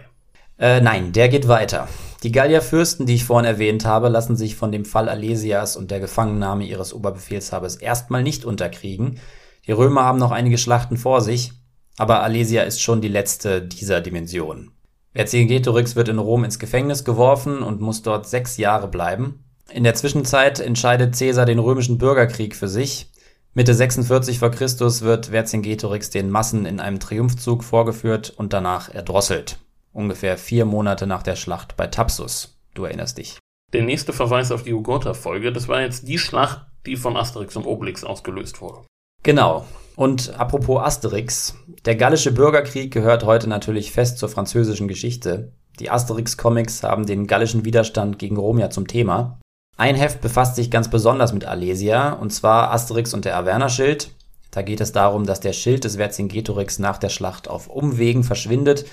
Äh, 0.59 0.81
nein, 0.81 1.11
der 1.11 1.29
geht 1.29 1.47
weiter. 1.47 1.87
Die 2.23 2.31
Gallierfürsten, 2.31 3.05
die 3.05 3.13
ich 3.13 3.25
vorhin 3.25 3.45
erwähnt 3.45 3.85
habe, 3.85 4.09
lassen 4.09 4.35
sich 4.35 4.55
von 4.55 4.71
dem 4.71 4.85
Fall 4.85 5.07
Alesias 5.07 5.77
und 5.77 5.91
der 5.91 5.99
Gefangennahme 5.99 6.65
ihres 6.65 6.93
Oberbefehlshabers 6.93 7.75
erstmal 7.75 8.23
nicht 8.23 8.43
unterkriegen. 8.43 9.19
Die 9.67 9.71
Römer 9.71 10.03
haben 10.03 10.17
noch 10.17 10.31
einige 10.31 10.57
Schlachten 10.57 10.97
vor 10.97 11.21
sich, 11.21 11.51
aber 11.95 12.23
Alesia 12.23 12.63
ist 12.63 12.81
schon 12.81 13.01
die 13.01 13.07
letzte 13.07 13.61
dieser 13.61 14.01
Dimensionen. 14.01 14.71
Vercingetorix 15.13 15.95
wird 15.95 16.09
in 16.09 16.19
Rom 16.19 16.43
ins 16.43 16.59
Gefängnis 16.59 17.03
geworfen 17.03 17.61
und 17.61 17.81
muss 17.81 18.01
dort 18.01 18.27
sechs 18.27 18.57
Jahre 18.57 18.87
bleiben. 18.87 19.43
In 19.71 19.83
der 19.83 19.95
Zwischenzeit 19.95 20.59
entscheidet 20.59 21.17
Caesar 21.17 21.45
den 21.45 21.59
römischen 21.59 21.97
Bürgerkrieg 21.97 22.55
für 22.55 22.67
sich. 22.67 23.11
Mitte 23.53 23.73
46 23.73 24.39
vor 24.39 24.51
Christus 24.51 25.01
wird 25.01 25.27
Vercingetorix 25.27 26.09
den 26.09 26.29
Massen 26.29 26.65
in 26.65 26.79
einem 26.79 26.99
Triumphzug 26.99 27.63
vorgeführt 27.63 28.33
und 28.37 28.53
danach 28.53 28.93
erdrosselt 28.93 29.59
ungefähr 29.93 30.37
vier 30.37 30.65
Monate 30.65 31.07
nach 31.07 31.23
der 31.23 31.35
Schlacht 31.35 31.75
bei 31.77 31.87
Thapsus. 31.87 32.57
Du 32.73 32.85
erinnerst 32.85 33.17
dich. 33.17 33.37
Der 33.73 33.83
nächste 33.83 34.13
Verweis 34.13 34.51
auf 34.51 34.63
die 34.63 34.69
Jugurtha-Folge, 34.69 35.51
das 35.51 35.67
war 35.67 35.81
jetzt 35.81 36.07
die 36.07 36.17
Schlacht, 36.17 36.65
die 36.85 36.95
von 36.95 37.17
Asterix 37.17 37.55
und 37.55 37.65
Obelix 37.65 38.03
ausgelöst 38.03 38.61
wurde. 38.61 38.85
Genau. 39.23 39.65
Und 39.95 40.39
apropos 40.39 40.81
Asterix, 40.81 41.55
der 41.83 41.95
gallische 41.95 42.31
Bürgerkrieg 42.31 42.93
gehört 42.93 43.25
heute 43.25 43.49
natürlich 43.49 43.91
fest 43.91 44.19
zur 44.19 44.29
französischen 44.29 44.87
Geschichte. 44.87 45.51
Die 45.79 45.89
Asterix-Comics 45.89 46.83
haben 46.83 47.05
den 47.05 47.27
gallischen 47.27 47.65
Widerstand 47.65 48.19
gegen 48.19 48.37
Rom 48.37 48.59
ja 48.59 48.69
zum 48.69 48.87
Thema. 48.87 49.39
Ein 49.75 49.95
Heft 49.95 50.21
befasst 50.21 50.55
sich 50.55 50.71
ganz 50.71 50.89
besonders 50.89 51.33
mit 51.33 51.45
Alesia, 51.45 52.13
und 52.13 52.31
zwar 52.31 52.71
Asterix 52.71 53.13
und 53.13 53.25
der 53.25 53.35
Averna-Schild. 53.35 54.11
Da 54.51 54.61
geht 54.61 54.81
es 54.81 54.91
darum, 54.91 55.25
dass 55.25 55.39
der 55.39 55.53
Schild 55.53 55.83
des 55.83 55.97
Vercingetorix 55.97 56.79
nach 56.79 56.97
der 56.97 57.09
Schlacht 57.09 57.47
auf 57.47 57.67
Umwegen 57.67 58.23
verschwindet 58.23 58.85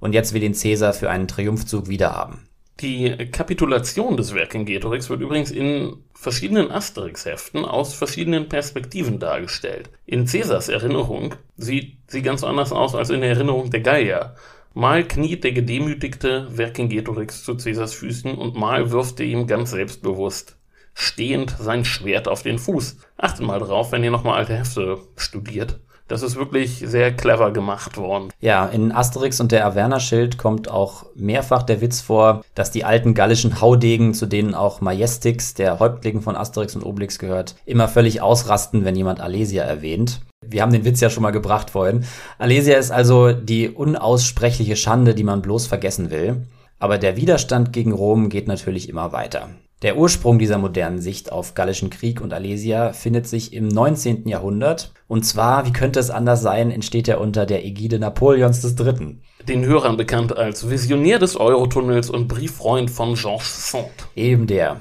und 0.00 0.12
jetzt 0.12 0.34
will 0.34 0.42
ihn 0.42 0.54
Caesar 0.54 0.92
für 0.92 1.10
einen 1.10 1.28
Triumphzug 1.28 1.88
wiederhaben. 1.88 2.48
Die 2.80 3.14
Kapitulation 3.30 4.16
des 4.16 4.30
Vercingetorix 4.30 5.10
wird 5.10 5.20
übrigens 5.20 5.50
in 5.50 5.98
verschiedenen 6.14 6.70
Asterix-Heften 6.70 7.66
aus 7.66 7.94
verschiedenen 7.94 8.48
Perspektiven 8.48 9.18
dargestellt. 9.18 9.90
In 10.06 10.24
Caesars 10.24 10.70
Erinnerung 10.70 11.34
sieht 11.58 11.98
sie 12.06 12.22
ganz 12.22 12.42
anders 12.42 12.72
aus 12.72 12.94
als 12.94 13.10
in 13.10 13.20
der 13.20 13.30
Erinnerung 13.30 13.70
der 13.70 13.80
Gallier. 13.80 14.34
Mal 14.72 15.06
kniet 15.06 15.44
der 15.44 15.52
gedemütigte 15.52 16.48
Vercingetorix 16.50 17.44
zu 17.44 17.56
Caesars 17.56 17.92
Füßen 17.92 18.34
und 18.34 18.56
mal 18.56 18.90
wirft 18.90 19.20
er 19.20 19.26
ihm 19.26 19.46
ganz 19.46 19.72
selbstbewusst 19.72 20.56
stehend 20.94 21.56
sein 21.58 21.84
Schwert 21.84 22.28
auf 22.28 22.42
den 22.42 22.58
Fuß. 22.58 22.98
Achtet 23.16 23.46
mal 23.46 23.58
drauf, 23.58 23.92
wenn 23.92 24.04
ihr 24.04 24.10
nochmal 24.10 24.38
alte 24.38 24.56
Hefte 24.56 24.98
studiert. 25.16 25.80
Das 26.10 26.22
ist 26.22 26.34
wirklich 26.34 26.82
sehr 26.84 27.12
clever 27.12 27.52
gemacht 27.52 27.96
worden. 27.96 28.32
Ja, 28.40 28.66
in 28.66 28.90
Asterix 28.90 29.40
und 29.40 29.52
der 29.52 29.64
Averna-Schild 29.64 30.38
kommt 30.38 30.68
auch 30.68 31.06
mehrfach 31.14 31.62
der 31.62 31.80
Witz 31.80 32.00
vor, 32.00 32.42
dass 32.56 32.72
die 32.72 32.84
alten 32.84 33.14
gallischen 33.14 33.60
Haudegen, 33.60 34.12
zu 34.12 34.26
denen 34.26 34.56
auch 34.56 34.80
Majestix, 34.80 35.54
der 35.54 35.78
Häuptling 35.78 36.20
von 36.20 36.34
Asterix 36.34 36.74
und 36.74 36.84
Obelix 36.84 37.20
gehört, 37.20 37.54
immer 37.64 37.86
völlig 37.86 38.22
ausrasten, 38.22 38.84
wenn 38.84 38.96
jemand 38.96 39.20
Alesia 39.20 39.62
erwähnt. 39.62 40.20
Wir 40.44 40.62
haben 40.62 40.72
den 40.72 40.84
Witz 40.84 40.98
ja 40.98 41.10
schon 41.10 41.22
mal 41.22 41.30
gebracht 41.30 41.70
vorhin. 41.70 42.04
Alesia 42.38 42.76
ist 42.76 42.90
also 42.90 43.30
die 43.30 43.68
unaussprechliche 43.68 44.74
Schande, 44.74 45.14
die 45.14 45.22
man 45.22 45.42
bloß 45.42 45.68
vergessen 45.68 46.10
will. 46.10 46.48
Aber 46.80 46.98
der 46.98 47.16
Widerstand 47.16 47.72
gegen 47.72 47.92
Rom 47.92 48.30
geht 48.30 48.48
natürlich 48.48 48.88
immer 48.88 49.12
weiter. 49.12 49.50
Der 49.82 49.96
Ursprung 49.96 50.38
dieser 50.38 50.58
modernen 50.58 51.00
Sicht 51.00 51.32
auf 51.32 51.54
Gallischen 51.54 51.88
Krieg 51.88 52.20
und 52.20 52.34
Alesia 52.34 52.92
findet 52.92 53.26
sich 53.26 53.54
im 53.54 53.66
19. 53.66 54.28
Jahrhundert. 54.28 54.92
Und 55.08 55.24
zwar, 55.24 55.66
wie 55.66 55.72
könnte 55.72 55.98
es 55.98 56.10
anders 56.10 56.42
sein, 56.42 56.70
entsteht 56.70 57.08
er 57.08 57.18
unter 57.18 57.46
der 57.46 57.64
Ägide 57.64 57.98
Napoleons 57.98 58.62
III. 58.62 59.16
Den 59.48 59.64
Hörern 59.64 59.96
bekannt 59.96 60.36
als 60.36 60.68
Visionär 60.68 61.18
des 61.18 61.34
Eurotunnels 61.34 62.10
und 62.10 62.28
Brieffreund 62.28 62.90
von 62.90 63.14
Georges 63.14 63.70
Sand. 63.70 63.86
Eben 64.14 64.46
der. 64.46 64.80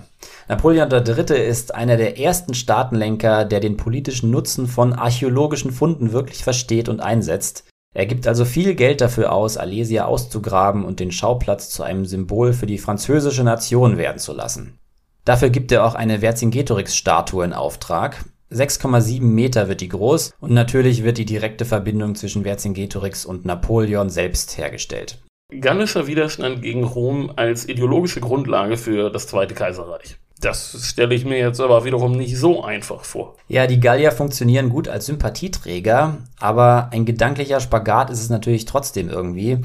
Napoleon 0.50 0.92
III. 0.92 1.48
ist 1.48 1.74
einer 1.74 1.96
der 1.96 2.20
ersten 2.20 2.54
Staatenlenker, 2.54 3.46
der 3.46 3.62
den 3.62 3.78
politischen 3.78 4.32
Nutzen 4.32 4.68
von 4.68 4.92
archäologischen 4.92 5.72
Funden 5.72 6.12
wirklich 6.12 6.44
versteht 6.44 6.90
und 6.90 7.00
einsetzt. 7.00 7.64
Er 7.96 8.06
gibt 8.06 8.28
also 8.28 8.44
viel 8.44 8.76
Geld 8.76 9.00
dafür 9.00 9.32
aus, 9.32 9.56
Alesia 9.56 10.06
auszugraben 10.06 10.84
und 10.84 11.00
den 11.00 11.14
Schauplatz 11.14 11.70
zu 11.70 11.84
einem 11.84 12.06
Symbol 12.06 12.52
für 12.52 12.68
die 12.68 12.78
französische 12.78 13.46
Nation 13.46 13.98
werden 13.98 14.20
zu 14.20 14.34
lassen. 14.34 14.78
Dafür 15.30 15.52
gibt 15.52 15.72
er 15.72 15.86
auch 15.86 15.94
eine 15.94 16.22
Vercingetorix-Statue 16.22 17.46
in 17.46 17.54
Auftrag. 17.54 18.26
6,7 18.52 19.22
Meter 19.22 19.70
wird 19.70 19.82
die 19.82 19.88
groß 19.88 20.34
und 20.40 20.52
natürlich 20.52 21.04
wird 21.04 21.20
die 21.20 21.26
direkte 21.26 21.66
Verbindung 21.66 22.16
zwischen 22.16 22.46
Vercingetorix 22.46 23.28
und 23.28 23.46
Napoleon 23.46 24.10
selbst 24.10 24.58
hergestellt. 24.58 25.20
Gallischer 25.54 26.08
Widerstand 26.08 26.64
gegen 26.64 26.84
Rom 26.84 27.32
als 27.36 27.70
ideologische 27.70 28.22
Grundlage 28.22 28.76
für 28.76 29.12
das 29.12 29.28
Zweite 29.28 29.54
Kaiserreich. 29.54 30.18
Das 30.42 30.76
stelle 30.90 31.14
ich 31.14 31.26
mir 31.26 31.38
jetzt 31.38 31.62
aber 31.62 31.86
wiederum 31.86 32.14
nicht 32.14 32.36
so 32.36 32.64
einfach 32.64 33.04
vor. 33.04 33.36
Ja, 33.48 33.68
die 33.68 33.80
Gallier 33.80 34.12
funktionieren 34.12 34.70
gut 34.70 34.88
als 34.88 35.06
Sympathieträger, 35.06 36.18
aber 36.40 36.90
ein 36.92 37.06
gedanklicher 37.06 37.60
Spagat 37.60 38.10
ist 38.10 38.22
es 38.22 38.32
natürlich 38.32 38.66
trotzdem 38.66 39.10
irgendwie. 39.10 39.60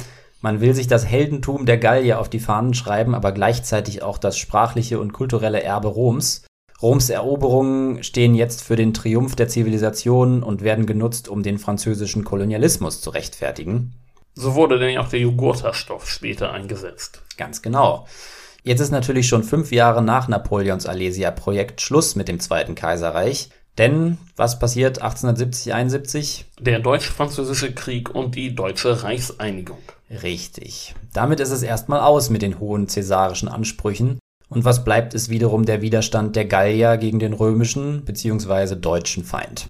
Man 0.45 0.61
will 0.61 0.75
sich 0.75 0.89
das 0.89 1.07
Heldentum 1.07 1.65
der 1.65 1.79
Gallier 1.79 2.21
auf 2.21 2.29
die 2.29 2.39
Fahnen 2.39 2.75
schreiben, 2.75 3.15
aber 3.15 3.33
gleichzeitig 3.33 4.03
auch 4.03 4.19
das 4.19 4.37
sprachliche 4.37 5.01
und 5.01 5.15
kulturelle 5.15 5.63
Erbe 5.63 5.89
Roms. 5.89 6.45
Roms 6.83 7.09
Eroberungen 7.09 8.03
stehen 8.03 8.35
jetzt 8.35 8.63
für 8.63 8.77
den 8.77 8.93
Triumph 8.93 9.37
der 9.37 9.49
Zivilisation 9.49 10.43
und 10.43 10.61
werden 10.61 10.85
genutzt, 10.85 11.31
um 11.31 11.43
den 11.43 11.57
französischen 11.57 12.25
Kolonialismus 12.25 13.01
zu 13.01 13.09
rechtfertigen. 13.09 13.95
So 14.35 14.55
wurde 14.55 14.79
denn 14.79 14.99
auch 14.99 15.09
der 15.09 15.21
Jugurtha-Stoff 15.21 16.07
später 16.07 16.53
eingesetzt. 16.53 17.23
Ganz 17.39 17.63
genau. 17.63 18.07
Jetzt 18.63 18.81
ist 18.81 18.91
natürlich 18.91 19.27
schon 19.27 19.45
fünf 19.45 19.73
Jahre 19.73 20.03
nach 20.03 20.29
Napoleons 20.29 20.85
Alesia-Projekt 20.85 21.81
Schluss 21.81 22.17
mit 22.17 22.29
dem 22.29 22.39
Zweiten 22.39 22.75
Kaiserreich. 22.75 23.49
Denn 23.79 24.19
was 24.37 24.59
passiert 24.59 24.99
1870, 24.99 25.73
71? 25.73 26.45
Der 26.61 26.81
Deutsch-Französische 26.81 27.73
Krieg 27.73 28.15
und 28.15 28.35
die 28.35 28.55
Deutsche 28.55 29.03
Reichseinigung. 29.03 29.79
Richtig. 30.11 30.95
Damit 31.13 31.41
ist 31.41 31.51
es 31.51 31.63
erstmal 31.63 32.01
aus 32.01 32.31
mit 32.31 32.43
den 32.43 32.59
hohen 32.59 32.89
cäsarischen 32.89 33.49
Ansprüchen. 33.49 34.19
Und 34.49 34.65
was 34.65 34.85
bleibt, 34.85 35.15
ist 35.15 35.31
wiederum 35.31 35.65
der 35.65 35.83
Widerstand 35.83 36.37
der 36.37 36.45
Gallier 36.45 36.97
gegen 36.97 37.19
den 37.19 37.33
römischen 37.33 38.05
bzw. 38.05 38.77
deutschen 38.77 39.25
Feind. 39.25 39.69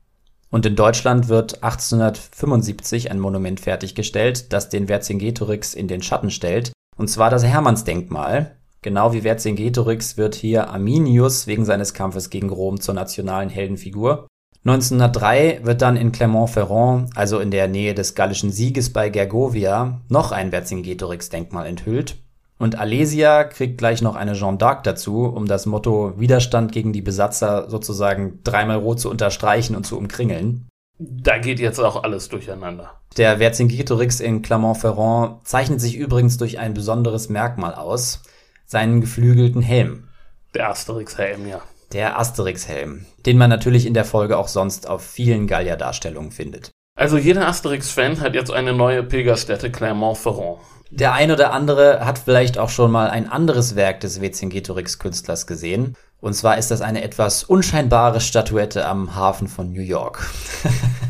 Und 0.51 0.66
in 0.66 0.77
Deutschland 0.77 1.29
wird 1.29 1.62
1875 1.62 3.11
ein 3.11 3.18
Monument 3.18 3.61
fertiggestellt, 3.61 4.53
das 4.53 4.68
den 4.68 4.87
Vercingetorix 4.87 5.75
in 5.75 5.88
den 5.88 6.03
Schatten 6.03 6.31
stellt, 6.31 6.73
und 6.97 7.09
zwar 7.09 7.31
das 7.31 7.44
Hermannsdenkmal. 7.44 8.57
Genau 8.83 9.12
wie 9.12 9.23
Vercingetorix 9.23 10.16
wird 10.16 10.35
hier 10.35 10.68
Arminius 10.68 11.47
wegen 11.47 11.64
seines 11.64 11.94
Kampfes 11.94 12.31
gegen 12.31 12.51
Rom 12.51 12.81
zur 12.81 12.94
nationalen 12.94 13.49
Heldenfigur. 13.49 14.27
1903 14.66 15.61
wird 15.62 15.83
dann 15.83 15.96
in 15.96 16.11
Clermont-Ferrand, 16.11 17.11
also 17.14 17.38
in 17.38 17.50
der 17.50 17.68
Nähe 17.68 17.94
des 17.94 18.14
Gallischen 18.14 18.50
Sieges 18.50 18.92
bei 18.92 19.11
Gergovia, 19.11 20.00
noch 20.09 20.33
ein 20.33 20.50
Vercingetorix-Denkmal 20.50 21.66
enthüllt. 21.66 22.16
Und 22.59 22.79
Alesia 22.79 23.44
kriegt 23.44 23.77
gleich 23.77 24.00
noch 24.00 24.16
eine 24.16 24.33
Jeanne 24.33 24.57
d'Arc 24.57 24.83
dazu, 24.83 25.24
um 25.27 25.46
das 25.46 25.66
Motto 25.66 26.18
Widerstand 26.18 26.72
gegen 26.72 26.94
die 26.94 27.03
Besatzer 27.03 27.68
sozusagen 27.68 28.40
dreimal 28.42 28.79
rot 28.79 29.00
zu 29.00 29.11
unterstreichen 29.11 29.77
und 29.77 29.85
zu 29.85 29.98
umkringeln. 29.98 30.66
Da 30.98 31.37
geht 31.38 31.61
jetzt 31.61 31.81
auch 31.81 32.03
alles 32.03 32.31
durcheinander. 32.31 32.92
Der 33.18 33.38
Vercingetorix 33.38 34.20
in 34.20 34.40
Clermont-Ferrand 34.40 35.46
zeichnet 35.46 35.83
sich 35.83 35.96
übrigens 35.96 36.38
durch 36.38 36.59
ein 36.59 36.72
besonderes 36.72 37.29
Merkmal 37.29 37.74
aus, 37.74 38.22
seinen 38.64 39.03
geflügelten 39.03 39.61
Helm. 39.61 40.09
Der 40.55 40.70
Asterix-Helm, 40.70 41.48
ja. 41.48 41.61
Der 41.94 42.18
Asterix-Helm, 42.18 43.07
den 43.24 43.38
man 43.38 43.48
natürlich 43.48 43.87
in 43.87 43.94
der 43.94 44.04
Folge 44.04 44.37
auch 44.37 44.48
sonst 44.48 44.88
auf 44.88 45.00
vielen 45.04 45.46
Gallier-Darstellungen 45.46 46.33
findet. 46.33 46.72
Also 46.98 47.18
jeder 47.18 47.46
Asterix-Fan 47.46 48.20
hat 48.20 48.35
jetzt 48.35 48.50
eine 48.50 48.72
neue 48.72 49.04
Pilgerstätte 49.04 49.71
Clermont-Ferrand. 49.71 50.58
Der 50.90 51.12
ein 51.12 51.31
oder 51.31 51.52
andere 51.52 52.04
hat 52.04 52.19
vielleicht 52.19 52.58
auch 52.58 52.69
schon 52.69 52.90
mal 52.90 53.10
ein 53.10 53.31
anderes 53.31 53.77
Werk 53.77 54.00
des 54.00 54.19
Vercingetorix-Künstlers 54.19 55.46
gesehen. 55.46 55.96
Und 56.21 56.35
zwar 56.35 56.58
ist 56.58 56.73
das 56.73 56.81
eine 56.81 57.04
etwas 57.04 57.44
unscheinbare 57.44 58.21
Statuette 58.21 58.88
am 58.88 59.14
Hafen 59.14 59.46
von 59.46 59.73
New 59.73 59.81
York. 59.81 60.29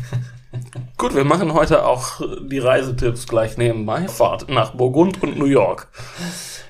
Gut, 0.99 1.15
wir 1.15 1.25
machen 1.25 1.53
heute 1.53 1.83
auch 1.83 2.21
die 2.47 2.59
Reisetipps 2.59 3.25
gleich 3.25 3.57
nebenbei. 3.57 4.07
Fahrt 4.07 4.49
nach 4.49 4.75
Burgund 4.75 5.23
und 5.23 5.35
New 5.35 5.45
York. 5.45 5.87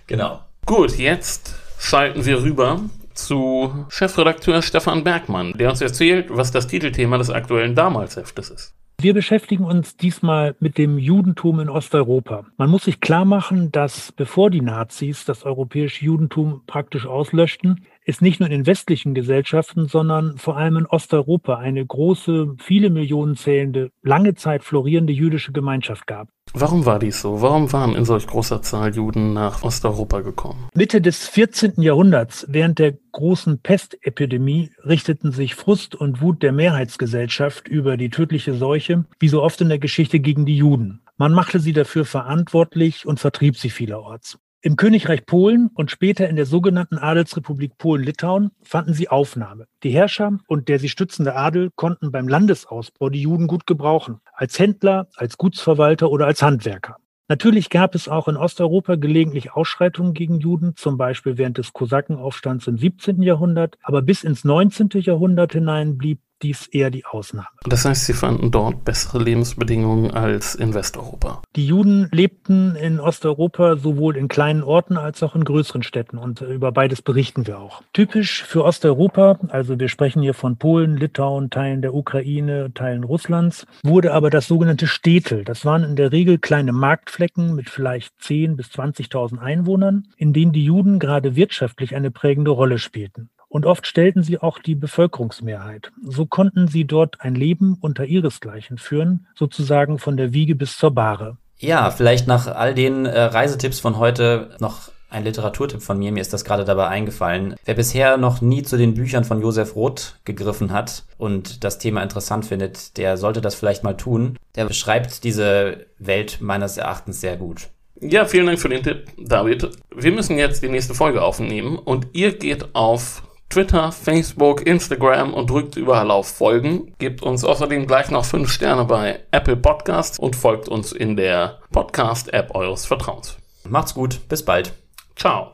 Genau. 0.08 0.40
Gut, 0.66 0.98
jetzt 0.98 1.56
schalten 1.78 2.26
wir 2.26 2.42
rüber 2.42 2.80
zu 3.16 3.86
Chefredakteur 3.90 4.62
Stefan 4.62 5.04
Bergmann, 5.04 5.54
der 5.54 5.70
uns 5.70 5.82
erzählt, 5.82 6.28
was 6.30 6.52
das 6.52 6.68
Titelthema 6.68 7.18
des 7.18 7.30
aktuellen 7.30 7.76
Damalsheftes 7.76 8.50
ist. 8.50 8.76
Wir 8.98 9.14
beschäftigen 9.14 9.66
uns 9.66 9.98
diesmal 9.98 10.56
mit 10.60 10.78
dem 10.78 10.98
Judentum 10.98 11.60
in 11.60 11.70
Osteuropa. 11.70 12.46
Man 12.58 12.70
muss 12.70 12.86
sich 12.86 13.02
klar 13.02 13.26
machen, 13.26 13.72
dass 13.72 14.14
bevor 14.14 14.50
die 14.50 14.62
Nazis 14.62 15.26
das 15.26 15.44
europäische 15.44 16.06
Judentum 16.06 16.62
praktisch 16.66 17.06
auslöschten, 17.06 17.86
es 18.06 18.22
nicht 18.22 18.40
nur 18.40 18.50
in 18.50 18.60
den 18.60 18.68
westlichen 18.68 19.14
Gesellschaften, 19.14 19.88
sondern 19.88 20.38
vor 20.38 20.58
allem 20.58 20.78
in 20.78 20.86
Osteuropa 20.86 21.58
eine 21.58 21.86
große, 21.86 22.56
viele 22.60 22.90
Millionen 22.90 23.36
zählende, 23.36 23.92
lange 24.04 24.36
Zeit 24.36 24.64
florierende 24.64 25.12
jüdische 25.12 25.52
Gemeinschaft 25.52 26.08
gab. 26.08 26.30
Warum 26.54 26.86
war 26.86 27.00
dies 27.00 27.22
so? 27.22 27.42
Warum 27.42 27.74
waren 27.74 27.96
in 27.96 28.06
solch 28.06 28.28
großer 28.28 28.62
Zahl 28.62 28.96
Juden 28.96 29.34
nach 29.34 29.64
Osteuropa 29.64 30.22
gekommen? 30.22 30.70
Mitte 30.76 31.02
des 31.02 31.28
14. 31.28 31.82
Jahrhunderts, 31.82 32.46
während 32.48 32.80
der 32.80 32.94
großen 33.12 33.60
Pestepidemie, 33.60 34.70
richteten 34.86 35.32
sich 35.32 35.56
Frust 35.56 35.96
und 35.96 36.22
Wut 36.22 36.44
der 36.44 36.52
Mehrheitsgesellschaft 36.52 37.68
über 37.68 37.98
die 37.98 38.10
tödliche 38.10 38.54
Seuche, 38.54 39.06
wie 39.20 39.28
so 39.28 39.42
oft 39.42 39.60
in 39.62 39.70
der 39.70 39.80
Geschichte, 39.80 40.20
gegen 40.20 40.46
die 40.46 40.58
Juden. 40.58 41.02
Man 41.18 41.34
machte 41.34 41.60
sie 41.60 41.74
dafür 41.74 42.06
verantwortlich 42.06 43.06
und 43.06 43.20
vertrieb 43.20 43.58
sie 43.58 43.70
vielerorts. 43.70 44.38
Im 44.66 44.78
Königreich 44.78 45.28
Polen 45.28 45.70
und 45.76 45.92
später 45.92 46.28
in 46.28 46.38
der 46.38 46.48
sogenannten 46.48 46.98
Adelsrepublik 46.98 47.78
Polen-Litauen 47.78 48.50
fanden 48.64 48.96
sie 48.96 49.10
Aufnahme. 49.10 49.68
Die 49.84 49.92
Herrscher 49.92 50.40
und 50.48 50.70
der 50.70 50.80
sie 50.80 50.90
stützende 50.90 51.36
Adel 51.36 51.70
konnten 51.76 52.12
beim 52.12 52.28
Landesausbau 52.28 53.10
die 53.10 53.22
Juden 53.22 53.46
gut 53.46 53.68
gebrauchen, 53.68 54.22
als 54.34 54.58
Händler, 54.58 55.08
als 55.18 55.38
Gutsverwalter 55.38 56.10
oder 56.10 56.26
als 56.26 56.42
Handwerker. 56.42 56.96
Natürlich 57.28 57.70
gab 57.70 57.94
es 57.94 58.10
auch 58.10 58.28
in 58.28 58.38
Osteuropa 58.38 58.96
gelegentlich 58.96 59.54
Ausschreitungen 59.54 60.16
gegen 60.16 60.40
Juden, 60.40 60.76
zum 60.76 60.98
Beispiel 60.98 61.38
während 61.38 61.60
des 61.60 61.72
Kosakenaufstands 61.72 62.66
im 62.66 62.80
17. 62.80 63.22
Jahrhundert, 63.22 63.78
aber 63.84 64.02
bis 64.02 64.24
ins 64.24 64.46
19. 64.46 64.90
Jahrhundert 64.94 65.54
hinein 65.54 66.00
blieb 66.00 66.22
dies 66.46 66.68
eher 66.68 66.92
die 66.92 67.06
Ausnahme. 67.06 67.48
Das 67.64 67.86
heißt, 67.86 68.06
sie 68.06 68.14
fanden 68.14 68.52
dort 68.52 68.86
bessere 68.86 69.22
Lebensbedingungen 69.22 70.12
als 70.12 70.54
in 70.54 70.76
Westeuropa. 70.76 71.42
Die 71.56 71.66
Juden 71.66 72.08
lebten 72.12 72.76
in 72.76 73.00
Osteuropa 73.00 73.78
sowohl 73.78 74.16
in 74.16 74.28
kleinen 74.28 74.62
Orten 74.62 74.98
als 74.98 75.24
auch 75.24 75.36
in 75.36 75.44
größeren 75.44 75.82
Städten 75.82 76.18
und 76.18 76.42
über 76.42 76.72
beides 76.72 77.02
berichten 77.02 77.48
wir 77.48 77.60
auch. 77.60 77.82
Typisch 77.94 78.44
für 78.44 78.64
Osteuropa, 78.64 79.40
also 79.50 79.80
wir 79.80 79.90
sprechen 79.90 80.22
hier 80.22 80.36
von 80.36 80.58
Polen, 80.58 80.98
Litauen, 80.98 81.50
Teilen 81.50 81.82
der 81.82 81.96
Ukraine, 81.96 82.72
Teilen 82.74 83.04
Russlands, 83.04 83.66
wurde 83.84 84.14
aber 84.14 84.30
das 84.30 84.48
sogenannte 84.48 84.86
Städtel. 84.86 85.44
Das 85.44 85.66
waren 85.66 85.84
in 85.84 85.96
der 85.96 86.12
Regel 86.12 86.38
kleine 86.38 86.74
Marktflecken 86.74 87.56
mit 87.56 87.70
vielleicht 87.70 88.14
10.000 88.22 88.56
bis 88.56 88.68
20.000 88.68 89.40
Einwohnern, 89.40 90.04
in 90.18 90.34
denen 90.34 90.52
die 90.52 90.66
Juden 90.66 91.00
gerade 91.00 91.36
wirtschaftlich 91.36 91.96
eine 91.96 92.12
prägende 92.12 92.52
Rolle 92.52 92.78
spielten 92.78 93.30
und 93.56 93.66
oft 93.66 93.88
stellten 93.88 94.22
sie 94.22 94.38
auch 94.38 94.60
die 94.60 94.76
Bevölkerungsmehrheit. 94.76 95.94
So 96.04 96.26
konnten 96.26 96.68
sie 96.68 96.84
dort 96.84 97.22
ein 97.22 97.36
Leben 97.36 97.78
unter 97.80 98.04
ihresgleichen 98.04 98.78
führen, 98.78 99.28
sozusagen 99.34 99.98
von 99.98 100.18
der 100.18 100.34
Wiege 100.34 100.56
bis 100.56 100.78
zur 100.78 100.92
Bahre. 100.92 101.38
Ja, 101.58 101.90
vielleicht 101.90 102.28
nach 102.28 102.48
all 102.48 102.74
den 102.74 103.06
äh, 103.06 103.18
Reisetipps 103.18 103.80
von 103.80 103.98
heute 103.98 104.50
noch 104.60 104.90
ein 105.10 105.24
Literaturtipp 105.24 105.82
von 105.82 105.98
mir, 105.98 106.12
mir 106.12 106.20
ist 106.20 106.34
das 106.34 106.44
gerade 106.44 106.66
dabei 106.66 106.90
eingefallen. 106.90 107.56
Wer 107.64 107.76
bisher 107.76 108.18
noch 108.18 108.42
nie 108.42 108.62
zu 108.64 108.76
den 108.76 108.94
Büchern 108.94 109.24
von 109.24 109.40
Josef 109.42 109.78
Roth 109.78 110.18
gegriffen 110.26 110.74
hat 110.74 111.06
und 111.18 111.64
das 111.64 111.78
Thema 111.78 112.04
interessant 112.04 112.46
findet, 112.46 112.98
der 112.98 113.16
sollte 113.16 113.40
das 113.40 113.56
vielleicht 113.56 113.86
mal 113.86 113.96
tun. 113.96 114.38
Der 114.58 114.66
beschreibt 114.66 115.24
diese 115.24 115.86
Welt 115.98 116.40
meines 116.42 116.76
Erachtens 116.76 117.22
sehr 117.22 117.38
gut. 117.38 117.70
Ja, 118.02 118.26
vielen 118.26 118.48
Dank 118.48 118.60
für 118.60 118.68
den 118.68 118.84
Tipp, 118.84 119.08
David. 119.18 119.70
Wir 119.96 120.12
müssen 120.12 120.38
jetzt 120.38 120.62
die 120.62 120.68
nächste 120.68 120.94
Folge 120.94 121.22
aufnehmen 121.22 121.80
und 121.80 122.08
ihr 122.12 122.38
geht 122.38 122.76
auf 122.76 123.24
Twitter, 123.50 123.92
Facebook, 123.92 124.66
Instagram 124.66 125.34
und 125.34 125.50
drückt 125.50 125.78
überall 125.78 126.12
auf 126.12 126.28
Folgen. 126.28 126.94
Gebt 127.00 127.24
uns 127.24 127.44
außerdem 127.44 127.88
gleich 127.88 128.12
noch 128.12 128.26
5 128.26 128.52
Sterne 128.52 128.86
bei 128.86 129.22
Apple 129.32 129.56
Podcasts 129.56 130.20
und 130.20 130.36
folgt 130.36 130.68
uns 130.68 130.92
in 130.92 131.16
der 131.16 131.60
Podcast-App 131.72 132.54
eures 132.54 132.86
Vertrauens. 132.86 133.38
Macht's 133.68 133.94
gut, 133.94 134.28
bis 134.28 134.44
bald. 134.44 134.74
Ciao. 135.16 135.54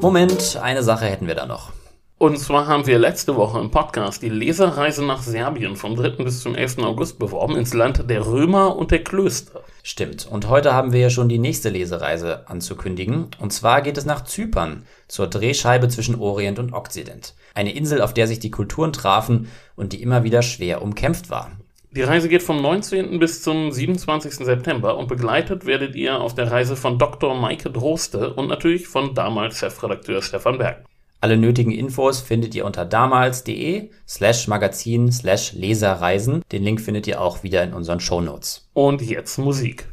Moment, 0.00 0.58
eine 0.62 0.82
Sache 0.82 1.06
hätten 1.06 1.26
wir 1.26 1.34
da 1.34 1.46
noch. 1.46 1.72
Und 2.18 2.38
zwar 2.38 2.66
haben 2.66 2.86
wir 2.86 2.98
letzte 2.98 3.36
Woche 3.36 3.58
im 3.58 3.70
Podcast 3.70 4.22
die 4.22 4.30
Leserreise 4.30 5.04
nach 5.04 5.22
Serbien 5.22 5.76
vom 5.76 5.96
3. 5.96 6.22
bis 6.24 6.40
zum 6.40 6.54
11. 6.54 6.78
August 6.78 7.18
beworben, 7.18 7.56
ins 7.56 7.74
Land 7.74 8.08
der 8.08 8.24
Römer 8.24 8.76
und 8.76 8.90
der 8.90 9.04
Klöster. 9.04 9.62
Stimmt. 9.88 10.26
Und 10.26 10.48
heute 10.48 10.74
haben 10.74 10.92
wir 10.92 10.98
ja 10.98 11.10
schon 11.10 11.28
die 11.28 11.38
nächste 11.38 11.68
Lesereise 11.68 12.48
anzukündigen. 12.48 13.28
Und 13.38 13.52
zwar 13.52 13.82
geht 13.82 13.96
es 13.96 14.04
nach 14.04 14.24
Zypern, 14.24 14.82
zur 15.06 15.28
Drehscheibe 15.28 15.86
zwischen 15.86 16.16
Orient 16.16 16.58
und 16.58 16.72
Okzident. 16.72 17.36
Eine 17.54 17.72
Insel, 17.72 18.00
auf 18.00 18.12
der 18.12 18.26
sich 18.26 18.40
die 18.40 18.50
Kulturen 18.50 18.92
trafen 18.92 19.48
und 19.76 19.92
die 19.92 20.02
immer 20.02 20.24
wieder 20.24 20.42
schwer 20.42 20.82
umkämpft 20.82 21.30
war. 21.30 21.52
Die 21.92 22.02
Reise 22.02 22.28
geht 22.28 22.42
vom 22.42 22.60
19. 22.60 23.20
bis 23.20 23.44
zum 23.44 23.70
27. 23.70 24.44
September 24.44 24.98
und 24.98 25.06
begleitet 25.06 25.66
werdet 25.66 25.94
ihr 25.94 26.20
auf 26.20 26.34
der 26.34 26.50
Reise 26.50 26.74
von 26.74 26.98
Dr. 26.98 27.36
Maike 27.36 27.70
Droste 27.70 28.34
und 28.34 28.48
natürlich 28.48 28.88
von 28.88 29.14
damals 29.14 29.60
Chefredakteur 29.60 30.20
Stefan 30.20 30.58
Berg. 30.58 30.84
Alle 31.20 31.36
nötigen 31.36 31.72
Infos 31.72 32.20
findet 32.20 32.54
ihr 32.54 32.64
unter 32.66 32.84
damals.de 32.84 33.90
slash 34.06 34.48
magazin 34.48 35.10
slash 35.10 35.52
leserreisen. 35.54 36.42
Den 36.52 36.62
Link 36.62 36.80
findet 36.80 37.06
ihr 37.06 37.20
auch 37.20 37.42
wieder 37.42 37.62
in 37.64 37.72
unseren 37.72 38.00
Shownotes. 38.00 38.68
Und 38.74 39.02
jetzt 39.02 39.38
Musik. 39.38 39.88